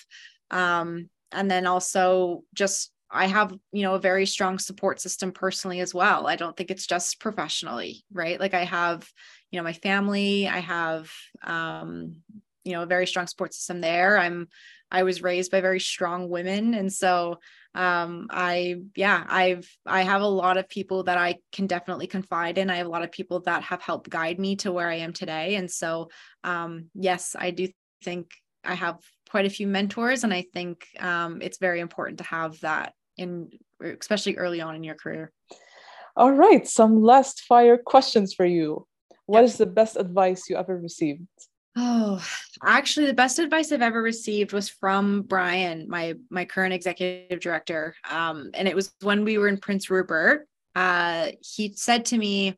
Um, 0.50 1.10
and 1.32 1.50
then 1.50 1.66
also 1.66 2.44
just 2.54 2.90
I 3.10 3.26
have, 3.26 3.54
you 3.72 3.82
know, 3.82 3.94
a 3.94 4.00
very 4.00 4.26
strong 4.26 4.58
support 4.58 5.00
system 5.00 5.32
personally 5.32 5.80
as 5.80 5.94
well. 5.94 6.26
I 6.26 6.36
don't 6.36 6.56
think 6.56 6.70
it's 6.70 6.86
just 6.86 7.20
professionally, 7.20 8.04
right? 8.12 8.38
Like 8.38 8.54
I 8.54 8.64
have, 8.64 9.08
you 9.50 9.58
know, 9.58 9.64
my 9.64 9.72
family, 9.72 10.46
I 10.46 10.58
have 10.58 11.10
um, 11.42 12.22
you 12.64 12.72
know, 12.72 12.82
a 12.82 12.86
very 12.86 13.06
strong 13.06 13.26
support 13.26 13.54
system 13.54 13.80
there. 13.80 14.18
I'm 14.18 14.48
I 14.90 15.02
was 15.02 15.22
raised 15.22 15.50
by 15.50 15.60
very 15.60 15.80
strong 15.80 16.28
women 16.28 16.74
and 16.74 16.92
so 16.92 17.40
um 17.74 18.26
i 18.30 18.76
yeah 18.96 19.24
i've 19.28 19.68
i 19.86 20.02
have 20.02 20.22
a 20.22 20.26
lot 20.26 20.56
of 20.56 20.68
people 20.68 21.04
that 21.04 21.18
i 21.18 21.36
can 21.52 21.66
definitely 21.66 22.06
confide 22.06 22.58
in. 22.58 22.70
I 22.70 22.76
have 22.76 22.86
a 22.86 22.90
lot 22.90 23.04
of 23.04 23.12
people 23.12 23.40
that 23.40 23.62
have 23.64 23.82
helped 23.82 24.08
guide 24.08 24.38
me 24.38 24.56
to 24.56 24.72
where 24.72 24.88
i 24.88 24.96
am 24.96 25.12
today. 25.12 25.56
And 25.56 25.70
so 25.70 26.08
um 26.44 26.86
yes 26.94 27.36
i 27.38 27.50
do 27.50 27.68
think 28.02 28.30
i 28.64 28.74
have 28.74 28.98
quite 29.30 29.46
a 29.46 29.50
few 29.50 29.66
mentors 29.66 30.24
and 30.24 30.32
i 30.32 30.44
think 30.54 30.86
um 30.98 31.42
it's 31.42 31.58
very 31.58 31.80
important 31.80 32.18
to 32.18 32.24
have 32.24 32.58
that 32.60 32.94
in 33.16 33.50
especially 34.00 34.36
early 34.36 34.60
on 34.60 34.74
in 34.74 34.84
your 34.84 34.94
career. 34.94 35.32
All 36.16 36.32
right 36.32 36.66
some 36.66 37.02
last 37.02 37.42
fire 37.42 37.76
questions 37.76 38.34
for 38.34 38.46
you. 38.46 38.86
What 39.26 39.44
is 39.44 39.58
the 39.58 39.66
best 39.66 39.96
advice 39.96 40.48
you 40.48 40.56
ever 40.56 40.76
received 40.76 41.26
Oh, 41.76 42.24
actually, 42.62 43.06
the 43.06 43.14
best 43.14 43.38
advice 43.38 43.70
I've 43.70 43.82
ever 43.82 44.02
received 44.02 44.52
was 44.52 44.68
from 44.68 45.22
Brian, 45.22 45.88
my 45.88 46.14
my 46.30 46.44
current 46.44 46.74
executive 46.74 47.40
director. 47.40 47.94
Um, 48.08 48.50
and 48.54 48.66
it 48.66 48.74
was 48.74 48.92
when 49.02 49.24
we 49.24 49.38
were 49.38 49.48
in 49.48 49.58
Prince 49.58 49.90
Rupert. 49.90 50.48
Uh, 50.74 51.28
he 51.40 51.72
said 51.74 52.06
to 52.06 52.18
me, 52.18 52.56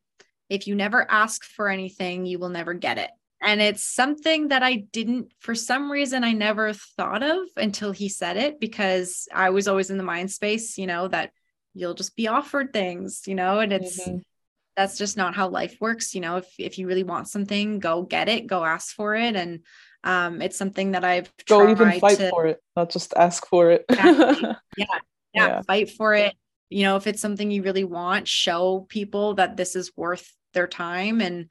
"If 0.48 0.66
you 0.66 0.74
never 0.74 1.10
ask 1.10 1.44
for 1.44 1.68
anything, 1.68 2.24
you 2.24 2.38
will 2.38 2.48
never 2.48 2.72
get 2.72 2.98
it." 2.98 3.10
And 3.42 3.60
it's 3.60 3.82
something 3.82 4.48
that 4.48 4.62
I 4.62 4.76
didn't, 4.76 5.32
for 5.38 5.54
some 5.54 5.90
reason, 5.90 6.24
I 6.24 6.32
never 6.32 6.72
thought 6.74 7.22
of 7.22 7.38
until 7.56 7.90
he 7.90 8.08
said 8.08 8.36
it 8.36 8.60
because 8.60 9.28
I 9.32 9.50
was 9.50 9.66
always 9.66 9.90
in 9.90 9.96
the 9.96 10.02
mind 10.04 10.30
space, 10.30 10.76
you 10.76 10.86
know, 10.86 11.08
that 11.08 11.32
you'll 11.74 11.94
just 11.94 12.16
be 12.16 12.28
offered 12.28 12.72
things, 12.72 13.22
you 13.26 13.34
know, 13.34 13.60
and 13.60 13.72
it's 13.72 14.00
mm-hmm 14.00 14.18
that's 14.76 14.98
just 14.98 15.16
not 15.16 15.34
how 15.34 15.48
life 15.48 15.76
works 15.80 16.14
you 16.14 16.20
know 16.20 16.36
if 16.36 16.46
if 16.58 16.78
you 16.78 16.86
really 16.86 17.02
want 17.02 17.28
something 17.28 17.78
go 17.78 18.02
get 18.02 18.28
it 18.28 18.46
go 18.46 18.64
ask 18.64 18.94
for 18.94 19.14
it. 19.14 19.36
And 19.36 19.60
um 20.04 20.40
it's 20.40 20.56
something 20.56 20.92
that 20.92 21.04
i've 21.04 21.30
go 21.46 21.68
even 21.68 22.00
fight 22.00 22.16
to, 22.18 22.30
for 22.30 22.46
it 22.46 22.62
not 22.76 22.90
just 22.90 23.12
ask 23.16 23.46
for 23.46 23.70
it. 23.70 23.84
Yeah, 24.76 24.86
yeah, 25.34 25.46
yeah. 25.46 25.62
fight 25.62 25.90
for 25.90 26.14
it. 26.14 26.34
You 26.70 26.84
know 26.84 26.96
if 26.96 27.06
it's 27.06 27.20
something 27.20 27.50
you 27.50 27.62
really 27.62 27.84
want 27.84 28.26
show 28.26 28.86
people 28.88 29.34
that 29.34 29.56
this 29.56 29.76
is 29.76 29.92
worth 29.96 30.32
their 30.54 30.66
time. 30.66 31.20
And 31.20 31.48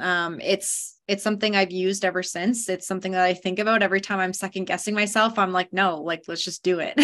um, 0.00 0.40
it's 0.40 0.98
it's 1.08 1.22
something 1.22 1.56
I've 1.56 1.70
used 1.70 2.04
ever 2.04 2.22
since. 2.22 2.68
It's 2.68 2.86
something 2.86 3.12
that 3.12 3.24
I 3.24 3.32
think 3.32 3.58
about 3.58 3.82
every 3.82 4.00
time 4.00 4.20
I'm 4.20 4.34
second 4.34 4.66
guessing 4.66 4.94
myself. 4.94 5.38
I'm 5.38 5.52
like, 5.52 5.72
no, 5.72 6.02
like 6.02 6.24
let's 6.28 6.44
just 6.44 6.62
do 6.62 6.80
it 6.80 6.94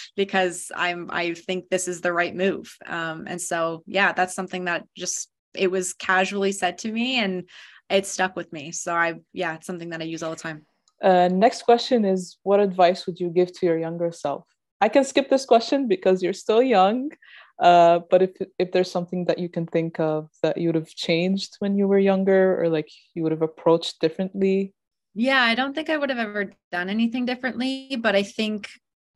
because 0.16 0.72
I'm 0.74 1.10
I 1.10 1.34
think 1.34 1.68
this 1.68 1.86
is 1.86 2.00
the 2.00 2.12
right 2.12 2.34
move. 2.34 2.74
Um, 2.86 3.24
and 3.26 3.40
so 3.40 3.82
yeah, 3.86 4.12
that's 4.12 4.34
something 4.34 4.64
that 4.64 4.86
just 4.96 5.28
it 5.54 5.70
was 5.70 5.92
casually 5.92 6.52
said 6.52 6.78
to 6.78 6.90
me 6.90 7.18
and 7.18 7.48
it 7.90 8.06
stuck 8.06 8.36
with 8.36 8.52
me. 8.52 8.72
So 8.72 8.94
I 8.94 9.14
yeah, 9.32 9.54
it's 9.56 9.66
something 9.66 9.90
that 9.90 10.00
I 10.00 10.04
use 10.04 10.22
all 10.22 10.30
the 10.30 10.36
time. 10.36 10.66
Uh, 11.02 11.28
next 11.28 11.62
question 11.62 12.04
is 12.04 12.38
what 12.42 12.60
advice 12.60 13.06
would 13.06 13.18
you 13.18 13.28
give 13.28 13.52
to 13.52 13.66
your 13.66 13.78
younger 13.78 14.12
self? 14.12 14.44
I 14.80 14.88
can 14.88 15.04
skip 15.04 15.28
this 15.30 15.44
question 15.44 15.88
because 15.88 16.22
you're 16.22 16.32
still 16.32 16.62
young. 16.62 17.10
Uh, 17.58 18.00
but 18.10 18.22
if 18.22 18.30
if 18.58 18.72
there's 18.72 18.90
something 18.90 19.24
that 19.26 19.38
you 19.38 19.48
can 19.48 19.66
think 19.66 20.00
of 20.00 20.30
that 20.42 20.58
you 20.58 20.68
would 20.68 20.74
have 20.74 20.88
changed 20.88 21.56
when 21.58 21.76
you 21.76 21.86
were 21.86 21.98
younger, 21.98 22.60
or 22.60 22.68
like 22.68 22.88
you 23.14 23.22
would 23.22 23.32
have 23.32 23.42
approached 23.42 24.00
differently. 24.00 24.74
Yeah, 25.14 25.42
I 25.42 25.54
don't 25.54 25.74
think 25.74 25.90
I 25.90 25.96
would 25.96 26.08
have 26.08 26.18
ever 26.18 26.52
done 26.70 26.88
anything 26.88 27.26
differently, 27.26 27.96
but 28.00 28.16
I 28.16 28.22
think 28.22 28.68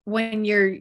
when 0.05 0.45
you're 0.45 0.77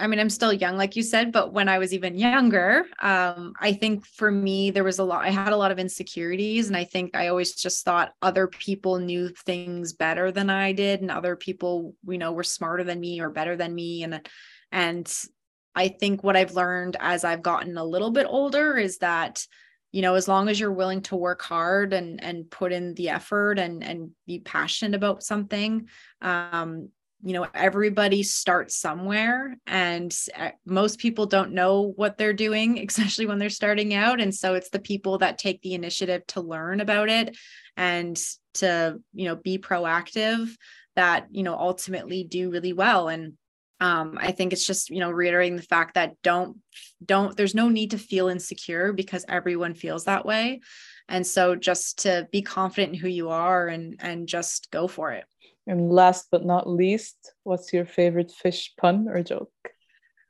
I 0.00 0.06
mean, 0.06 0.18
I'm 0.18 0.30
still 0.30 0.52
young, 0.52 0.76
like 0.76 0.96
you 0.96 1.02
said, 1.02 1.30
but 1.30 1.52
when 1.52 1.68
I 1.68 1.78
was 1.78 1.92
even 1.92 2.16
younger, 2.16 2.86
um, 3.02 3.52
I 3.60 3.74
think 3.74 4.06
for 4.06 4.30
me, 4.30 4.70
there 4.70 4.82
was 4.82 4.98
a 4.98 5.04
lot, 5.04 5.24
I 5.24 5.30
had 5.30 5.52
a 5.52 5.56
lot 5.56 5.70
of 5.70 5.78
insecurities. 5.78 6.68
And 6.68 6.76
I 6.76 6.84
think 6.84 7.14
I 7.14 7.28
always 7.28 7.54
just 7.54 7.84
thought 7.84 8.14
other 8.22 8.46
people 8.46 8.98
knew 8.98 9.28
things 9.28 9.92
better 9.92 10.32
than 10.32 10.48
I 10.48 10.72
did. 10.72 11.02
And 11.02 11.10
other 11.10 11.36
people, 11.36 11.94
you 12.08 12.16
know, 12.16 12.32
were 12.32 12.42
smarter 12.42 12.82
than 12.82 12.98
me 12.98 13.20
or 13.20 13.28
better 13.28 13.56
than 13.56 13.74
me. 13.74 14.02
And, 14.02 14.26
and 14.72 15.14
I 15.74 15.88
think 15.88 16.22
what 16.22 16.36
I've 16.36 16.54
learned 16.54 16.96
as 17.00 17.24
I've 17.24 17.42
gotten 17.42 17.76
a 17.78 17.84
little 17.84 18.10
bit 18.10 18.26
older 18.28 18.76
is 18.76 18.98
that 18.98 19.46
you 19.92 20.02
know 20.02 20.14
as 20.14 20.28
long 20.28 20.48
as 20.48 20.58
you're 20.58 20.72
willing 20.72 21.02
to 21.02 21.16
work 21.16 21.42
hard 21.42 21.92
and 21.92 22.22
and 22.22 22.50
put 22.50 22.72
in 22.72 22.94
the 22.94 23.08
effort 23.08 23.58
and 23.58 23.82
and 23.82 24.10
be 24.26 24.38
passionate 24.38 24.94
about 24.94 25.22
something 25.22 25.88
um 26.22 26.90
you 27.22 27.34
know 27.34 27.46
everybody 27.54 28.22
starts 28.22 28.76
somewhere 28.76 29.56
and 29.66 30.16
uh, 30.36 30.50
most 30.64 30.98
people 30.98 31.26
don't 31.26 31.52
know 31.52 31.92
what 31.96 32.16
they're 32.16 32.32
doing 32.32 32.78
especially 32.88 33.26
when 33.26 33.38
they're 33.38 33.50
starting 33.50 33.94
out. 33.94 34.20
And 34.20 34.34
so 34.34 34.54
it's 34.54 34.70
the 34.70 34.78
people 34.78 35.18
that 35.18 35.38
take 35.38 35.60
the 35.62 35.74
initiative 35.74 36.26
to 36.28 36.40
learn 36.40 36.80
about 36.80 37.08
it 37.08 37.36
and 37.76 38.18
to 38.54 38.98
you 39.12 39.26
know 39.26 39.36
be 39.36 39.58
proactive 39.58 40.50
that 40.96 41.26
you 41.30 41.42
know 41.42 41.56
ultimately 41.56 42.24
do 42.24 42.50
really 42.50 42.72
well. 42.72 43.08
And 43.08 43.34
um, 43.80 44.18
i 44.20 44.30
think 44.32 44.52
it's 44.52 44.66
just 44.66 44.90
you 44.90 45.00
know 45.00 45.10
reiterating 45.10 45.56
the 45.56 45.62
fact 45.62 45.94
that 45.94 46.14
don't 46.22 46.56
don't 47.04 47.36
there's 47.36 47.54
no 47.54 47.68
need 47.68 47.92
to 47.92 47.98
feel 47.98 48.28
insecure 48.28 48.92
because 48.92 49.24
everyone 49.28 49.74
feels 49.74 50.04
that 50.04 50.26
way. 50.26 50.60
And 51.08 51.26
so 51.26 51.56
just 51.56 52.00
to 52.00 52.28
be 52.30 52.42
confident 52.42 52.94
in 52.94 53.00
who 53.00 53.08
you 53.08 53.30
are 53.30 53.68
and 53.68 53.96
and 54.00 54.28
just 54.28 54.70
go 54.70 54.86
for 54.86 55.12
it. 55.12 55.24
And 55.66 55.90
last 55.90 56.26
but 56.30 56.44
not 56.44 56.68
least 56.68 57.32
what's 57.44 57.72
your 57.72 57.84
favorite 57.84 58.30
fish 58.30 58.72
pun 58.76 59.08
or 59.08 59.22
joke? 59.22 59.52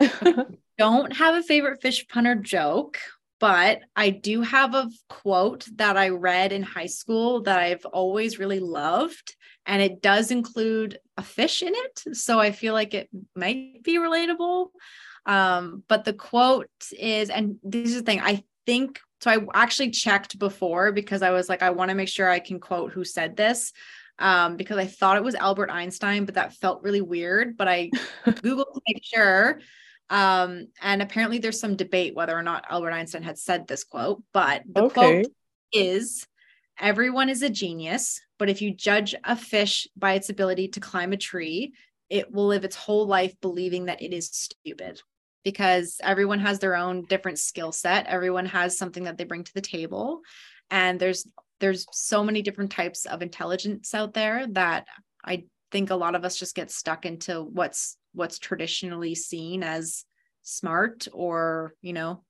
Don't 0.78 1.12
have 1.14 1.34
a 1.34 1.42
favorite 1.42 1.82
fish 1.82 2.09
punner 2.09 2.34
joke, 2.34 2.98
but 3.38 3.80
I 3.94 4.11
do 4.11 4.40
have 4.40 4.74
a 4.74 4.88
quote 5.11 5.66
that 5.76 5.96
I 5.96 6.09
read 6.09 6.53
in 6.53 6.62
high 6.62 6.86
school 6.86 7.42
that 7.42 7.59
I've 7.61 7.84
always 7.84 8.38
really 8.38 8.61
loved. 8.61 9.36
And 9.71 9.81
it 9.81 10.03
does 10.03 10.33
include 10.33 10.99
a 11.16 11.23
fish 11.23 11.62
in 11.62 11.73
it. 11.73 12.16
So 12.16 12.41
I 12.41 12.51
feel 12.51 12.75
like 12.75 12.93
it 12.93 13.09
might 13.37 13.85
be 13.85 13.99
relatable. 13.99 14.71
Um, 15.27 15.85
but 15.87 16.05
the 16.05 16.12
quote 16.12 16.66
is, 16.99 17.31
and 17.31 17.61
this 17.62 17.91
is 17.91 17.99
the 17.99 18.03
thing, 18.03 18.21
I 18.21 18.43
think 18.66 19.01
so. 19.21 19.31
I 19.31 19.39
actually 19.55 19.91
checked 19.91 20.41
before 20.41 20.91
because 20.91 21.23
I 21.23 21.31
was 21.31 21.49
like, 21.49 21.62
I 21.62 21.71
want 21.71 21.91
to 21.91 21.95
make 21.95 22.09
sure 22.09 22.29
I 22.29 22.41
can 22.41 22.59
quote 22.59 22.91
who 22.91 23.05
said 23.05 23.37
this. 23.37 23.73
Um, 24.18 24.57
because 24.57 24.77
I 24.77 24.87
thought 24.87 25.16
it 25.16 25.23
was 25.23 25.37
Albert 25.37 25.71
Einstein, 25.71 26.25
but 26.25 26.35
that 26.35 26.53
felt 26.55 26.83
really 26.83 27.01
weird. 27.01 27.57
But 27.57 27.68
I 27.68 27.91
Googled 28.27 28.75
to 28.75 28.81
make 28.89 29.05
sure. 29.05 29.61
Um, 30.11 30.66
and 30.83 31.01
apparently 31.01 31.39
there's 31.39 31.61
some 31.61 31.77
debate 31.77 32.16
whether 32.16 32.37
or 32.37 32.43
not 32.43 32.64
Albert 32.68 32.91
Einstein 32.91 33.23
had 33.23 33.39
said 33.39 33.68
this 33.68 33.85
quote, 33.85 34.21
but 34.33 34.62
the 34.66 34.83
okay. 34.83 34.93
quote 35.23 35.27
is 35.73 36.27
everyone 36.77 37.29
is 37.29 37.43
a 37.43 37.49
genius, 37.49 38.21
but 38.41 38.49
if 38.49 38.62
you 38.62 38.74
judge 38.74 39.14
a 39.22 39.36
fish 39.36 39.86
by 39.95 40.14
its 40.14 40.30
ability 40.30 40.68
to 40.68 40.80
climb 40.80 41.12
a 41.12 41.16
tree, 41.18 41.74
it 42.09 42.32
will 42.32 42.47
live 42.47 42.64
its 42.64 42.74
whole 42.74 43.07
life 43.07 43.38
believing 43.43 43.84
that 43.84 44.01
it 44.01 44.14
is 44.14 44.30
stupid 44.32 45.01
because 45.45 46.01
everyone 46.03 46.38
has 46.38 46.59
their 46.59 46.74
own 46.74 47.05
different 47.05 47.38
skill 47.38 47.70
set. 47.70 48.07
Everyone 48.07 48.47
has 48.47 48.78
something 48.78 49.05
that 49.05 49.18
they 49.18 49.24
bring 49.24 49.45
to 49.45 49.53
the 49.53 49.61
table. 49.61 50.22
And 50.70 50.99
there's 50.99 51.28
there's 51.61 51.84
so 51.93 52.24
many 52.24 52.41
different 52.41 52.72
types 52.72 53.05
of 53.05 53.20
intelligence 53.20 53.95
out 53.95 54.14
there 54.14 54.47
that 54.53 54.86
I 55.22 55.45
think 55.70 55.91
a 55.91 55.95
lot 55.95 56.14
of 56.14 56.24
us 56.24 56.38
just 56.38 56.57
get 56.57 56.70
stuck 56.70 57.05
into 57.05 57.43
what's 57.43 57.99
what's 58.14 58.38
traditionally 58.38 59.14
seen 59.14 59.62
as 59.62 60.07
smart 60.43 61.09
or 61.12 61.74
you 61.82 61.93
know 61.93 62.24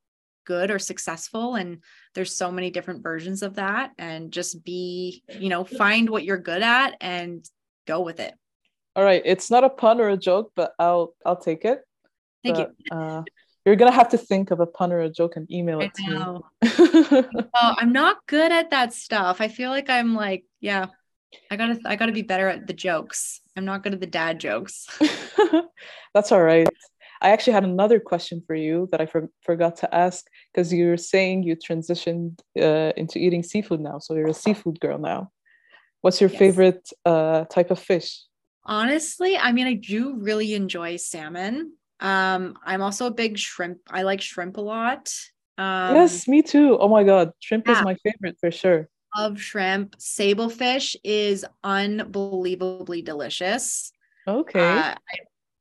good 0.45 0.71
or 0.71 0.79
successful 0.79 1.55
and 1.55 1.79
there's 2.15 2.37
so 2.37 2.51
many 2.51 2.71
different 2.71 3.03
versions 3.03 3.43
of 3.43 3.55
that 3.55 3.93
and 3.99 4.33
just 4.33 4.65
be 4.65 5.23
you 5.39 5.49
know 5.49 5.65
find 5.65 6.09
what 6.09 6.25
you're 6.25 6.39
good 6.39 6.63
at 6.63 6.97
and 7.01 7.49
go 7.87 8.01
with 8.01 8.21
it 8.21 8.35
all 8.97 9.05
right 9.05 9.23
it's 9.25 9.51
not 9.51 9.65
a 9.65 9.69
pun 9.69 10.01
or 10.01 10.09
a 10.09 10.17
joke 10.17 10.53
but 10.57 10.73
i'll 10.79 11.15
i'll 11.25 11.37
take 11.37 11.65
it 11.65 11.83
thank 12.45 12.57
but, 12.57 12.71
you 12.79 12.97
uh, 12.97 13.23
you're 13.65 13.77
gonna 13.77 13.93
have 13.93 14.09
to 14.09 14.19
think 14.19 14.51
of 14.51 14.61
a 14.61 14.67
pun 14.67 14.93
or 14.93 15.01
a 15.01 15.11
joke 15.11 15.37
and 15.37 15.51
email 15.51 15.81
it 15.81 15.95
to 15.95 16.11
me 16.11 16.19
oh, 17.55 17.75
i'm 17.79 17.93
not 17.93 18.19
good 18.27 18.51
at 18.51 18.71
that 18.71 18.93
stuff 18.93 19.41
i 19.41 19.49
feel 19.49 19.71
like 19.71 19.91
i'm 19.91 20.15
like 20.15 20.45
yeah 20.61 20.87
I 21.51 21.57
gotta 21.57 21.79
I 21.85 21.97
gotta 21.97 22.13
be 22.13 22.23
better 22.23 22.49
at 22.49 22.67
the 22.67 22.73
jokes. 22.73 23.41
I'm 23.57 23.65
not 23.65 23.83
good 23.83 23.95
at 23.95 24.01
the 24.01 24.07
dad 24.07 24.41
jokes. 24.41 24.87
That's 26.15 26.33
all 26.33 26.43
right. 26.43 26.69
I 27.21 27.31
actually 27.31 27.53
had 27.53 27.65
another 27.65 28.01
question 28.01 28.43
for 28.47 28.55
you 28.55 28.89
that 28.93 29.01
I 29.01 29.07
for- 29.07 29.31
forgot 29.43 29.77
to 29.77 29.95
ask 29.95 30.27
because 30.53 30.73
you 30.73 30.89
were 30.89 30.97
saying 30.97 31.43
you 31.43 31.57
transitioned 31.57 32.41
uh, 32.59 32.93
into 32.97 33.19
eating 33.19 33.43
seafood 33.43 33.81
now, 33.81 33.99
so 33.99 34.15
you're 34.15 34.29
a 34.29 34.35
seafood 34.35 34.81
girl 34.81 34.99
now. 34.99 35.31
What's 36.01 36.21
your 36.21 36.31
yes. 36.31 36.39
favorite 36.39 36.89
uh, 37.05 37.45
type 37.45 37.71
of 37.71 37.79
fish? 37.79 38.23
Honestly, 38.65 39.37
I 39.37 39.53
mean, 39.53 39.67
I 39.67 39.75
do 39.75 40.17
really 40.17 40.55
enjoy 40.55 40.97
salmon. 40.97 41.73
Um, 42.01 42.57
I'm 42.65 42.81
also 42.81 43.07
a 43.07 43.11
big 43.11 43.37
shrimp. 43.39 43.79
I 43.91 44.03
like 44.03 44.23
shrimp 44.23 44.57
a 44.57 44.63
lot. 44.63 45.13
Um, 45.59 45.97
yes, 45.97 46.27
me 46.27 46.41
too. 46.41 46.79
Oh 46.79 46.89
my 46.89 47.05
god, 47.05 47.33
shrimp 47.41 47.67
yeah. 47.67 47.79
is 47.79 47.85
my 47.85 47.97
favorite 47.97 48.39
for 48.41 48.51
sure 48.51 48.89
love 49.17 49.41
shrimp. 49.41 49.97
Sablefish 49.99 50.97
is 51.05 51.45
unbelievably 51.65 53.03
delicious. 53.03 53.93
Okay. 54.27 54.61
Uh, 54.61 54.95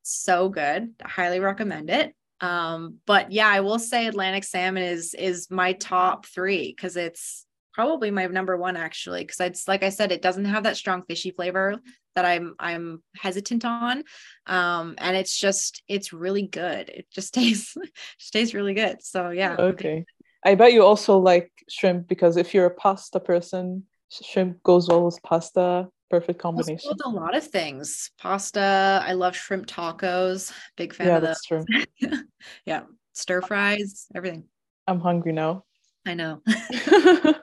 so 0.09 0.49
good. 0.49 0.93
I 1.03 1.09
highly 1.09 1.39
recommend 1.39 1.89
it. 1.89 2.13
Um, 2.41 2.97
but 3.05 3.31
yeah, 3.31 3.47
I 3.47 3.59
will 3.61 3.79
say 3.79 4.07
Atlantic 4.07 4.43
salmon 4.43 4.83
is 4.83 5.13
is 5.13 5.51
my 5.51 5.73
top 5.73 6.25
three 6.25 6.73
because 6.75 6.95
it's 6.95 7.45
probably 7.73 8.11
my 8.11 8.27
number 8.27 8.57
one 8.57 8.77
actually. 8.77 9.21
Because 9.21 9.39
it's 9.39 9.67
like 9.67 9.83
I 9.83 9.89
said, 9.89 10.11
it 10.11 10.21
doesn't 10.21 10.45
have 10.45 10.63
that 10.63 10.77
strong 10.77 11.03
fishy 11.03 11.31
flavor 11.31 11.79
that 12.15 12.25
I'm 12.25 12.55
I'm 12.59 13.03
hesitant 13.15 13.65
on. 13.65 14.03
Um, 14.45 14.95
and 14.97 15.15
it's 15.15 15.37
just 15.37 15.83
it's 15.87 16.13
really 16.13 16.47
good. 16.47 16.89
It 16.89 17.07
just 17.11 17.33
tastes 17.35 17.75
just 18.19 18.33
tastes 18.33 18.53
really 18.53 18.73
good. 18.73 19.03
So 19.03 19.29
yeah. 19.29 19.55
Okay. 19.57 20.05
I 20.45 20.55
bet 20.55 20.73
you 20.73 20.83
also 20.85 21.17
like 21.17 21.51
shrimp 21.69 22.07
because 22.07 22.37
if 22.37 22.53
you're 22.53 22.65
a 22.65 22.73
pasta 22.73 23.19
person, 23.19 23.83
shrimp 24.09 24.63
goes 24.63 24.87
well 24.87 25.05
with 25.05 25.21
pasta. 25.23 25.89
Perfect 26.09 26.39
combination. 26.39 26.91
a 27.05 27.09
lot 27.09 27.35
of 27.35 27.45
things. 27.45 28.09
Pasta. 28.17 29.03
I 29.05 29.13
love 29.13 29.35
shrimp 29.35 29.67
tacos. 29.67 30.51
Big 30.75 30.93
fan 30.93 31.07
yeah, 31.07 31.17
of 31.17 31.21
that's 31.21 31.45
true. 31.45 31.63
yeah, 32.65 32.83
stir 33.13 33.41
fries, 33.41 34.07
everything. 34.15 34.45
I'm 34.87 34.99
hungry 34.99 35.33
now. 35.33 35.65
I 36.07 36.15
know. 36.15 36.41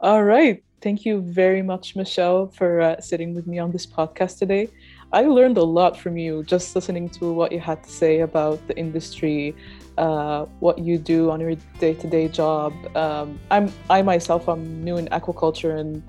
All 0.00 0.22
right. 0.22 0.62
Thank 0.82 1.04
you 1.04 1.20
very 1.20 1.62
much, 1.62 1.96
Michelle, 1.96 2.48
for 2.48 2.80
uh, 2.80 3.00
sitting 3.00 3.34
with 3.34 3.46
me 3.46 3.58
on 3.58 3.70
this 3.70 3.86
podcast 3.86 4.38
today. 4.38 4.68
I 5.12 5.22
learned 5.22 5.58
a 5.58 5.62
lot 5.62 5.96
from 5.96 6.16
you 6.16 6.42
just 6.44 6.74
listening 6.74 7.08
to 7.10 7.32
what 7.32 7.52
you 7.52 7.60
had 7.60 7.84
to 7.84 7.90
say 7.90 8.20
about 8.20 8.66
the 8.66 8.76
industry, 8.78 9.54
uh, 9.98 10.46
what 10.60 10.78
you 10.78 10.98
do 10.98 11.30
on 11.30 11.38
your 11.38 11.54
day-to-day 11.78 12.28
job. 12.28 12.72
Um, 12.96 13.38
I'm 13.50 13.72
I 13.90 14.02
myself 14.02 14.48
I'm 14.48 14.82
new 14.82 14.96
in 14.96 15.06
aquaculture 15.08 15.78
and 15.78 16.02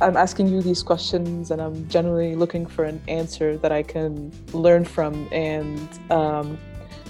I'm 0.00 0.16
asking 0.16 0.48
you 0.48 0.62
these 0.62 0.82
questions 0.82 1.50
and 1.50 1.60
I'm 1.60 1.86
genuinely 1.88 2.36
looking 2.36 2.66
for 2.66 2.84
an 2.84 3.02
answer 3.08 3.58
that 3.58 3.72
I 3.72 3.82
can 3.82 4.30
learn 4.52 4.84
from 4.84 5.28
and 5.32 5.88
um, 6.10 6.56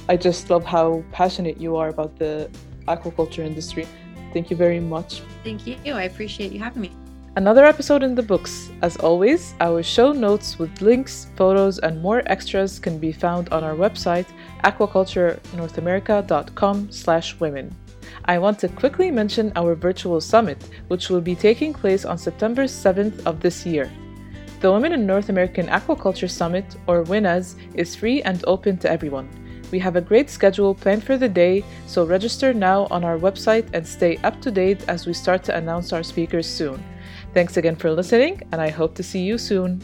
I 0.09 0.17
just 0.17 0.49
love 0.49 0.65
how 0.65 1.05
passionate 1.13 1.61
you 1.61 1.77
are 1.77 1.89
about 1.89 2.19
the 2.19 2.49
aquaculture 2.87 3.45
industry. 3.45 3.87
Thank 4.33 4.49
you 4.51 4.57
very 4.57 4.81
much. 4.81 5.21
Thank 5.45 5.67
you. 5.67 5.77
I 5.87 6.05
appreciate 6.05 6.51
you 6.53 6.61
having 6.61 6.81
me. 6.81 6.91
Another 7.37 7.67
episode 7.67 8.03
in 8.03 8.15
the 8.15 8.23
books. 8.23 8.71
As 8.83 8.97
always, 8.97 9.53
our 9.61 9.83
show 9.83 10.13
notes 10.13 10.59
with 10.59 10.81
links, 10.81 11.27
photos, 11.37 11.79
and 11.79 12.01
more 12.03 12.23
extras 12.27 12.79
can 12.81 12.99
be 12.99 13.13
found 13.13 13.51
on 13.51 13.63
our 13.63 13.75
website, 13.75 14.27
aquaculturenorthamerica.com 14.65 16.91
slash 16.91 17.39
women. 17.39 17.77
I 18.25 18.39
want 18.39 18.59
to 18.61 18.69
quickly 18.69 19.11
mention 19.11 19.53
our 19.57 19.75
virtual 19.75 20.21
summit, 20.21 20.63
which 20.89 21.11
will 21.11 21.21
be 21.21 21.35
taking 21.35 21.73
place 21.73 22.05
on 22.05 22.19
September 22.19 22.65
7th 22.65 23.25
of 23.27 23.41
this 23.41 23.65
year. 23.65 23.91
The 24.61 24.73
Women 24.73 24.93
in 24.93 25.07
North 25.07 25.29
American 25.29 25.69
Aquaculture 25.69 26.31
Summit, 26.31 26.77
or 26.87 27.05
WINAS, 27.05 27.57
is 27.75 27.95
free 27.95 28.23
and 28.23 28.45
open 28.47 28.77
to 28.79 28.91
everyone. 28.91 29.29
We 29.71 29.79
have 29.81 29.97
a 29.97 30.01
great 30.01 30.31
schedule 30.31 30.75
planned 30.75 31.05
for 31.05 31.17
the 31.17 31.29
day, 31.29 31.63
so 31.87 32.05
register 32.05 32.55
now 32.55 32.89
on 32.91 33.05
our 33.05 33.19
website 33.19 33.69
and 33.73 33.87
stay 33.87 34.17
up 34.25 34.41
to 34.41 34.51
date 34.51 34.83
as 34.89 35.07
we 35.07 35.13
start 35.13 35.45
to 35.45 35.57
announce 35.57 35.93
our 35.93 36.03
speakers 36.03 36.49
soon. 36.49 36.83
Thanks 37.35 37.57
again 37.57 37.77
for 37.77 37.93
listening, 37.93 38.43
and 38.51 38.61
I 38.61 38.71
hope 38.71 38.95
to 38.97 39.03
see 39.03 39.21
you 39.21 39.39
soon. 39.39 39.81